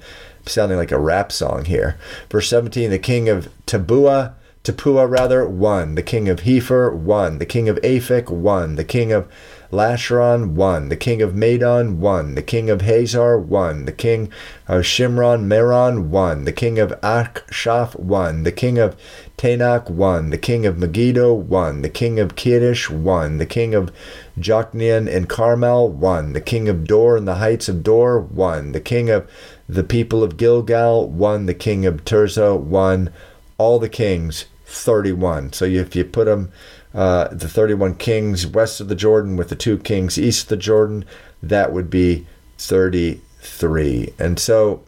Sounding 0.49 0.79
like 0.79 0.93
a 0.93 0.99
rap 0.99 1.31
song 1.31 1.65
here. 1.67 1.99
Verse 2.31 2.49
17 2.49 2.91
The 2.91 2.99
king 2.99 3.29
of 3.29 3.49
Tabua 3.67 4.35
Tappuah 4.69 5.09
rather, 5.09 5.49
one. 5.49 5.95
The 5.95 6.03
king 6.03 6.29
of 6.29 6.41
Hepher, 6.41 6.95
one. 6.95 7.39
The 7.39 7.47
king 7.47 7.71
of 7.71 7.77
Aphek, 7.77 8.29
one. 8.29 8.77
The 8.77 8.85
king 8.85 9.13
of 9.13 9.27
Lasharon, 9.73 10.51
one. 10.51 10.91
The 10.91 10.97
king 10.97 11.23
of 11.23 11.33
Madon, 11.33 11.97
one. 11.97 12.35
The 12.35 12.43
king 12.43 12.69
of 12.69 12.83
Hazor, 12.83 13.39
one. 13.39 13.87
The 13.87 13.93
king 13.93 14.31
of 14.67 14.83
Shimron, 14.83 15.45
Meron, 15.45 16.11
one. 16.11 16.45
The 16.45 16.53
king 16.53 16.79
of 16.79 16.91
Achshaph, 17.01 17.99
one. 17.99 18.43
The 18.43 18.53
king 18.53 18.79
of 18.79 18.95
Taanach, 19.39 19.89
one. 19.89 20.29
The 20.29 20.39
king 20.39 20.67
of 20.67 20.77
Megiddo, 20.77 21.33
one. 21.33 21.81
The 21.81 21.89
king 21.89 22.21
of 22.21 22.37
Kirish, 22.37 22.91
one. 22.91 23.39
The 23.39 23.47
king 23.47 23.75
of 23.75 23.91
Jokneam 24.39 25.09
and 25.09 25.31
Carmel, 25.31 25.89
one. 25.89 26.35
The 26.35 26.43
king 26.43 26.69
of 26.69 26.85
Dor 26.87 27.17
and 27.17 27.27
the 27.27 27.37
heights 27.37 27.71
of 27.71 27.83
Dor, 27.83 28.21
one. 28.21 28.73
The 28.73 28.81
king 28.81 29.09
of 29.09 29.27
the 29.69 29.85
people 29.85 30.23
of 30.23 30.37
Gilgal, 30.37 31.09
one. 31.09 31.47
The 31.47 31.55
king 31.55 31.85
of 31.85 32.05
Tirzah, 32.05 32.59
one. 32.59 33.13
All 33.59 33.79
the 33.79 33.89
kings, 33.89 34.47
31. 34.65 35.53
So 35.53 35.65
if 35.65 35.95
you 35.95 36.05
put 36.05 36.25
them, 36.25 36.51
uh, 36.95 37.29
the 37.29 37.49
31 37.49 37.97
kings 37.97 38.47
west 38.47 38.81
of 38.81 38.89
the 38.89 38.95
Jordan 38.95 39.37
with 39.37 39.51
the 39.51 39.57
two 39.57 39.79
kings 39.79 40.19
east 40.19 40.45
of 40.45 40.49
the 40.49 40.57
Jordan, 40.57 41.05
that 41.43 41.73
would 41.73 41.91
be 41.91 42.27
33. 42.57 44.15
And 44.19 44.39
so, 44.39 44.85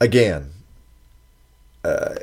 again, 0.00 0.50
uh, 1.84 2.14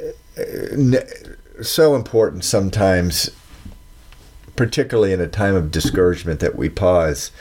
so 1.61 1.95
important 1.95 2.43
sometimes, 2.43 3.29
particularly 4.55 5.13
in 5.13 5.21
a 5.21 5.27
time 5.27 5.55
of 5.55 5.71
discouragement, 5.71 6.41
that 6.41 6.55
we 6.55 6.69
pause 6.69 7.31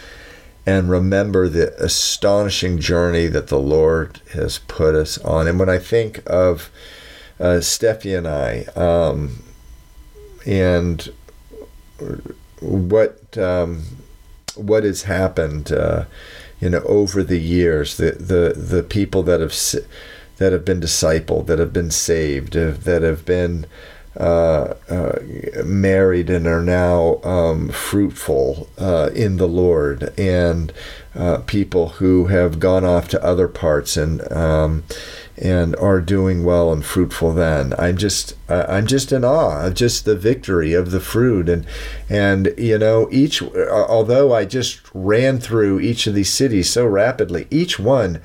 and 0.67 0.89
remember 0.89 1.49
the 1.49 1.75
astonishing 1.83 2.79
journey 2.79 3.27
that 3.27 3.49
the 3.49 3.59
Lord 3.59 4.21
has 4.33 4.59
put 4.59 4.95
us 4.95 5.19
on. 5.19 5.47
And 5.47 5.59
when 5.59 5.69
I 5.69 5.79
think 5.79 6.23
of 6.27 6.71
uh, 7.39 7.61
Steffi 7.61 8.17
and 8.17 8.27
I, 8.27 8.65
um, 8.75 9.43
and 10.47 11.13
what 12.61 13.37
um, 13.37 13.85
what 14.57 14.85
has 14.85 15.03
happened, 15.03 15.73
uh, 15.73 16.05
you 16.61 16.71
know, 16.71 16.83
over 16.87 17.23
the 17.23 17.41
years, 17.41 17.97
the 17.97 18.13
the 18.13 18.55
the 18.59 18.83
people 18.83 19.23
that 19.25 19.41
have 19.41 19.55
that 20.39 20.53
have 20.53 20.65
been 20.65 20.81
discipled, 20.81 21.47
that 21.47 21.59
have 21.59 21.73
been 21.73 21.91
saved, 21.91 22.57
uh, 22.57 22.71
that 22.71 23.03
have 23.03 23.25
been 23.25 23.67
uh, 24.17 24.75
uh, 24.89 25.19
married 25.65 26.31
and 26.31 26.47
are 26.47 26.63
now 26.63 27.21
um, 27.25 27.69
fruitful 27.71 28.69
uh, 28.79 29.11
in 29.15 29.39
the 29.39 29.49
Lord, 29.49 30.13
and 30.19 30.73
uh, 31.17 31.39
people 31.39 31.89
who 31.91 32.27
have 32.27 32.61
gone 32.61 32.85
off 32.85 33.09
to 33.09 33.25
other 33.25 33.49
parts 33.49 33.97
and 33.97 34.31
um, 34.33 34.85
and 35.37 35.75
are 35.77 36.01
doing 36.01 36.45
well 36.45 36.73
and 36.73 36.85
fruitful. 36.85 37.33
Then 37.35 37.75
I'm 37.77 37.97
just 37.97 38.37
I'm 38.49 38.87
just 38.87 39.11
in 39.11 39.25
awe 39.25 39.67
of 39.67 39.75
just 39.75 40.05
the 40.05 40.17
victory 40.17 40.75
of 40.75 40.93
the 40.93 41.01
fruit, 41.01 41.49
and 41.49 41.67
and 42.09 42.55
you 42.57 42.79
know 42.79 43.09
each 43.11 43.43
although 43.43 44.33
I 44.33 44.45
just 44.45 44.81
ran 44.95 45.41
through 45.41 45.81
each 45.81 46.07
of 46.07 46.15
these 46.15 46.33
cities 46.33 46.71
so 46.71 46.87
rapidly, 46.87 47.49
each 47.51 47.81
one 47.81 48.21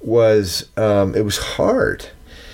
was 0.00 0.68
um, 0.76 1.14
it 1.14 1.24
was 1.24 1.38
hard. 1.38 2.06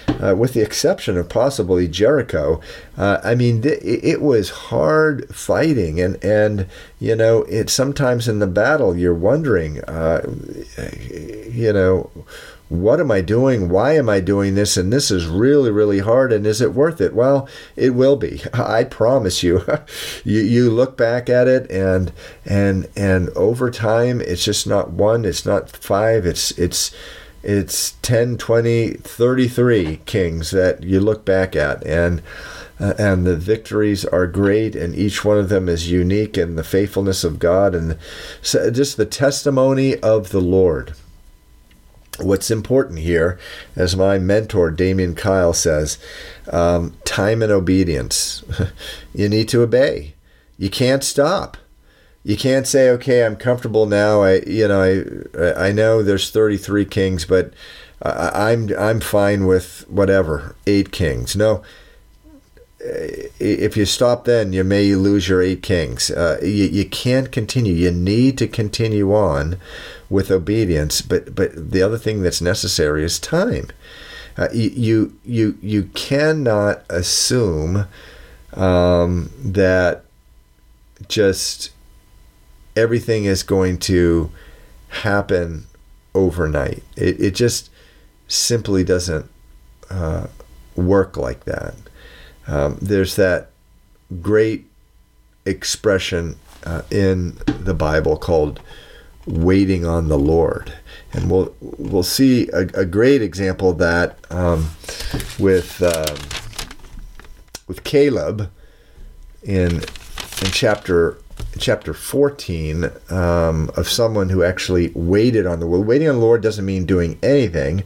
Uh, 0.09 0.35
with 0.37 0.55
the 0.55 0.61
exception 0.61 1.17
of 1.17 1.29
possibly 1.29 1.89
Jericho, 1.89 2.61
uh, 2.97 3.19
I 3.25 3.35
mean, 3.35 3.63
th- 3.63 3.81
it 3.83 4.21
was 4.21 4.51
hard 4.51 5.35
fighting, 5.35 6.01
and 6.01 6.23
and 6.25 6.67
you 6.99 7.17
know, 7.17 7.43
it 7.45 7.71
sometimes 7.71 8.29
in 8.29 8.39
the 8.39 8.47
battle 8.47 8.97
you're 8.97 9.15
wondering, 9.15 9.83
uh, 9.85 10.23
you 11.51 11.73
know, 11.73 12.11
what 12.69 12.99
am 12.99 13.11
I 13.11 13.21
doing? 13.21 13.69
Why 13.69 13.93
am 13.93 14.09
I 14.09 14.21
doing 14.21 14.55
this? 14.55 14.77
And 14.77 14.93
this 14.93 15.11
is 15.11 15.27
really, 15.27 15.71
really 15.71 16.01
hard. 16.01 16.33
And 16.33 16.47
is 16.47 16.61
it 16.61 16.73
worth 16.73 17.01
it? 17.01 17.15
Well, 17.15 17.49
it 17.77 17.91
will 17.91 18.17
be. 18.17 18.43
I 18.55 18.85
promise 18.85 19.43
you. 19.43 19.65
you 20.25 20.41
you 20.41 20.71
look 20.71 20.97
back 20.97 21.29
at 21.29 21.49
it 21.49 21.71
and 21.71 22.13
and 22.45 22.89
and 22.97 23.29
over 23.31 23.71
time, 23.71 24.21
it's 24.21 24.45
just 24.45 24.67
not 24.67 24.91
one. 24.91 25.25
It's 25.25 25.45
not 25.45 25.71
five. 25.71 26.27
It's 26.27 26.51
it's 26.53 26.95
it's 27.45 27.93
10, 28.03 28.39
20, 28.39 28.95
33 28.95 30.01
kings 30.07 30.51
that 30.51 30.83
you 30.83 31.01
look 31.01 31.25
back 31.25 31.55
at. 31.55 31.85
And 31.87 32.23
uh, 32.81 32.95
and 32.99 33.25
the 33.25 33.37
victories 33.37 34.05
are 34.05 34.27
great, 34.27 34.75
and 34.75 34.97
each 34.97 35.25
one 35.25 35.39
of 35.39 35.49
them 35.49 35.69
is 35.69 35.91
unique 35.91 36.37
in 36.37 36.57
the 36.57 36.65
faithfulness 36.65 37.23
of 37.23 37.39
God 37.39 37.73
and 37.75 37.97
just 38.43 38.97
the 38.97 39.07
testimony 39.07 39.97
of 40.01 40.31
the 40.31 40.41
Lord. 40.41 40.95
What's 42.19 42.51
important 42.51 43.01
here, 43.01 43.39
as 43.77 43.97
my 43.97 44.19
mentor 44.19 44.71
Damian 44.71 45.15
Kyle 45.15 45.53
says, 45.53 45.99
um, 46.51 46.97
time 47.05 47.43
and 47.43 47.53
obedience. 47.53 48.43
you 49.15 49.29
need 49.29 49.49
to 49.51 49.63
obey. 49.63 50.15
You 50.59 50.71
can't 50.71 51.05
stop. 51.05 51.57
You 52.25 52.37
can't 52.37 52.66
say, 52.66 52.89
"Okay, 52.91 53.25
I'm 53.25 53.37
comfortable 53.37 53.87
now." 53.87 54.22
I, 54.22 54.41
you 54.47 54.66
know, 54.66 54.83
I, 55.39 55.68
I 55.68 55.72
know 55.72 56.03
there's 56.03 56.31
33 56.31 56.87
kings, 56.87 57.25
but 57.27 57.53
I'm, 58.03 58.70
I'm 58.79 59.01
fine 59.01 59.47
with 59.47 59.85
whatever 59.89 60.57
eight 60.66 60.91
kings. 60.91 61.37
No, 61.37 61.62
if 62.81 63.77
you 63.77 63.87
stop 63.87 64.25
then, 64.25 64.53
you 64.53 64.62
may 64.62 64.95
lose 64.95 65.29
your 65.29 65.41
eight 65.41 65.62
kings. 65.62 66.11
Uh, 66.11 66.39
you, 66.43 66.64
you 66.64 66.85
can't 66.85 67.33
continue. 67.33 67.72
You 67.72 67.91
need 67.91 68.37
to 68.39 68.47
continue 68.47 69.14
on 69.14 69.57
with 70.11 70.31
obedience. 70.31 71.01
But 71.01 71.35
but 71.35 71.70
the 71.72 71.83
other 71.83 71.99
thing 71.99 72.22
that's 72.22 72.43
necessary 72.43 73.05
is 73.05 73.18
time. 73.18 73.68
Uh, 74.37 74.49
you 74.53 75.16
you 75.25 75.57
you 75.62 75.85
cannot 75.95 76.83
assume 76.91 77.87
um, 78.53 79.31
that 79.39 80.05
just 81.09 81.70
everything 82.77 83.25
is 83.25 83.43
going 83.43 83.79
to 83.79 84.31
happen 84.89 85.66
overnight. 86.14 86.83
It 86.97 87.20
it 87.20 87.35
just 87.35 87.70
simply 88.29 88.85
doesn't 88.85 89.31
uh, 89.91 90.27
work 90.77 91.16
like 91.16 91.45
that. 91.45 91.75
Um, 92.47 92.79
there's 92.81 93.16
that 93.16 93.51
great 94.20 94.66
expression 95.47 96.37
uh, 96.64 96.83
in 96.91 97.39
the 97.47 97.75
Bible 97.75 98.16
called 98.16 98.61
waiting 99.27 99.87
on 99.87 100.09
the 100.09 100.18
Lord. 100.18 100.75
And 101.12 101.31
we'll 101.31 101.55
we'll 101.61 102.03
see 102.03 102.49
a, 102.51 102.61
a 102.75 102.85
great 102.85 103.22
example 103.22 103.70
of 103.70 103.79
that 103.79 104.18
um, 104.31 104.70
with 105.39 105.83
um, 105.83 106.16
with 107.66 107.85
Caleb 107.85 108.51
in 109.43 109.77
in 109.77 110.51
chapter 110.51 111.18
chapter 111.59 111.95
14 111.95 112.91
um, 113.11 113.71
of 113.77 113.89
someone 113.89 114.29
who 114.29 114.43
actually 114.43 114.91
waited 114.95 115.47
on 115.47 115.61
the 115.61 115.67
Lord. 115.67 115.87
Waiting 115.87 116.09
on 116.09 116.17
the 116.17 116.21
Lord 116.21 116.43
doesn't 116.43 116.65
mean 116.65 116.87
doing 116.87 117.19
anything. 117.23 117.85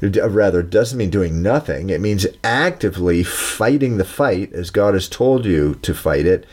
Rather, 0.00 0.62
doesn't 0.62 0.96
mean 0.96 1.10
doing 1.10 1.42
nothing. 1.42 1.90
It 1.90 2.00
means 2.00 2.26
actively 2.42 3.22
fighting 3.22 3.98
the 3.98 4.04
fight 4.04 4.52
as 4.52 4.70
God 4.70 4.94
has 4.94 5.08
told 5.08 5.44
you 5.44 5.74
to 5.82 5.92
fight 5.92 6.24
it, 6.24 6.46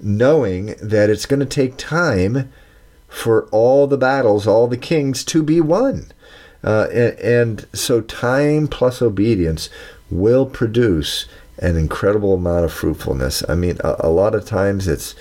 knowing 0.00 0.76
that 0.80 1.10
it's 1.10 1.26
going 1.26 1.40
to 1.40 1.46
take 1.46 1.76
time 1.76 2.52
for 3.08 3.46
all 3.46 3.86
the 3.86 3.98
battles, 3.98 4.46
all 4.46 4.68
the 4.68 4.76
kings 4.76 5.24
to 5.24 5.42
be 5.42 5.60
won. 5.60 6.12
Uh, 6.64 6.86
and, 6.92 7.18
and, 7.18 7.66
so 7.72 8.00
time 8.00 8.68
plus 8.68 9.02
obedience 9.02 9.68
will 10.10 10.46
produce 10.46 11.26
an 11.58 11.76
incredible 11.76 12.34
amount 12.34 12.64
of 12.64 12.72
fruitfulness. 12.72 13.42
I 13.48 13.56
mean, 13.56 13.78
a, 13.82 13.96
a 14.00 14.08
lot 14.08 14.34
of 14.34 14.46
times 14.46 14.86
it's 14.86 15.16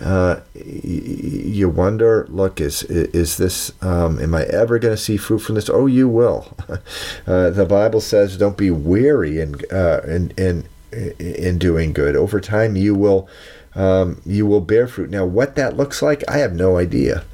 uh, 0.00 0.40
you 0.54 1.68
wonder, 1.70 2.26
look, 2.28 2.60
is 2.60 2.82
is 2.82 3.38
this? 3.38 3.72
Um, 3.82 4.20
am 4.20 4.34
I 4.34 4.44
ever 4.44 4.78
going 4.78 4.94
to 4.94 5.02
see 5.02 5.16
fruit 5.16 5.38
from 5.38 5.54
this? 5.54 5.70
Oh, 5.70 5.86
you 5.86 6.08
will. 6.08 6.54
uh, 7.26 7.50
the 7.50 7.66
Bible 7.66 8.00
says, 8.00 8.36
"Don't 8.36 8.58
be 8.58 8.70
weary 8.70 9.40
in 9.40 9.56
uh, 9.72 10.02
in 10.06 10.32
in 10.36 10.68
in 11.18 11.58
doing 11.58 11.92
good. 11.92 12.14
Over 12.14 12.40
time, 12.40 12.76
you 12.76 12.94
will 12.94 13.28
um, 13.74 14.20
you 14.26 14.46
will 14.46 14.60
bear 14.60 14.86
fruit. 14.86 15.10
Now, 15.10 15.24
what 15.24 15.54
that 15.56 15.76
looks 15.76 16.02
like, 16.02 16.24
I 16.28 16.38
have 16.38 16.54
no 16.54 16.76
idea. 16.76 17.24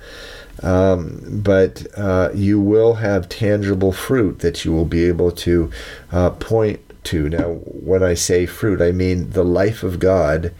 Um, 0.62 1.40
but 1.42 1.86
uh, 1.96 2.30
you 2.34 2.60
will 2.60 2.94
have 2.94 3.28
tangible 3.28 3.90
fruit 3.92 4.40
that 4.40 4.64
you 4.64 4.72
will 4.72 4.84
be 4.84 5.04
able 5.06 5.32
to 5.32 5.70
uh, 6.12 6.30
point 6.30 6.80
to. 7.04 7.28
Now, 7.28 7.54
when 7.64 8.02
I 8.02 8.14
say 8.14 8.46
fruit, 8.46 8.80
I 8.80 8.92
mean 8.92 9.30
the 9.30 9.44
life 9.44 9.82
of 9.82 9.98
God 9.98 10.52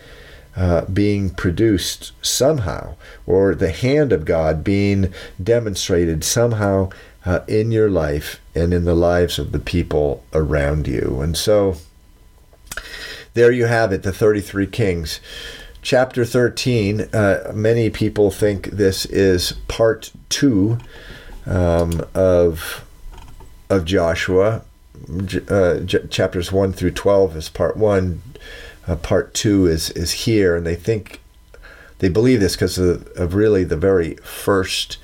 uh, 0.57 0.84
being 0.86 1.30
produced 1.30 2.12
somehow, 2.20 2.94
or 3.26 3.55
the 3.55 3.70
hand 3.70 4.12
of 4.12 4.24
God 4.24 4.62
being 4.62 5.12
demonstrated 5.42 6.24
somehow 6.24 6.90
uh, 7.24 7.40
in 7.46 7.72
your 7.72 7.88
life 7.88 8.40
and 8.55 8.74
in 8.74 8.84
the 8.84 8.94
lives 8.94 9.38
of 9.38 9.53
the 9.53 9.59
people 9.59 10.24
around 10.32 10.86
you. 10.86 11.20
And 11.20 11.36
so, 11.36 11.76
there 13.34 13.53
you 13.53 13.66
have 13.66 13.92
it, 13.92 14.03
the 14.03 14.12
33 14.12 14.66
kings 14.66 15.20
chapter 15.82 16.24
13, 16.24 17.09
uh, 17.12 17.53
many 17.53 17.90
people 17.90 18.30
think 18.30 18.68
this 18.70 19.05
is 19.07 19.53
part 19.68 20.12
two 20.28 20.78
um, 21.44 22.07
of, 22.14 22.84
of 23.68 23.84
Joshua. 23.84 24.62
uh, 25.48 25.80
j- 25.80 26.07
chapters 26.09 26.53
1 26.53 26.72
through 26.72 26.92
12 26.92 27.36
is 27.36 27.48
part 27.48 27.76
1 27.76 28.22
uh, 28.87 28.97
part 28.97 29.35
2 29.35 29.66
is 29.66 29.91
is 29.91 30.12
here 30.12 30.57
and 30.57 30.66
they 30.66 30.74
think 30.74 31.20
they 32.03 32.09
believe 32.09 32.41
this 32.41 32.57
because 32.57 32.78
of, 32.78 33.07
of, 33.16 33.35
really 33.35 33.62
the 33.62 33.76
very 33.76 34.16
first 34.16 34.99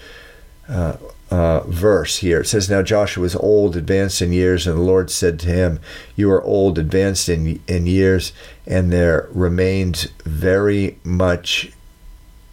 uh, 0.68 0.96
uh, 1.30 1.60
verse 1.60 2.18
here. 2.18 2.40
It 2.40 2.46
says, 2.46 2.68
Now 2.68 2.82
Joshua 2.82 3.22
was 3.22 3.36
old, 3.36 3.76
advanced 3.76 4.20
in 4.20 4.32
years, 4.32 4.66
and 4.66 4.76
the 4.76 4.82
Lord 4.82 5.08
said 5.08 5.38
to 5.40 5.46
him, 5.46 5.78
You 6.16 6.28
are 6.32 6.42
old, 6.42 6.76
advanced 6.76 7.28
in, 7.28 7.62
in 7.68 7.86
years, 7.86 8.32
and 8.66 8.92
there 8.92 9.28
remains 9.30 10.08
very 10.24 10.98
much 11.04 11.70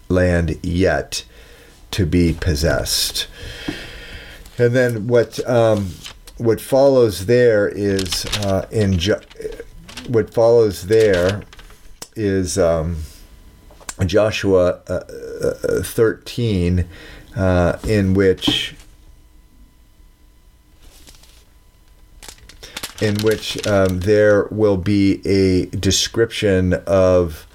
land 0.09 0.59
yet 0.63 1.25
to 1.91 2.05
be 2.05 2.33
possessed. 2.33 3.27
And 4.59 4.75
then 4.75 5.07
what 5.07 5.45
um, 5.49 5.89
what 6.37 6.61
follows 6.61 7.25
there 7.25 7.67
is 7.67 8.25
uh, 8.45 8.67
in 8.69 8.99
jo- 8.99 9.21
what 10.07 10.33
follows 10.33 10.87
there 10.87 11.43
is 12.15 12.57
um, 12.57 12.97
Joshua 14.05 14.81
uh, 14.87 15.03
uh, 15.41 15.83
13, 15.83 16.87
uh, 17.35 17.77
in 17.87 18.13
which 18.13 18.75
in 23.01 23.15
which 23.23 23.65
um, 23.67 23.99
there 23.99 24.47
will 24.51 24.77
be 24.77 25.21
a 25.27 25.65
description 25.65 26.73
of 26.87 27.45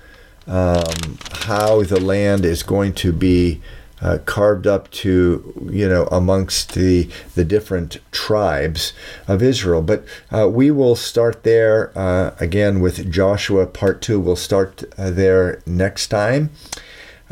um, 0.47 1.19
how 1.33 1.83
the 1.83 1.99
land 1.99 2.45
is 2.45 2.63
going 2.63 2.93
to 2.93 3.13
be 3.13 3.61
uh, 4.03 4.19
carved 4.25 4.67
up 4.67 4.91
to 4.91 5.69
you 5.71 5.89
know 5.89 6.07
amongst 6.07 6.75
the 6.75 7.09
the 7.35 7.45
different 7.45 7.99
tribes 8.13 8.93
of 9.29 9.43
Israel. 9.43 9.83
But 9.83 10.05
uh, 10.31 10.49
we 10.49 10.71
will 10.71 10.97
start 10.97 11.43
there 11.43 11.97
uh, 11.99 12.35
again 12.41 12.81
with 12.81 13.11
Joshua 13.11 13.67
part 13.67 14.03
two. 14.03 14.21
We'll 14.21 14.37
start 14.37 14.85
uh, 14.97 15.11
there 15.11 15.63
next 15.67 16.09
time. 16.09 16.51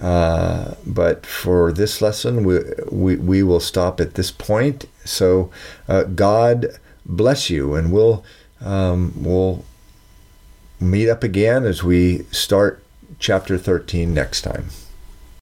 Uh, 0.01 0.75
but 0.87 1.27
for 1.27 1.73
this 1.73 2.01
lesson, 2.01 2.45
we, 2.45 2.61
we, 2.91 3.17
we 3.17 3.43
will 3.43 3.59
stop 3.59 4.01
at 4.01 4.15
this 4.15 4.31
point. 4.31 4.85
So 5.05 5.51
uh, 5.89 6.05
God 6.05 6.67
bless 7.05 7.51
you, 7.51 7.75
and 7.75 7.91
we'll 7.91 8.25
um, 8.61 9.13
we'll 9.17 9.65
meet 10.81 11.09
up 11.09 11.25
again 11.25 11.65
as 11.65 11.83
we 11.83 12.25
start 12.31 12.83
chapter 13.19 13.59
13 13.59 14.15
next 14.15 14.43
time. 14.43 14.69